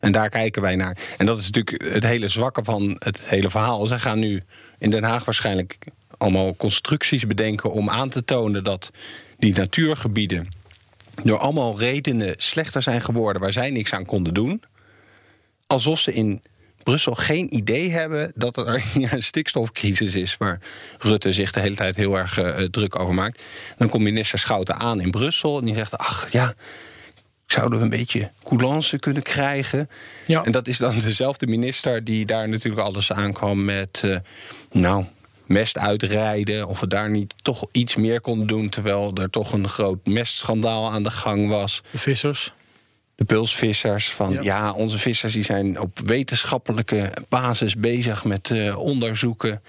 En 0.00 0.12
daar 0.12 0.28
kijken 0.28 0.62
wij 0.62 0.76
naar. 0.76 0.96
En 1.18 1.26
dat 1.26 1.38
is 1.38 1.50
natuurlijk 1.50 1.94
het 1.94 2.04
hele 2.04 2.28
zwakke 2.28 2.64
van 2.64 2.96
het 2.98 3.20
hele 3.20 3.50
verhaal. 3.50 3.86
Ze 3.86 3.98
gaan 3.98 4.18
nu 4.18 4.42
in 4.78 4.90
Den 4.90 5.04
Haag 5.04 5.24
waarschijnlijk 5.24 5.78
allemaal 6.18 6.56
constructies 6.56 7.26
bedenken 7.26 7.72
om 7.72 7.90
aan 7.90 8.08
te 8.08 8.24
tonen 8.24 8.64
dat 8.64 8.90
die 9.38 9.54
natuurgebieden 9.54 10.48
door 11.22 11.38
allemaal 11.38 11.78
redenen 11.78 12.34
slechter 12.36 12.82
zijn 12.82 13.00
geworden 13.00 13.42
waar 13.42 13.52
zij 13.52 13.70
niks 13.70 13.92
aan 13.92 14.04
konden 14.04 14.34
doen. 14.34 14.62
Alsof 15.66 15.98
ze 15.98 16.12
in 16.12 16.42
Brussel 16.82 17.14
geen 17.14 17.54
idee 17.54 17.90
hebben 17.90 18.32
dat 18.34 18.56
er 18.56 18.84
een 19.12 19.22
stikstofcrisis 19.22 20.14
is 20.14 20.36
waar 20.36 20.60
Rutte 20.98 21.32
zich 21.32 21.52
de 21.52 21.60
hele 21.60 21.74
tijd 21.74 21.96
heel 21.96 22.18
erg 22.18 22.38
uh, 22.38 22.56
druk 22.56 22.98
over 22.98 23.14
maakt. 23.14 23.42
Dan 23.76 23.88
komt 23.88 24.02
minister 24.02 24.38
Schouten 24.38 24.74
aan 24.74 25.00
in 25.00 25.10
Brussel 25.10 25.58
en 25.58 25.64
die 25.64 25.74
zegt: 25.74 25.98
Ach 25.98 26.32
ja, 26.32 26.54
zouden 27.52 27.78
we 27.78 27.84
een 27.84 27.90
beetje 27.90 28.30
coulance 28.44 28.98
kunnen 28.98 29.22
krijgen. 29.22 29.90
Ja. 30.26 30.44
En 30.44 30.52
dat 30.52 30.68
is 30.68 30.78
dan 30.78 30.98
dezelfde 30.98 31.46
minister 31.46 32.04
die 32.04 32.26
daar 32.26 32.48
natuurlijk 32.48 32.82
alles 32.82 33.12
aankwam 33.12 33.64
met... 33.64 34.02
Uh, 34.04 34.16
nou, 34.72 35.04
mest 35.46 35.78
uitrijden, 35.78 36.66
of 36.68 36.80
we 36.80 36.86
daar 36.86 37.10
niet 37.10 37.34
toch 37.42 37.66
iets 37.72 37.96
meer 37.96 38.20
konden 38.20 38.46
doen... 38.46 38.68
terwijl 38.68 39.12
er 39.14 39.30
toch 39.30 39.52
een 39.52 39.68
groot 39.68 40.06
mestschandaal 40.06 40.90
aan 40.90 41.02
de 41.02 41.10
gang 41.10 41.48
was. 41.48 41.82
De 41.90 41.98
vissers 41.98 42.52
de 43.18 43.24
pulsvissers. 43.24 44.10
Van 44.10 44.38
ja. 44.42 44.72
onze 44.72 44.98
vissers 44.98 45.32
die 45.32 45.42
zijn 45.42 45.80
op 45.80 45.98
wetenschappelijke 45.98 47.12
basis 47.28 47.76
bezig 47.76 48.24
met 48.24 48.50
uh, 48.50 48.78
onderzoeken. 48.78 49.62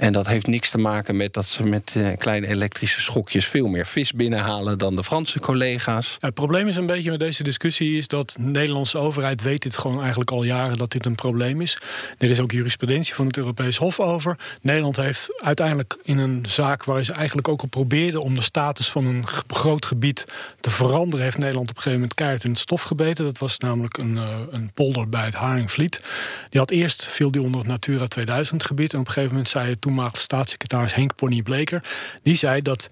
En 0.00 0.12
dat 0.12 0.26
heeft 0.26 0.46
niks 0.46 0.70
te 0.70 0.78
maken 0.78 1.16
met 1.16 1.34
dat 1.34 1.46
ze 1.46 1.62
met 1.62 1.94
uh, 1.96 2.08
kleine 2.18 2.46
elektrische 2.46 3.00
schokjes 3.00 3.46
veel 3.46 3.66
meer 3.66 3.86
vis 3.86 4.12
binnenhalen 4.12 4.78
dan 4.78 4.96
de 4.96 5.04
Franse 5.04 5.40
collega's. 5.40 6.16
het 6.20 6.34
probleem 6.34 6.68
is 6.68 6.76
een 6.76 6.86
beetje 6.86 7.10
met 7.10 7.18
deze 7.18 7.42
discussie 7.42 7.98
is 7.98 8.08
dat 8.08 8.30
de 8.38 8.42
Nederlandse 8.42 8.98
overheid 8.98 9.42
weet 9.42 9.62
dit 9.62 9.76
gewoon 9.76 10.00
eigenlijk 10.00 10.30
al 10.30 10.42
jaren 10.42 10.76
dat 10.76 10.90
dit 10.90 11.06
een 11.06 11.14
probleem 11.14 11.60
is. 11.60 11.78
Er 12.18 12.30
is 12.30 12.40
ook 12.40 12.50
jurisprudentie 12.50 13.14
van 13.14 13.26
het 13.26 13.36
Europees 13.36 13.76
Hof 13.76 14.00
over. 14.00 14.38
Nederland 14.60 14.96
heeft 14.96 15.40
uiteindelijk 15.42 15.98
in 16.02 16.18
een 16.18 16.44
zaak 16.48 16.84
waar 16.84 17.04
ze 17.04 17.12
eigenlijk 17.12 17.48
ook 17.48 17.60
al 17.60 17.68
probeerden 17.68 18.20
om 18.20 18.34
de 18.34 18.42
status 18.42 18.90
van 18.90 19.06
een 19.06 19.26
groot 19.46 19.86
gebied 19.86 20.24
te 20.60 20.70
veranderen, 20.70 21.24
heeft 21.24 21.38
Nederland 21.38 21.70
op 21.70 21.76
een 21.76 21.82
gegeven 21.82 22.00
moment 22.00 22.14
keihard 22.14 22.44
in 22.44 22.50
het 22.50 22.58
stof 22.60 22.82
gebeten. 22.82 23.24
Dat 23.24 23.38
was 23.38 23.58
namelijk 23.58 23.98
een, 23.98 24.16
uh, 24.16 24.38
een 24.50 24.70
polder 24.74 25.08
bij 25.08 25.24
het 25.24 25.34
Haringvliet. 25.34 26.02
Die 26.50 26.60
had 26.60 26.70
eerst 26.70 27.06
viel 27.06 27.30
die 27.30 27.42
onder 27.42 27.60
het 27.60 27.68
Natura 27.68 28.06
2000 28.06 28.64
gebied 28.64 28.92
en 28.92 28.98
op 28.98 29.06
een 29.06 29.12
gegeven 29.12 29.32
moment 29.34 29.48
zei 29.48 29.68
het 29.68 29.80
toenmalige 29.90 30.20
staatssecretaris 30.20 30.94
Henk 30.94 31.14
Pony 31.14 31.42
Bleker. 31.42 31.82
Die 32.22 32.36
zei 32.36 32.62
dat 32.62 32.90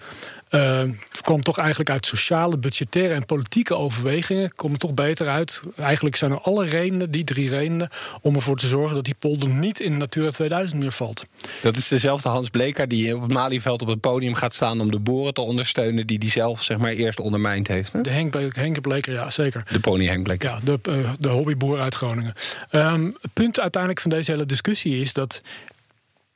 uh, 0.50 0.80
het 1.08 1.20
kwam 1.22 1.42
toch 1.42 1.58
eigenlijk 1.58 1.90
uit 1.90 2.06
sociale, 2.06 2.58
budgettaire 2.58 3.14
en 3.14 3.26
politieke 3.26 3.74
overwegingen. 3.74 4.54
Komen 4.54 4.78
toch 4.78 4.94
beter 4.94 5.28
uit. 5.28 5.62
Eigenlijk 5.76 6.16
zijn 6.16 6.30
er 6.30 6.40
alle 6.40 6.64
redenen, 6.64 7.10
die 7.10 7.24
drie 7.24 7.48
redenen, 7.48 7.88
om 8.20 8.34
ervoor 8.34 8.56
te 8.56 8.66
zorgen 8.66 8.94
dat 8.94 9.04
die 9.04 9.14
polder 9.18 9.48
niet 9.48 9.80
in 9.80 9.96
Natura 9.96 10.30
2000 10.30 10.80
meer 10.80 10.92
valt. 10.92 11.26
Dat 11.62 11.76
is 11.76 11.88
dezelfde 11.88 12.28
Hans 12.28 12.50
Bleker 12.50 12.88
die 12.88 13.16
op 13.16 13.22
het 13.22 13.32
Malieveld 13.32 13.82
op 13.82 13.88
het 13.88 14.00
podium 14.00 14.34
gaat 14.34 14.54
staan 14.54 14.80
om 14.80 14.90
de 14.90 14.98
boeren 14.98 15.34
te 15.34 15.40
ondersteunen 15.40 16.06
die 16.06 16.18
die 16.18 16.30
zelf 16.30 16.62
zeg 16.62 16.78
maar 16.78 16.92
eerst 16.92 17.20
ondermijnd 17.20 17.68
heeft. 17.68 17.92
Hè? 17.92 18.00
De 18.00 18.10
Henk, 18.10 18.54
Henk 18.54 18.80
Bleker, 18.80 19.12
ja 19.12 19.30
zeker. 19.30 19.62
De 19.72 19.80
pony 19.80 20.06
Henk 20.06 20.22
Bleker. 20.22 20.50
Ja, 20.50 20.60
de, 20.64 20.78
uh, 20.88 21.10
de 21.18 21.28
hobbyboer 21.28 21.80
uit 21.80 21.94
Groningen. 21.94 22.34
Um, 22.72 23.16
het 23.20 23.32
punt 23.32 23.60
uiteindelijk 23.60 24.02
van 24.02 24.10
deze 24.10 24.30
hele 24.30 24.46
discussie 24.46 25.00
is 25.00 25.12
dat 25.12 25.42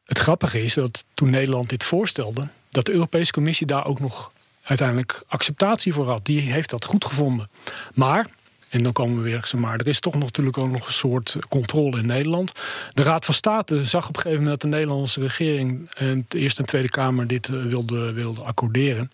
het 0.04 0.18
grappige 0.18 0.62
is 0.62 0.74
dat 0.74 1.04
toen 1.14 1.30
Nederland 1.30 1.68
dit 1.68 1.84
voorstelde, 1.84 2.48
dat 2.70 2.86
de 2.86 2.92
Europese 2.92 3.32
Commissie 3.32 3.66
daar 3.66 3.86
ook 3.86 4.00
nog 4.00 4.32
uiteindelijk 4.62 5.22
acceptatie 5.26 5.92
voor 5.92 6.08
had. 6.08 6.24
Die 6.26 6.40
heeft 6.40 6.70
dat 6.70 6.84
goed 6.84 7.04
gevonden. 7.04 7.50
Maar 7.94 8.26
en 8.72 8.82
dan 8.82 8.92
komen 8.92 9.16
we 9.16 9.22
weer, 9.22 9.40
zeg 9.44 9.60
maar, 9.60 9.78
er 9.78 9.86
is 9.86 10.00
toch 10.00 10.14
natuurlijk 10.14 10.58
ook 10.58 10.70
nog 10.70 10.86
een 10.86 10.92
soort 10.92 11.36
controle 11.48 11.98
in 11.98 12.06
Nederland. 12.06 12.52
De 12.92 13.02
Raad 13.02 13.24
van 13.24 13.34
State 13.34 13.84
zag 13.84 14.08
op 14.08 14.16
een 14.16 14.22
gegeven 14.22 14.42
moment 14.44 14.60
dat 14.60 14.70
de 14.70 14.76
Nederlandse 14.76 15.20
regering 15.20 15.90
en 15.94 16.24
de 16.28 16.38
Eerste 16.38 16.60
en 16.60 16.66
Tweede 16.66 16.88
Kamer 16.88 17.26
dit 17.26 17.48
uh, 17.48 17.64
wilde, 17.64 18.12
wilde 18.12 18.40
accorderen. 18.40 19.10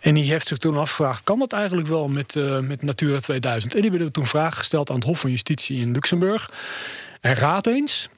En 0.00 0.14
die 0.14 0.24
heeft 0.24 0.48
zich 0.48 0.58
toen 0.58 0.76
afgevraagd: 0.76 1.24
kan 1.24 1.38
dat 1.38 1.52
eigenlijk 1.52 1.88
wel 1.88 2.08
met, 2.08 2.34
uh, 2.34 2.58
met 2.58 2.82
Natura 2.82 3.18
2000? 3.18 3.74
En 3.74 3.80
die 3.80 3.90
hebben 3.90 4.12
toen 4.12 4.26
vragen 4.26 4.58
gesteld 4.58 4.90
aan 4.90 4.96
het 4.96 5.04
Hof 5.04 5.20
van 5.20 5.30
Justitie 5.30 5.80
in 5.80 5.92
Luxemburg. 5.92 6.50
En 7.20 7.34
raad 7.34 7.66
eens, 7.66 8.08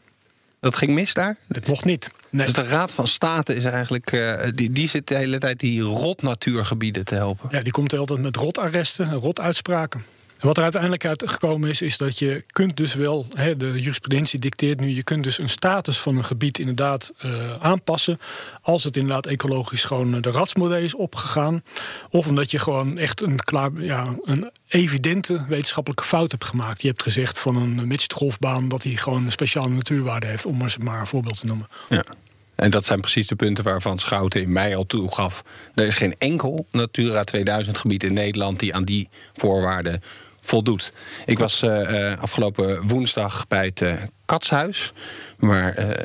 dat 0.64 0.77
ging 0.77 0.94
mis 0.94 1.14
daar? 1.14 1.37
Dat 1.48 1.66
mocht 1.66 1.85
niet. 1.85 2.11
Nee. 2.31 2.46
Dus 2.46 2.55
de 2.55 2.62
Raad 2.62 2.92
van 2.92 3.09
State 3.09 3.55
is 3.55 3.64
eigenlijk. 3.64 4.12
Uh, 4.12 4.42
die, 4.55 4.72
die 4.72 4.88
zit 4.88 5.09
de 5.09 5.14
hele 5.14 5.38
tijd 5.38 5.61
die 5.61 5.81
rot 5.81 6.22
natuurgebieden 6.22 7.05
te 7.05 7.14
helpen. 7.14 7.48
Ja, 7.53 7.61
die 7.61 7.72
komt 7.72 7.90
de 7.90 7.96
hele 7.96 8.09
tijd 8.09 8.20
met 8.20 8.37
rotarresten 8.37 9.09
en 9.09 9.14
rotuitspraken 9.14 10.05
wat 10.44 10.57
er 10.57 10.62
uiteindelijk 10.62 11.07
uitgekomen 11.07 11.68
is, 11.68 11.83
is 11.83 11.96
dat 11.96 12.18
je 12.18 12.44
kunt 12.46 12.76
dus 12.76 12.94
wel, 12.94 13.26
hè, 13.35 13.57
de 13.57 13.66
jurisprudentie 13.66 14.40
dicteert 14.40 14.80
nu, 14.80 14.88
je 14.88 15.02
kunt 15.02 15.24
dus 15.24 15.38
een 15.38 15.48
status 15.48 15.98
van 15.98 16.16
een 16.16 16.24
gebied 16.24 16.59
inderdaad 16.59 17.12
uh, 17.24 17.57
aanpassen. 17.61 18.18
Als 18.62 18.85
het 18.85 18.96
inderdaad 18.96 19.26
ecologisch 19.26 19.85
gewoon 19.85 20.20
de 20.20 20.30
ratsmodel 20.30 20.76
is 20.76 20.94
opgegaan. 20.94 21.62
Of 22.11 22.28
omdat 22.28 22.50
je 22.50 22.59
gewoon 22.59 22.98
echt 22.98 23.20
een, 23.20 23.37
klaar, 23.37 23.70
ja, 23.78 24.16
een 24.24 24.50
evidente 24.68 25.44
wetenschappelijke 25.48 26.04
fout 26.04 26.30
hebt 26.30 26.44
gemaakt. 26.44 26.83
Je 26.83 26.88
hebt 26.88 27.02
gezegd 27.02 27.38
van 27.38 27.57
een 27.57 27.87
midgetgolfbaan 27.87 28.68
dat 28.68 28.83
hij 28.83 28.92
gewoon 28.92 29.24
een 29.24 29.33
speciale 29.33 29.68
natuurwaarde 29.68 30.26
heeft, 30.26 30.46
om 30.46 30.57
maar 30.80 31.00
een 31.00 31.07
voorbeeld 31.07 31.40
te 31.40 31.46
noemen. 31.46 31.68
Ja. 31.88 32.04
En 32.54 32.70
dat 32.70 32.85
zijn 32.85 33.00
precies 33.00 33.26
de 33.26 33.37
punten 33.37 33.64
waarvan 33.64 33.98
Schouten 33.98 34.40
in 34.40 34.52
mei 34.52 34.74
al 34.74 34.87
toegaf. 34.87 35.44
Er 35.74 35.87
is 35.87 35.94
geen 35.94 36.14
enkel 36.18 36.66
Natura 36.70 37.24
2000 37.24 37.78
gebied 37.78 38.04
in 38.04 38.12
Nederland 38.12 38.59
die 38.59 38.74
aan 38.74 38.85
die 38.85 39.09
voorwaarden 39.35 40.02
voldoet. 40.44 40.92
Ik 41.26 41.38
was 41.38 41.62
uh, 41.62 42.18
afgelopen 42.18 42.88
woensdag 42.88 43.48
bij 43.48 43.64
het 43.64 43.80
uh, 43.80 44.02
Katshuis, 44.24 44.92
waar 45.38 45.96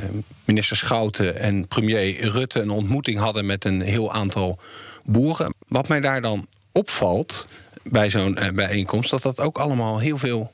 minister 0.45 0.77
Schouten 0.77 1.39
en 1.39 1.67
premier 1.67 2.29
Rutte 2.29 2.59
een 2.59 2.69
ontmoeting 2.69 3.19
hadden 3.19 3.45
met 3.45 3.65
een 3.65 3.81
heel 3.81 4.13
aantal 4.13 4.59
boeren. 5.03 5.53
Wat 5.67 5.87
mij 5.87 5.99
daar 5.99 6.21
dan 6.21 6.47
opvalt 6.71 7.45
bij 7.83 8.09
zo'n 8.09 8.37
bijeenkomst, 8.53 9.09
dat 9.09 9.21
dat 9.21 9.39
ook 9.39 9.57
allemaal 9.57 9.99
heel 9.99 10.17
veel 10.17 10.51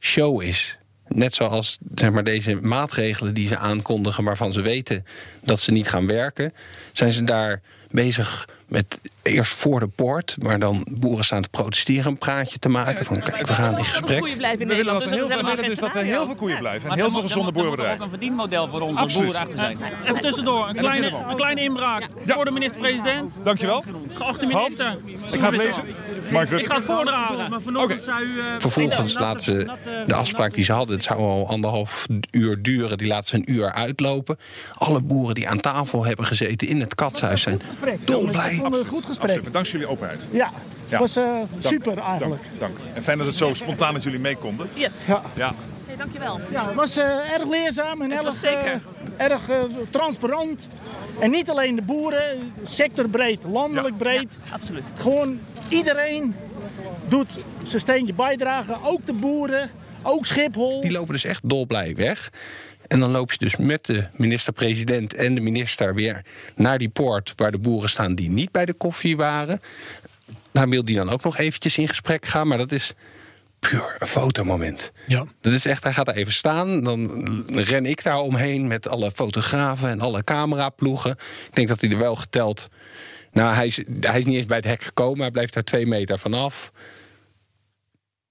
show 0.00 0.42
is. 0.42 0.78
Net 1.08 1.34
zoals 1.34 1.78
zeg 1.94 2.10
maar, 2.10 2.24
deze 2.24 2.54
maatregelen 2.54 3.34
die 3.34 3.48
ze 3.48 3.56
aankondigen, 3.56 4.24
waarvan 4.24 4.52
ze 4.52 4.60
weten 4.60 5.06
dat 5.44 5.60
ze 5.60 5.72
niet 5.72 5.88
gaan 5.88 6.06
werken, 6.06 6.52
zijn 6.92 7.12
ze 7.12 7.24
daar 7.24 7.60
bezig 7.90 8.48
met 8.68 9.00
eerst 9.22 9.52
voor 9.54 9.80
de 9.80 9.86
poort, 9.86 10.36
maar 10.42 10.58
dan 10.58 10.86
boeren 10.98 11.24
staan 11.24 11.42
te 11.42 11.48
protesteren, 11.48 12.06
een 12.06 12.18
praatje 12.18 12.58
te 12.58 12.68
maken 12.68 13.04
van 13.04 13.22
kijk, 13.22 13.46
we 13.46 13.52
gaan 13.52 13.78
in 13.78 13.84
gesprek. 13.84 14.24
We 14.58 14.66
willen 14.66 14.84
dat 14.84 15.04
er 15.04 15.10
heel, 15.10 15.28
we 15.28 15.62
dus 15.62 15.78
dat 15.78 15.94
er 15.94 16.02
heel 16.02 16.26
veel 16.26 16.34
koeien 16.34 16.58
blijven 16.58 16.90
en 16.90 16.96
heel 16.96 17.10
veel 17.10 17.22
gezonde 17.22 17.52
boerenbedrijven. 17.52 18.00
Er 18.00 18.04
moet 18.04 18.12
een 18.12 18.18
verdienmodel 18.18 18.68
voor 18.68 18.80
onze 18.80 19.18
boeren 19.18 19.40
achter 19.40 19.58
zijn. 19.58 19.78
Even 20.04 20.20
tussendoor, 20.20 20.68
een 20.68 20.76
kleine, 20.76 21.12
een 21.28 21.36
kleine 21.36 21.60
inbraak 21.60 22.08
voor 22.26 22.44
de 22.44 22.50
minister-president. 22.50 23.32
Dankjewel. 23.42 23.84
Geachte 24.12 24.46
minister. 24.46 24.98
Ik 25.32 25.40
ga 25.40 25.46
het 25.46 25.56
lezen. 25.56 25.84
Mark 26.30 26.50
Ik 26.50 26.66
ga 26.66 26.74
het 26.74 26.84
voordragen. 26.84 27.76
Okay. 27.76 28.00
Vervolgens 28.58 29.14
laten 29.14 29.42
ze 29.42 29.70
de 30.06 30.14
afspraak 30.14 30.54
die 30.54 30.64
ze 30.64 30.72
hadden, 30.72 30.94
het 30.94 31.04
zou 31.04 31.20
al 31.20 31.48
anderhalf 31.48 32.06
uur 32.30 32.62
duren, 32.62 32.98
die 32.98 33.06
laten 33.06 33.28
ze 33.28 33.36
een 33.36 33.52
uur 33.52 33.72
uitlopen. 33.72 34.38
Alle 34.72 35.02
boeren 35.02 35.34
die 35.34 35.48
aan 35.48 35.60
tafel 35.60 36.04
hebben 36.04 36.26
gezeten 36.26 36.68
in 36.68 36.80
het 36.80 36.94
katshuis 36.94 37.42
zijn 37.42 37.60
dolblij. 38.04 38.60
Goed 38.88 39.06
gesprek. 39.06 39.30
Absoluut. 39.30 39.52
Dank 39.52 39.66
jullie 39.66 39.86
openheid. 39.86 40.26
Ja, 40.30 40.52
het 40.88 40.98
was 40.98 41.16
uh, 41.16 41.24
super 41.60 41.98
eigenlijk. 41.98 42.42
Dank, 42.58 42.76
dank, 42.76 42.86
En 42.94 43.02
fijn 43.02 43.18
dat 43.18 43.26
het 43.26 43.36
zo 43.36 43.54
spontaan 43.54 43.94
dat 43.94 44.02
jullie 44.02 44.18
mee 44.20 44.36
konden. 44.36 44.68
Yes. 44.74 44.92
Ja. 45.06 45.22
ja. 45.34 45.54
Dankjewel. 45.98 46.40
Ja, 46.50 46.66
het 46.66 46.74
was 46.74 46.98
uh, 46.98 47.32
erg 47.32 47.48
leerzaam 47.48 48.02
en 48.02 48.12
erg, 48.12 48.44
uh, 48.44 48.70
erg 49.16 49.42
transparant. 49.90 50.68
En 51.18 51.30
niet 51.30 51.50
alleen 51.50 51.74
de 51.74 51.82
boeren, 51.82 52.52
sectorbreed, 52.62 53.38
landelijk 53.44 53.96
breed. 53.96 54.38
Ja, 54.44 54.52
absoluut. 54.52 54.84
Gewoon 54.98 55.38
iedereen 55.68 56.34
doet 57.08 57.28
zijn 57.64 57.80
steentje 57.80 58.14
bijdragen. 58.14 58.82
Ook 58.82 59.06
de 59.06 59.12
boeren, 59.12 59.70
ook 60.02 60.26
Schiphol. 60.26 60.80
Die 60.80 60.92
lopen 60.92 61.12
dus 61.12 61.24
echt 61.24 61.48
dolblij 61.48 61.94
weg. 61.94 62.30
En 62.88 63.00
dan 63.00 63.10
loop 63.10 63.32
je 63.32 63.38
dus 63.38 63.56
met 63.56 63.86
de 63.86 64.06
minister-president 64.12 65.14
en 65.14 65.34
de 65.34 65.40
minister 65.40 65.94
weer 65.94 66.24
naar 66.56 66.78
die 66.78 66.88
poort 66.88 67.32
waar 67.36 67.50
de 67.50 67.58
boeren 67.58 67.88
staan 67.88 68.14
die 68.14 68.30
niet 68.30 68.50
bij 68.50 68.64
de 68.64 68.74
koffie 68.74 69.16
waren. 69.16 69.60
Daar 70.52 70.68
wil 70.68 70.84
die 70.84 70.96
dan 70.96 71.10
ook 71.10 71.22
nog 71.22 71.38
eventjes 71.38 71.78
in 71.78 71.88
gesprek 71.88 72.26
gaan, 72.26 72.48
maar 72.48 72.58
dat 72.58 72.72
is 72.72 72.94
puur 73.58 73.96
een 73.98 74.06
fotomoment. 74.06 74.92
Ja. 75.06 75.24
Dat 75.40 75.52
is 75.52 75.66
echt, 75.66 75.82
hij 75.82 75.92
gaat 75.92 76.08
er 76.08 76.14
even 76.14 76.32
staan. 76.32 76.82
Dan 76.82 77.28
ren 77.46 77.86
ik 77.86 78.02
daar 78.02 78.18
omheen 78.18 78.66
met 78.66 78.88
alle 78.88 79.10
fotografen 79.10 79.88
en 79.88 80.00
alle 80.00 80.24
cameraploegen. 80.24 81.10
Ik 81.46 81.54
denk 81.54 81.68
dat 81.68 81.80
hij 81.80 81.90
er 81.90 81.98
wel 81.98 82.16
geteld. 82.16 82.68
Nou, 83.32 83.54
hij 83.54 83.66
is, 83.66 83.80
hij 84.00 84.18
is 84.18 84.24
niet 84.24 84.36
eens 84.36 84.46
bij 84.46 84.56
het 84.56 84.66
hek 84.66 84.82
gekomen. 84.82 85.20
Hij 85.20 85.30
blijft 85.30 85.54
daar 85.54 85.62
twee 85.62 85.86
meter 85.86 86.18
vanaf. 86.18 86.72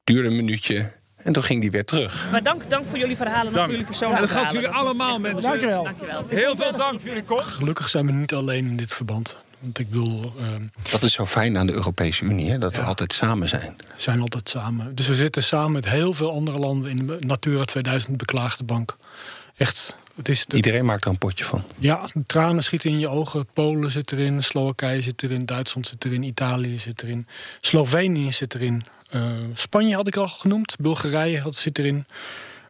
Duurde 0.03 0.27
een 0.27 0.35
minuutje. 0.35 0.91
En 1.15 1.33
toen 1.33 1.43
ging 1.43 1.61
hij 1.61 1.71
weer 1.71 1.85
terug. 1.85 2.27
Maar 2.31 2.43
dank, 2.43 2.69
dank 2.69 2.87
voor 2.87 2.97
jullie 2.97 3.15
verhalen 3.15 3.53
en 3.53 3.59
voor 3.59 3.69
jullie 3.69 3.85
persoonlijke 3.85 4.27
ja, 4.27 4.33
dat 4.33 4.45
voor 4.45 4.55
jullie 4.55 4.69
allemaal, 4.69 5.19
mensen. 5.19 5.49
Dank 5.49 5.59
je 5.59 5.65
wel. 5.65 5.87
Heel 6.27 6.55
veel 6.55 6.75
dank 6.75 6.99
voor 6.99 7.09
jullie 7.09 7.23
komst. 7.23 7.47
Gelukkig 7.47 7.89
zijn 7.89 8.05
we 8.05 8.11
niet 8.11 8.33
alleen 8.33 8.67
in 8.67 8.75
dit 8.75 8.93
verband. 8.93 9.35
Want 9.65 9.79
ik 9.79 9.89
bedoel... 9.89 10.33
Uh, 10.39 10.47
dat 10.91 11.03
is 11.03 11.13
zo 11.13 11.25
fijn 11.25 11.57
aan 11.57 11.67
de 11.67 11.73
Europese 11.73 12.23
Unie, 12.23 12.49
hè? 12.49 12.57
dat 12.57 12.75
ja, 12.75 12.81
we 12.81 12.87
altijd 12.87 13.13
samen 13.13 13.47
zijn. 13.47 13.75
We 13.77 14.01
zijn 14.01 14.21
altijd 14.21 14.49
samen. 14.49 14.95
Dus 14.95 15.07
we 15.07 15.15
zitten 15.15 15.43
samen 15.43 15.71
met 15.71 15.89
heel 15.89 16.13
veel 16.13 16.31
andere 16.31 16.59
landen 16.59 16.89
in 16.91 17.07
de 17.07 17.17
Natura 17.19 17.63
2000 17.63 18.17
beklaagde 18.17 18.63
bank. 18.63 18.97
Echt, 19.57 19.97
het 20.15 20.29
is 20.29 20.45
de, 20.45 20.55
Iedereen 20.55 20.85
maakt 20.85 21.03
er 21.03 21.09
een 21.09 21.17
potje 21.17 21.45
van. 21.45 21.63
Ja, 21.77 22.09
tranen 22.25 22.63
schieten 22.63 22.89
in 22.89 22.99
je 22.99 23.09
ogen. 23.09 23.47
Polen 23.53 23.91
zit 23.91 24.11
erin, 24.11 24.43
Slowakije 24.43 25.01
zit 25.01 25.23
erin, 25.23 25.45
Duitsland 25.45 25.87
zit 25.87 26.05
erin, 26.05 26.23
Italië 26.23 26.79
zit 26.79 27.03
erin, 27.03 27.27
Slovenië 27.59 28.31
zit 28.31 28.55
erin. 28.55 28.83
Uh, 29.11 29.23
Spanje 29.53 29.95
had 29.95 30.07
ik 30.07 30.15
al 30.15 30.27
genoemd, 30.27 30.75
Bulgarije 30.79 31.39
had, 31.39 31.55
zit 31.55 31.79
erin. 31.79 32.05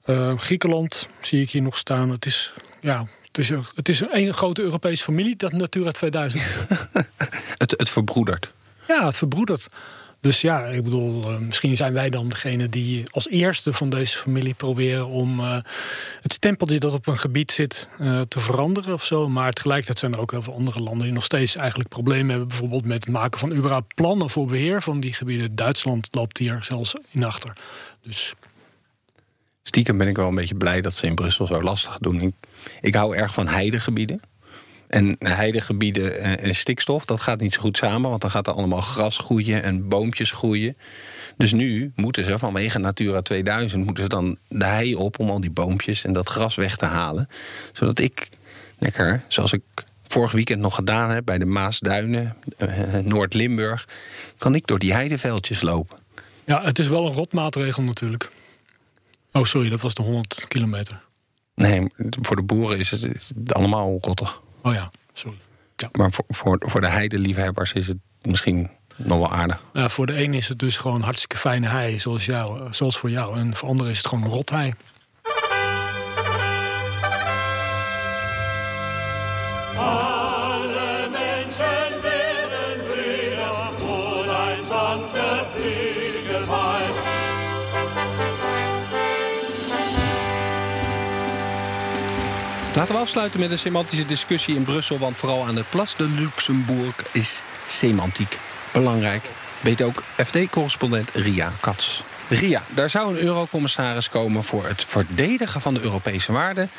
Uh, 0.06 0.38
Griekenland 0.38 1.08
zie 1.22 1.42
ik 1.42 1.50
hier 1.50 1.62
nog 1.62 1.78
staan. 1.78 2.10
Het 2.10 2.26
is, 2.26 2.54
ja, 2.82 3.08
het 3.36 3.52
is, 3.52 3.70
het 3.76 3.90
is 3.90 4.02
een 4.12 4.34
grote 4.34 4.62
Europese 4.62 5.04
familie, 5.04 5.36
dat 5.36 5.52
Natura 5.52 5.92
2000. 5.92 6.44
het, 7.58 7.72
het 7.78 7.90
verbroedert. 7.90 8.52
Ja, 8.88 9.06
het 9.06 9.16
verbroedert. 9.16 9.68
Dus 10.22 10.42
ja, 10.42 10.66
ik 10.66 10.84
bedoel, 10.84 11.32
uh, 11.32 11.38
misschien 11.38 11.76
zijn 11.76 11.94
wij 11.94 12.10
dan 12.10 12.30
degene 12.30 12.70
die 12.70 13.04
als 13.12 13.30
eerste 13.30 13.74
van 13.74 13.90
deze 13.90 14.18
familie 14.18 14.54
proberen 14.54 15.08
om 15.08 15.40
uh, 15.40 15.58
het 16.22 16.34
stempeltje 16.34 16.80
dat 16.80 16.94
op 16.94 17.08
een 17.08 17.18
gebied 17.18 17.52
zit 17.52 17.90
uh, 18.00 18.22
te 18.22 18.40
veranderen 18.40 18.94
of 18.94 19.06
zo. 19.06 19.30
Maar 19.30 19.52
tegelijkertijd 19.52 20.00
zijn 20.00 20.14
er 20.14 20.20
ook 20.20 20.32
heel 20.32 20.42
veel 20.42 20.56
andere 20.56 20.80
landen 20.80 21.04
die 21.04 21.14
nog 21.14 21.24
steeds 21.24 21.56
eigenlijk 21.56 21.90
problemen 21.90 22.30
hebben. 22.30 22.48
Bijvoorbeeld 22.48 22.86
met 22.86 23.06
het 23.06 23.14
maken 23.14 23.40
van 23.40 23.54
überhaupt 23.54 23.96
plannen 23.96 24.30
voor 24.30 24.48
beheer 24.48 24.82
van 24.82 25.00
die 25.00 25.14
gebieden. 25.14 25.56
Duitsland 25.56 26.08
loopt 26.12 26.38
hier 26.38 26.64
zelfs 26.64 26.94
in 27.12 27.24
achter. 27.24 27.54
Dus. 28.04 28.34
Stiekem 29.68 29.98
ben 29.98 30.08
ik 30.08 30.16
wel 30.16 30.28
een 30.28 30.36
beetje 30.36 30.56
blij 30.56 30.82
dat 30.82 30.94
ze 30.94 31.06
in 31.06 31.16
Brussel 31.16 31.46
zo 31.46 31.62
lastig 31.62 31.98
doen. 31.98 32.22
Ik, 32.22 32.34
ik 32.82 32.96
hou 32.96 33.16
erg 33.16 33.34
van 33.34 33.48
heidegebieden. 33.48 34.22
En 34.88 35.16
heidegebieden 35.20 36.40
en 36.40 36.56
stikstof, 36.56 37.06
dat 37.06 37.22
gaat 37.22 37.40
niet 37.40 37.54
zo 37.54 37.62
goed 37.62 37.78
samen, 37.78 38.10
want 38.10 38.22
dan 38.22 38.32
gaat 38.32 38.48
er 38.48 38.54
allemaal 38.54 38.82
gras 38.82 39.18
groeien 39.18 39.64
en 39.64 39.88
boompjes 39.88 40.32
groeien. 40.32 40.78
Dus 41.38 41.52
nu 41.52 41.92
moeten 41.96 42.26
ze 42.26 42.38
vanwege 42.38 42.80
Natura 42.80 43.22
2000 43.22 43.86
moeten 43.86 44.04
ze 44.04 44.10
dan 44.10 44.38
de 44.48 44.66
hei 44.66 44.96
op 44.96 45.20
om 45.20 45.30
al 45.30 45.42
die 45.42 45.52
boompjes 45.52 46.04
en 46.04 46.14
dat 46.14 46.30
gras 46.30 46.56
weg 46.56 46.76
te 46.78 46.86
halen. 46.86 47.28
Zodat 47.74 48.00
ik 48.00 48.30
lekker, 48.80 49.24
zoals 49.28 49.54
ik 49.54 49.64
vorig 50.08 50.32
weekend 50.32 50.62
nog 50.62 50.76
gedaan 50.76 51.10
heb 51.10 51.26
bij 51.26 51.38
de 51.38 51.46
Maasduinen, 51.46 52.36
uh, 52.58 52.94
Noord-Limburg, 53.04 53.88
kan 54.38 54.56
ik 54.56 54.68
door 54.68 54.80
die 54.80 54.94
heideveldjes 54.94 55.62
lopen. 55.62 55.98
Ja, 56.46 56.64
het 56.64 56.80
is 56.80 56.88
wel 56.88 57.06
een 57.06 57.14
rotmaatregel 57.14 57.84
natuurlijk. 57.84 58.32
Oh, 59.36 59.44
sorry, 59.44 59.70
dat 59.70 59.82
was 59.82 59.94
de 59.94 60.04
100 60.04 60.46
kilometer. 60.48 61.04
Nee, 61.56 61.92
voor 62.22 62.36
de 62.36 62.42
boeren 62.42 62.80
is 62.80 62.92
het, 62.92 63.04
is 63.04 63.32
het 63.36 63.54
allemaal 63.54 63.98
rottig. 64.02 64.42
Oh 64.62 64.74
ja, 64.74 64.92
sorry. 65.14 65.38
Ja. 65.76 65.90
Maar 65.92 66.12
voor, 66.12 66.26
voor, 66.28 66.58
voor 66.60 66.82
de 66.82 66.90
heideliefhebbers 66.90 67.74
is 67.74 67.88
het 67.88 67.98
misschien 68.22 68.70
nog 68.96 69.18
wel 69.18 69.32
aardig. 69.32 69.64
Ja, 69.74 69.90
voor 69.90 70.06
de 70.06 70.24
een 70.24 70.34
is 70.34 70.48
het 70.48 70.60
dus 70.60 70.78
gewoon 70.78 71.02
hartstikke 71.02 71.38
fijne 71.38 71.68
hei, 71.68 72.00
zoals, 72.00 72.26
jou, 72.26 72.74
zoals 72.74 72.98
voor 72.98 73.10
jou. 73.10 73.38
En 73.38 73.56
voor 73.56 73.70
anderen 73.70 73.92
is 73.92 73.98
het 73.98 74.08
gewoon 74.08 74.24
een 74.24 74.30
rothei. 74.30 74.74
Laten 92.76 92.96
we 92.96 93.02
afsluiten 93.02 93.40
met 93.40 93.52
een 93.52 93.58
semantische 93.58 94.06
discussie 94.06 94.56
in 94.56 94.64
Brussel. 94.64 94.98
Want 94.98 95.18
vooral 95.18 95.46
aan 95.46 95.56
de 95.56 95.64
Place 95.70 95.98
de 95.98 96.04
Luxembourg 96.04 96.96
is 97.12 97.44
semantiek 97.68 98.40
belangrijk. 98.74 99.30
Weet 99.62 99.82
ook 99.82 100.04
FD-correspondent 100.16 101.10
Ria 101.14 101.52
Katz. 101.60 102.02
Ria, 102.30 102.64
daar 102.74 102.90
zou 102.90 103.16
een 103.16 103.24
eurocommissaris 103.24 104.10
komen 104.10 104.44
voor 104.44 104.68
het 104.68 104.84
verdedigen 104.84 105.62
van 105.62 105.74
de 105.74 105.82
Europese 105.82 106.32
waarden. 106.32 106.70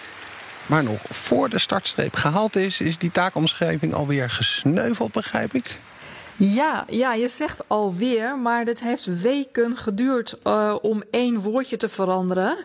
Maar 0.66 0.82
nog 0.82 1.00
voor 1.08 1.48
de 1.48 1.58
startstreep 1.58 2.14
gehaald 2.14 2.56
is, 2.56 2.80
is 2.80 2.98
die 2.98 3.10
taakomschrijving 3.10 3.94
alweer 3.94 4.30
gesneuveld, 4.30 5.12
begrijp 5.12 5.54
ik? 5.54 5.78
Ja, 6.36 6.84
ja, 6.88 7.14
je 7.14 7.28
zegt 7.28 7.68
alweer, 7.68 8.38
maar 8.38 8.64
dit 8.64 8.80
heeft 8.80 9.20
weken 9.20 9.76
geduurd 9.76 10.36
uh, 10.46 10.76
om 10.82 11.02
één 11.10 11.40
woordje 11.40 11.76
te 11.76 11.88
veranderen. 11.88 12.56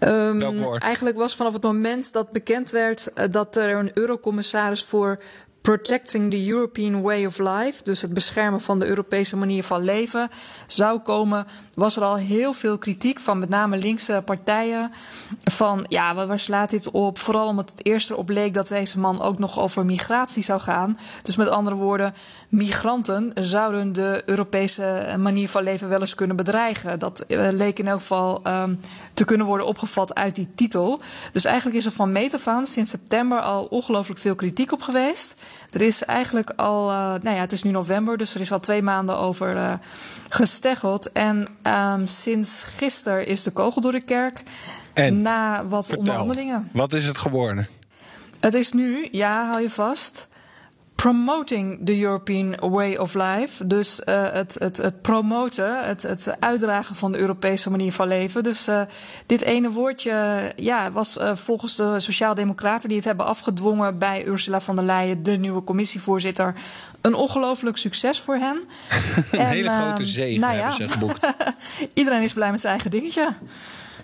Um, 0.00 0.64
eigenlijk 0.78 1.16
was 1.16 1.36
vanaf 1.36 1.52
het 1.52 1.62
moment 1.62 2.12
dat 2.12 2.30
bekend 2.32 2.70
werd 2.70 3.10
uh, 3.14 3.24
dat 3.30 3.56
er 3.56 3.76
een 3.76 3.90
eurocommissaris 3.94 4.84
voor 4.84 5.18
Protecting 5.68 6.30
the 6.30 6.46
European 6.48 7.02
Way 7.02 7.24
of 7.26 7.38
Life, 7.38 7.82
dus 7.82 8.02
het 8.02 8.14
beschermen 8.14 8.60
van 8.60 8.78
de 8.78 8.86
Europese 8.86 9.36
manier 9.36 9.64
van 9.64 9.84
leven, 9.84 10.30
zou 10.66 10.98
komen, 10.98 11.46
was 11.74 11.96
er 11.96 12.02
al 12.02 12.16
heel 12.16 12.52
veel 12.52 12.78
kritiek 12.78 13.20
van 13.20 13.38
met 13.38 13.48
name 13.48 13.76
linkse 13.76 14.22
partijen. 14.24 14.90
Van 15.44 15.84
ja, 15.88 16.14
waar 16.14 16.38
slaat 16.38 16.70
dit 16.70 16.90
op? 16.90 17.18
Vooral 17.18 17.46
omdat 17.46 17.70
het 17.70 17.86
eerst 17.86 18.10
erop 18.10 18.28
leek 18.28 18.54
dat 18.54 18.68
deze 18.68 18.98
man 18.98 19.20
ook 19.20 19.38
nog 19.38 19.58
over 19.58 19.84
migratie 19.84 20.42
zou 20.42 20.60
gaan. 20.60 20.98
Dus 21.22 21.36
met 21.36 21.48
andere 21.48 21.76
woorden, 21.76 22.14
migranten 22.48 23.32
zouden 23.34 23.92
de 23.92 24.22
Europese 24.26 25.14
manier 25.18 25.48
van 25.48 25.62
leven 25.62 25.88
wel 25.88 26.00
eens 26.00 26.14
kunnen 26.14 26.36
bedreigen. 26.36 26.98
Dat 26.98 27.24
uh, 27.28 27.48
leek 27.50 27.78
in 27.78 27.88
elk 27.88 28.00
geval 28.00 28.40
um, 28.46 28.80
te 29.14 29.24
kunnen 29.24 29.46
worden 29.46 29.66
opgevat 29.66 30.14
uit 30.14 30.34
die 30.34 30.48
titel. 30.54 31.00
Dus 31.32 31.44
eigenlijk 31.44 31.76
is 31.76 31.86
er 31.86 31.92
van 31.92 32.12
meet 32.12 32.36
sinds 32.62 32.90
september 32.90 33.40
al 33.40 33.64
ongelooflijk 33.64 34.20
veel 34.20 34.34
kritiek 34.34 34.72
op 34.72 34.80
geweest. 34.80 35.36
Er 35.70 35.82
is 35.82 36.04
eigenlijk 36.04 36.52
al, 36.56 36.90
uh, 36.90 36.96
nou 36.96 37.36
ja, 37.36 37.40
het 37.40 37.52
is 37.52 37.62
nu 37.62 37.70
november, 37.70 38.16
dus 38.16 38.34
er 38.34 38.40
is 38.40 38.52
al 38.52 38.60
twee 38.60 38.82
maanden 38.82 39.16
over 39.16 39.56
uh, 39.56 39.72
gesteggeld. 40.28 41.12
En 41.12 41.48
um, 41.62 42.06
sinds 42.06 42.64
gisteren 42.76 43.26
is 43.26 43.42
de 43.42 43.50
kogel 43.50 43.80
door 43.80 43.92
de 43.92 44.04
kerk. 44.04 44.42
En, 44.92 45.22
na 45.22 45.66
wat 45.66 45.86
vertel, 45.86 46.04
onderhandelingen. 46.04 46.68
Wat 46.72 46.92
is 46.92 47.06
het 47.06 47.18
geworden? 47.18 47.68
Het 48.40 48.54
is 48.54 48.72
nu, 48.72 49.08
ja, 49.12 49.46
hou 49.46 49.62
je 49.62 49.70
vast. 49.70 50.28
Promoting 51.02 51.86
the 51.86 52.00
European 52.00 52.54
Way 52.60 52.96
of 52.96 53.14
Life. 53.14 53.66
Dus 53.66 54.00
uh, 54.04 54.32
het, 54.32 54.56
het, 54.58 54.76
het 54.76 55.02
promoten, 55.02 55.86
het, 55.86 56.02
het 56.02 56.40
uitdragen 56.40 56.96
van 56.96 57.12
de 57.12 57.18
Europese 57.18 57.70
manier 57.70 57.92
van 57.92 58.08
leven. 58.08 58.42
Dus 58.42 58.68
uh, 58.68 58.80
dit 59.26 59.42
ene 59.42 59.70
woordje 59.70 60.40
ja, 60.56 60.90
was 60.90 61.18
uh, 61.18 61.36
volgens 61.36 61.76
de 61.76 62.00
Sociaaldemocraten 62.00 62.88
die 62.88 62.98
het 62.98 63.06
hebben 63.06 63.26
afgedwongen 63.26 63.98
bij 63.98 64.26
Ursula 64.26 64.60
von 64.60 64.76
der 64.76 64.84
Leyen, 64.84 65.22
de 65.22 65.30
nieuwe 65.36 65.64
commissievoorzitter, 65.64 66.54
een 67.00 67.14
ongelooflijk 67.14 67.76
succes 67.76 68.20
voor 68.20 68.36
hen. 68.36 68.56
een 69.30 69.38
en, 69.38 69.46
hele 69.46 69.70
grote 69.70 70.04
zege 70.04 70.38
nou 70.38 70.56
ja, 70.56 70.68
hebben 70.68 70.88
ze 70.88 70.92
geboekt. 70.92 71.34
Iedereen 71.94 72.22
is 72.22 72.32
blij 72.32 72.50
met 72.50 72.60
zijn 72.60 72.72
eigen 72.72 72.90
dingetje. 72.90 73.28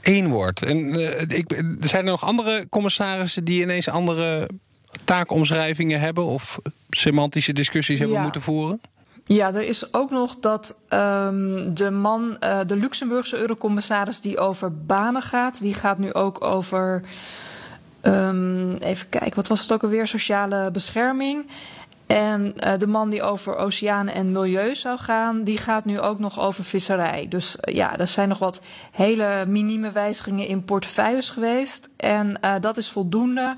Eén 0.03 0.28
woord. 0.28 0.62
En 0.62 0.95
ik, 1.28 1.62
zijn 1.80 2.05
er 2.05 2.11
nog 2.11 2.24
andere 2.24 2.66
commissarissen 2.68 3.45
die 3.45 3.62
ineens 3.62 3.88
andere 3.88 4.49
taakomschrijvingen 5.05 6.01
hebben 6.01 6.24
of 6.24 6.59
semantische 6.90 7.53
discussies 7.53 7.99
hebben 7.99 8.16
ja. 8.16 8.22
moeten 8.22 8.42
voeren? 8.42 8.80
Ja, 9.26 9.55
er 9.55 9.62
is 9.62 9.95
ook 9.95 10.11
nog 10.11 10.36
dat 10.40 10.76
um, 10.90 11.74
de 11.74 11.90
man, 11.90 12.36
uh, 12.40 12.61
de 12.66 12.76
Luxemburgse 12.76 13.36
eurocommissaris 13.36 14.20
die 14.20 14.38
over 14.38 14.84
banen 14.84 15.22
gaat, 15.22 15.61
die 15.61 15.74
gaat 15.74 15.99
nu 15.99 16.12
ook 16.12 16.45
over. 16.45 17.03
Um, 18.03 18.76
even 18.76 19.09
kijken, 19.09 19.34
wat 19.34 19.49
was 19.49 19.61
het 19.61 19.72
ook 19.72 19.82
alweer? 19.82 20.07
Sociale 20.07 20.70
bescherming. 20.70 21.47
En 22.07 22.55
uh, 22.64 22.72
de 22.78 22.86
man 22.86 23.11
die 23.11 23.22
over 23.22 23.57
oceanen 23.57 24.14
en 24.14 24.32
milieu 24.32 24.74
zou 24.74 24.99
gaan, 24.99 25.45
die 25.45 25.59
gaat 25.59 25.84
nu 25.84 26.01
ook 26.01 26.18
nog 26.18 26.40
over 26.40 26.64
visserij. 26.64 27.26
Dus 27.28 27.57
uh, 27.61 27.74
ja, 27.74 27.99
er 27.99 28.09
zijn 28.09 28.28
nog 28.28 28.38
wat 28.38 28.62
hele 28.90 29.45
minieme 29.49 29.90
wijzigingen 29.90 30.47
in 30.47 30.64
portefeuilles 30.64 31.30
geweest. 31.30 31.88
En 31.97 32.40
dat 32.61 32.76
is 32.76 32.88
voldoende 32.90 33.57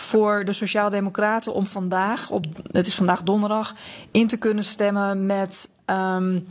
voor 0.00 0.44
de 0.44 0.52
Sociaaldemocraten 0.52 1.54
om 1.54 1.66
vandaag, 1.66 2.30
op, 2.30 2.46
het 2.70 2.86
is 2.86 2.94
vandaag 2.94 3.22
donderdag, 3.22 3.74
in 4.10 4.26
te 4.26 4.36
kunnen 4.36 4.64
stemmen 4.64 5.26
met. 5.26 5.68
Um, 5.86 6.46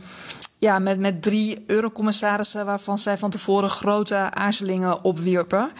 ja, 0.58 0.78
met, 0.78 0.98
met 0.98 1.22
drie 1.22 1.64
eurocommissarissen 1.66 2.66
waarvan 2.66 2.98
zij 2.98 3.18
van 3.18 3.30
tevoren 3.30 3.70
grote 3.70 4.16
aarzelingen 4.30 5.04
opwierpen. 5.04 5.70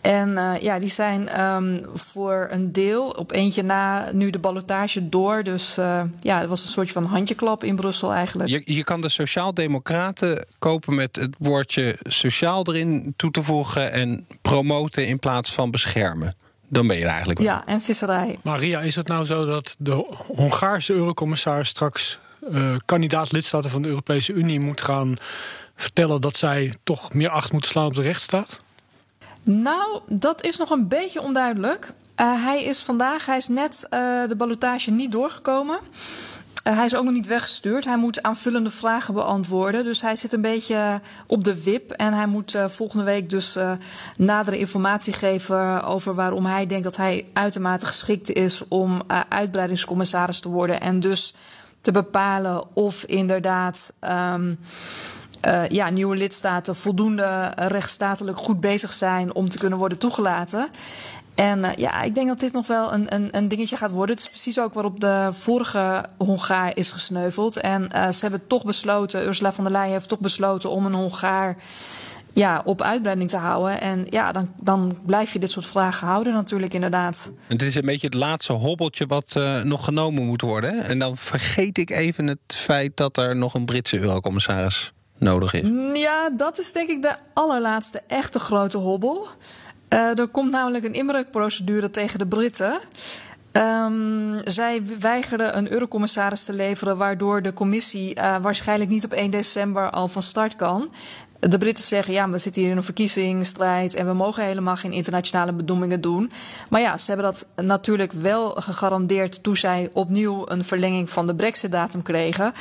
En 0.00 0.28
uh, 0.28 0.60
ja, 0.60 0.78
die 0.78 0.88
zijn 0.88 1.40
um, 1.44 1.80
voor 1.94 2.46
een 2.50 2.72
deel 2.72 3.08
op 3.08 3.32
eentje 3.32 3.62
na 3.62 4.10
nu 4.12 4.30
de 4.30 4.38
ballotage 4.38 5.08
door. 5.08 5.42
Dus 5.42 5.78
uh, 5.78 6.02
ja, 6.20 6.40
het 6.40 6.48
was 6.48 6.62
een 6.62 6.68
soort 6.68 6.92
van 6.92 7.04
handjeklap 7.04 7.64
in 7.64 7.76
Brussel 7.76 8.12
eigenlijk. 8.12 8.50
Je, 8.50 8.62
je 8.64 8.84
kan 8.84 9.00
de 9.00 9.08
Sociaaldemocraten 9.08 10.46
kopen 10.58 10.94
met 10.94 11.16
het 11.16 11.34
woordje 11.38 11.96
sociaal 12.02 12.66
erin 12.66 13.14
toe 13.16 13.30
te 13.30 13.42
voegen 13.42 13.92
en 13.92 14.26
promoten 14.42 15.06
in 15.06 15.18
plaats 15.18 15.52
van 15.52 15.70
beschermen. 15.70 16.36
Dan 16.68 16.86
ben 16.86 16.96
je 16.96 17.02
er 17.02 17.08
eigenlijk 17.08 17.38
wel. 17.38 17.48
Ja, 17.48 17.62
en 17.66 17.80
visserij. 17.80 18.38
Maria, 18.42 18.80
is 18.80 18.94
het 18.94 19.08
nou 19.08 19.24
zo 19.24 19.44
dat 19.44 19.76
de 19.78 20.04
Hongaarse 20.26 20.92
eurocommissaris 20.92 21.68
straks 21.68 22.18
uh, 22.50 22.76
kandidaat 22.84 23.32
lidstaten 23.32 23.70
van 23.70 23.82
de 23.82 23.88
Europese 23.88 24.32
Unie 24.32 24.60
moet 24.60 24.80
gaan 24.80 25.16
vertellen 25.76 26.20
dat 26.20 26.36
zij 26.36 26.74
toch 26.84 27.12
meer 27.12 27.30
acht 27.30 27.52
moeten 27.52 27.70
slaan 27.70 27.86
op 27.86 27.94
de 27.94 28.02
rechtsstaat? 28.02 28.60
Nou, 29.42 30.00
dat 30.08 30.44
is 30.44 30.56
nog 30.56 30.70
een 30.70 30.88
beetje 30.88 31.22
onduidelijk. 31.22 31.92
Uh, 32.20 32.44
hij 32.44 32.64
is 32.64 32.82
vandaag, 32.82 33.26
hij 33.26 33.36
is 33.36 33.48
net 33.48 33.86
uh, 33.90 34.28
de 34.28 34.34
ballotage 34.36 34.90
niet 34.90 35.12
doorgekomen. 35.12 35.78
Uh, 36.64 36.76
hij 36.76 36.84
is 36.84 36.94
ook 36.94 37.04
nog 37.04 37.12
niet 37.12 37.26
weggestuurd. 37.26 37.84
Hij 37.84 37.96
moet 37.96 38.22
aanvullende 38.22 38.70
vragen 38.70 39.14
beantwoorden. 39.14 39.84
Dus 39.84 40.00
hij 40.00 40.16
zit 40.16 40.32
een 40.32 40.40
beetje 40.40 41.00
op 41.26 41.44
de 41.44 41.62
wip. 41.62 41.90
En 41.90 42.12
hij 42.12 42.26
moet 42.26 42.56
volgende 42.66 43.04
week 43.04 43.30
dus 43.30 43.58
nadere 44.16 44.58
informatie 44.58 45.12
geven 45.12 45.84
over 45.84 46.14
waarom 46.14 46.46
hij 46.46 46.66
denkt 46.66 46.84
dat 46.84 46.96
hij 46.96 47.26
uitermate 47.32 47.86
geschikt 47.86 48.32
is 48.32 48.62
om 48.68 49.00
uitbreidingscommissaris 49.28 50.40
te 50.40 50.48
worden. 50.48 50.80
En 50.80 51.00
dus 51.00 51.34
te 51.80 51.92
bepalen 51.92 52.76
of 52.76 53.04
inderdaad. 53.04 53.92
Uh, 55.46 55.68
ja, 55.68 55.90
nieuwe 55.90 56.16
lidstaten 56.16 56.76
voldoende 56.76 57.52
rechtsstatelijk 57.56 58.38
goed 58.38 58.60
bezig 58.60 58.92
zijn 58.92 59.34
om 59.34 59.48
te 59.48 59.58
kunnen 59.58 59.78
worden 59.78 59.98
toegelaten. 59.98 60.68
En 61.38 61.58
uh, 61.58 61.72
ja, 61.76 62.02
ik 62.02 62.14
denk 62.14 62.28
dat 62.28 62.40
dit 62.40 62.52
nog 62.52 62.66
wel 62.66 62.92
een, 62.92 63.14
een, 63.14 63.28
een, 63.30 63.48
dingetje 63.48 63.76
gaat 63.76 63.90
worden. 63.90 64.16
Het 64.16 64.24
is 64.24 64.30
precies 64.30 64.60
ook 64.60 64.74
waarop 64.74 65.00
de 65.00 65.28
vorige 65.32 66.04
Hongaar 66.16 66.76
is 66.76 66.92
gesneuveld. 66.92 67.56
En 67.56 67.88
uh, 67.94 68.08
ze 68.08 68.20
hebben 68.20 68.46
toch 68.46 68.64
besloten, 68.64 69.26
Ursula 69.26 69.52
von 69.52 69.64
der 69.64 69.72
Leyen 69.72 69.92
heeft 69.92 70.08
toch 70.08 70.18
besloten 70.18 70.70
om 70.70 70.86
een 70.86 70.92
Hongaar 70.92 71.56
ja, 72.32 72.62
op 72.64 72.82
uitbreiding 72.82 73.30
te 73.30 73.36
houden. 73.36 73.80
En 73.80 74.06
ja, 74.10 74.32
dan, 74.32 74.52
dan 74.62 74.98
blijf 75.06 75.32
je 75.32 75.38
dit 75.38 75.50
soort 75.50 75.66
vragen 75.66 76.06
houden 76.06 76.32
natuurlijk 76.32 76.74
inderdaad. 76.74 77.30
En 77.46 77.56
dit 77.56 77.68
is 77.68 77.74
een 77.74 77.84
beetje 77.84 78.06
het 78.06 78.16
laatste 78.16 78.52
hobbeltje 78.52 79.06
wat 79.06 79.34
uh, 79.36 79.62
nog 79.62 79.84
genomen 79.84 80.26
moet 80.26 80.40
worden. 80.40 80.84
En 80.84 80.98
dan 80.98 81.16
vergeet 81.16 81.78
ik 81.78 81.90
even 81.90 82.26
het 82.26 82.56
feit 82.56 82.96
dat 82.96 83.16
er 83.16 83.36
nog 83.36 83.54
een 83.54 83.64
Britse 83.64 83.98
eurocommissaris 83.98 84.92
nodig 85.18 85.54
is? 85.54 85.68
Ja, 86.00 86.30
dat 86.30 86.58
is 86.58 86.72
denk 86.72 86.88
ik 86.88 87.02
de 87.02 87.14
allerlaatste 87.32 88.02
echte 88.06 88.38
grote 88.38 88.78
hobbel. 88.78 89.28
Uh, 89.88 90.18
er 90.18 90.28
komt 90.28 90.50
namelijk 90.50 90.84
een 90.84 90.92
inbreukprocedure 90.94 91.90
tegen 91.90 92.18
de 92.18 92.26
Britten. 92.26 92.78
Um, 93.52 94.40
zij 94.44 94.82
weigerden 95.00 95.56
een 95.56 95.72
eurocommissaris 95.72 96.44
te 96.44 96.52
leveren, 96.52 96.96
waardoor 96.96 97.42
de 97.42 97.52
commissie 97.52 98.16
uh, 98.16 98.36
waarschijnlijk 98.40 98.90
niet 98.90 99.04
op 99.04 99.12
1 99.12 99.30
december 99.30 99.90
al 99.90 100.08
van 100.08 100.22
start 100.22 100.56
kan 100.56 100.90
de 101.40 101.58
Britten 101.58 101.84
zeggen, 101.84 102.12
ja, 102.12 102.30
we 102.30 102.38
zitten 102.38 102.62
hier 102.62 102.70
in 102.70 102.76
een 102.76 102.84
verkiezingsstrijd 102.84 103.94
en 103.94 104.06
we 104.06 104.12
mogen 104.12 104.44
helemaal 104.44 104.76
geen 104.76 104.92
internationale 104.92 105.52
bedoelingen 105.52 106.00
doen. 106.00 106.30
Maar 106.68 106.80
ja, 106.80 106.98
ze 106.98 107.12
hebben 107.12 107.26
dat 107.32 107.46
natuurlijk 107.56 108.12
wel 108.12 108.50
gegarandeerd 108.50 109.42
toen 109.42 109.56
zij 109.56 109.90
opnieuw 109.92 110.44
een 110.48 110.64
verlenging 110.64 111.10
van 111.10 111.26
de 111.26 111.34
Brexit-datum 111.34 112.02
kregen. 112.02 112.52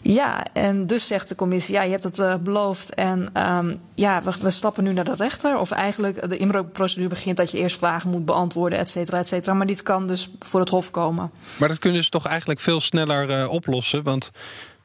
Ja, 0.00 0.44
en 0.52 0.86
dus 0.86 1.06
zegt 1.06 1.28
de 1.28 1.34
commissie, 1.34 1.74
ja, 1.74 1.82
je 1.82 1.90
hebt 1.90 2.04
het 2.04 2.18
uh, 2.18 2.34
beloofd 2.36 2.94
en 2.94 3.28
um, 3.58 3.80
ja, 3.94 4.22
we, 4.22 4.32
we, 4.40 4.50
stappen 4.50 4.84
nu 4.84 4.92
naar 4.92 5.04
de 5.04 5.14
rechter. 5.14 5.58
Of 5.58 5.70
eigenlijk 5.70 6.28
de 6.28 6.36
inbreukprocedure 6.36 7.08
begint 7.08 7.36
dat 7.36 7.50
je 7.50 7.58
eerst 7.58 7.78
vragen 7.78 8.10
moet 8.10 8.24
beantwoorden, 8.24 8.78
et 8.78 8.88
cetera, 8.88 9.18
et 9.18 9.28
cetera. 9.28 9.54
Maar 9.54 9.66
dit 9.66 9.82
kan 9.82 10.06
dus 10.06 10.30
voor 10.38 10.60
het 10.60 10.68
Hof 10.68 10.90
komen. 10.90 11.30
Maar 11.58 11.68
dat 11.68 11.78
kunnen 11.78 12.04
ze 12.04 12.10
toch 12.10 12.26
eigenlijk 12.26 12.60
veel 12.60 12.80
sneller 12.80 13.40
uh, 13.40 13.50
oplossen? 13.50 14.02
Want 14.02 14.30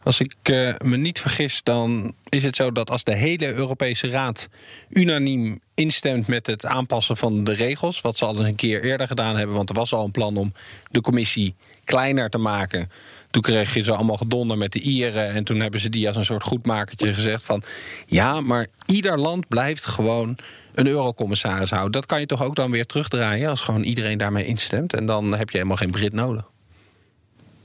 als 0.06 0.20
ik 0.20 0.36
uh, 0.50 0.74
me 0.84 0.98
niet 0.98 1.20
vergis, 1.20 1.64
dan 1.64 2.14
is 2.30 2.44
het 2.44 2.56
zo 2.56 2.72
dat 2.72 2.90
als 2.90 3.04
de 3.04 3.16
hele 3.16 3.54
Europese 3.54 4.10
Raad 4.10 4.48
unaniem 4.90 5.60
instemt 5.76 6.28
met 6.28 6.48
het 6.48 6.66
aanpassen 6.66 7.18
van 7.18 7.44
de 7.44 7.54
regels, 7.54 8.02
wat 8.02 8.18
ze 8.18 8.26
al 8.26 8.38
eens 8.38 8.48
een 8.48 8.56
keer 8.56 8.84
eerder 8.84 9.08
gedaan 9.08 9.38
hebben, 9.38 9.56
want 9.56 9.70
er 9.70 9.76
was 9.76 9.94
al 9.94 10.06
een 10.06 10.12
plan 10.12 10.38
om 10.38 10.54
de 10.92 11.02
commissie 11.02 11.56
kleiner 11.84 12.30
te 12.30 12.38
maken. 12.38 12.92
Toen 13.32 13.42
kreeg 13.42 13.74
je 13.74 13.84
ze 13.84 13.96
allemaal 13.96 14.18
gedonder 14.18 14.58
met 14.58 14.72
de 14.72 14.80
Ieren. 14.80 15.30
En 15.30 15.44
toen 15.44 15.60
hebben 15.60 15.80
ze 15.80 15.90
die 15.90 16.08
als 16.08 16.16
een 16.16 16.26
soort 16.26 16.44
goedmakertje 16.44 17.14
gezegd 17.14 17.44
van... 17.44 17.64
ja, 18.06 18.42
maar 18.42 18.68
ieder 18.86 19.20
land 19.20 19.48
blijft 19.48 19.86
gewoon 19.86 20.38
een 20.74 20.88
eurocommissaris 20.88 21.70
houden. 21.70 21.92
Dat 21.92 22.06
kan 22.06 22.20
je 22.20 22.26
toch 22.26 22.44
ook 22.44 22.56
dan 22.56 22.72
weer 22.72 22.86
terugdraaien 22.86 23.50
als 23.50 23.62
gewoon 23.62 23.84
iedereen 23.84 24.18
daarmee 24.18 24.46
instemt. 24.46 24.94
En 24.94 25.06
dan 25.06 25.36
heb 25.36 25.50
je 25.50 25.58
helemaal 25.58 25.78
geen 25.78 25.92
Brit 25.92 26.14
nodig. 26.14 26.54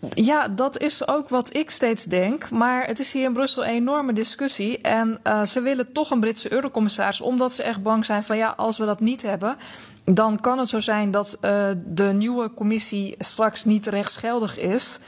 Ja, 0.09 0.49
dat 0.49 0.79
is 0.79 1.09
ook 1.09 1.29
wat 1.29 1.57
ik 1.57 1.71
steeds 1.71 2.05
denk. 2.05 2.51
Maar 2.51 2.87
het 2.87 2.99
is 2.99 3.13
hier 3.13 3.25
in 3.25 3.33
Brussel 3.33 3.65
een 3.65 3.71
enorme 3.71 4.13
discussie. 4.13 4.79
En 4.79 5.19
uh, 5.27 5.43
ze 5.43 5.61
willen 5.61 5.93
toch 5.93 6.11
een 6.11 6.21
Britse 6.21 6.53
eurocommissaris, 6.53 7.21
omdat 7.21 7.53
ze 7.53 7.63
echt 7.63 7.83
bang 7.83 8.05
zijn 8.05 8.23
van 8.25 8.37
ja, 8.37 8.55
als 8.57 8.79
we 8.79 8.85
dat 8.85 9.01
niet 9.01 9.23
hebben, 9.23 9.57
dan 10.05 10.41
kan 10.41 10.59
het 10.59 10.69
zo 10.69 10.81
zijn 10.81 11.11
dat 11.11 11.39
uh, 11.43 11.69
de 11.87 12.05
nieuwe 12.05 12.55
commissie 12.55 13.15
straks 13.19 13.65
niet 13.65 13.87
rechtsgeldig 13.87 14.59
is. 14.59 14.99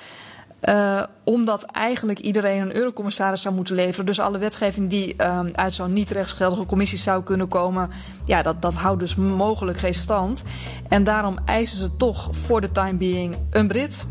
Uh, 0.68 1.03
omdat 1.24 1.62
eigenlijk 1.62 2.18
iedereen 2.18 2.62
een 2.62 2.76
eurocommissaris 2.76 3.43
zou 3.43 3.55
moeten 3.55 3.74
leveren. 3.74 4.07
Dus 4.07 4.20
alle 4.20 4.38
wetgeving 4.38 4.90
die 4.90 5.14
uh, 5.18 5.40
uit 5.53 5.72
zo'n 5.72 5.93
niet 5.93 6.11
rechtsgeldige 6.11 6.66
commissie 6.66 6.99
zou 6.99 7.22
kunnen 7.22 7.49
komen, 7.49 7.90
ja, 8.24 8.43
dat, 8.43 8.62
dat 8.62 8.74
houdt 8.74 9.01
dus 9.01 9.16
mogelijk 9.16 9.78
geen 9.78 9.95
stand. 9.95 10.43
En 10.88 11.05
daarom 11.05 11.36
eisen 11.45 11.78
ze 11.78 11.97
toch 11.97 12.28
voor 12.30 12.61
de 12.61 12.72
time 12.72 12.95
being 12.95 13.36
een 13.51 13.68
Brit. 13.68 14.07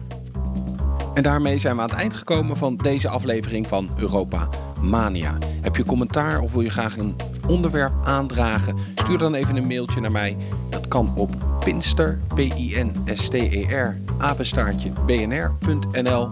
En 1.14 1.24
daarmee 1.24 1.60
zijn 1.60 1.76
we 1.76 1.82
aan 1.82 1.90
het 1.90 1.98
eind 1.98 2.14
gekomen 2.14 2.58
van 2.58 2.76
deze 2.76 3.10
aflevering 3.10 3.68
van 3.68 3.90
Europa 3.98 4.50
Mania. 4.82 5.38
Heb 5.62 5.76
je 5.76 5.86
commentaar 5.86 6.40
of 6.40 6.52
wil 6.52 6.62
je 6.62 6.70
graag 6.70 6.98
een 6.98 7.16
onderwerp 7.48 7.94
aandragen? 8.04 8.76
Stuur 8.96 9.18
dan 9.18 9.34
even 9.34 9.56
een 9.56 9.68
mailtje 9.68 10.02
naar 10.02 10.12
mij. 10.12 10.38
Dat 10.70 10.88
kan 10.88 11.14
op 11.16 11.36
pinster, 11.60 12.20
P-I-N-S-T-E-R, 12.36 13.98
apenstaartje, 14.18 14.92
bnr.nl. 15.06 16.30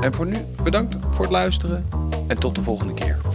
En 0.00 0.14
voor 0.14 0.26
nu 0.26 0.36
bedankt 0.62 0.96
voor 1.10 1.24
het 1.24 1.32
luisteren 1.32 1.86
en 2.28 2.38
tot 2.38 2.54
de 2.54 2.62
volgende 2.62 2.94
keer. 2.94 3.33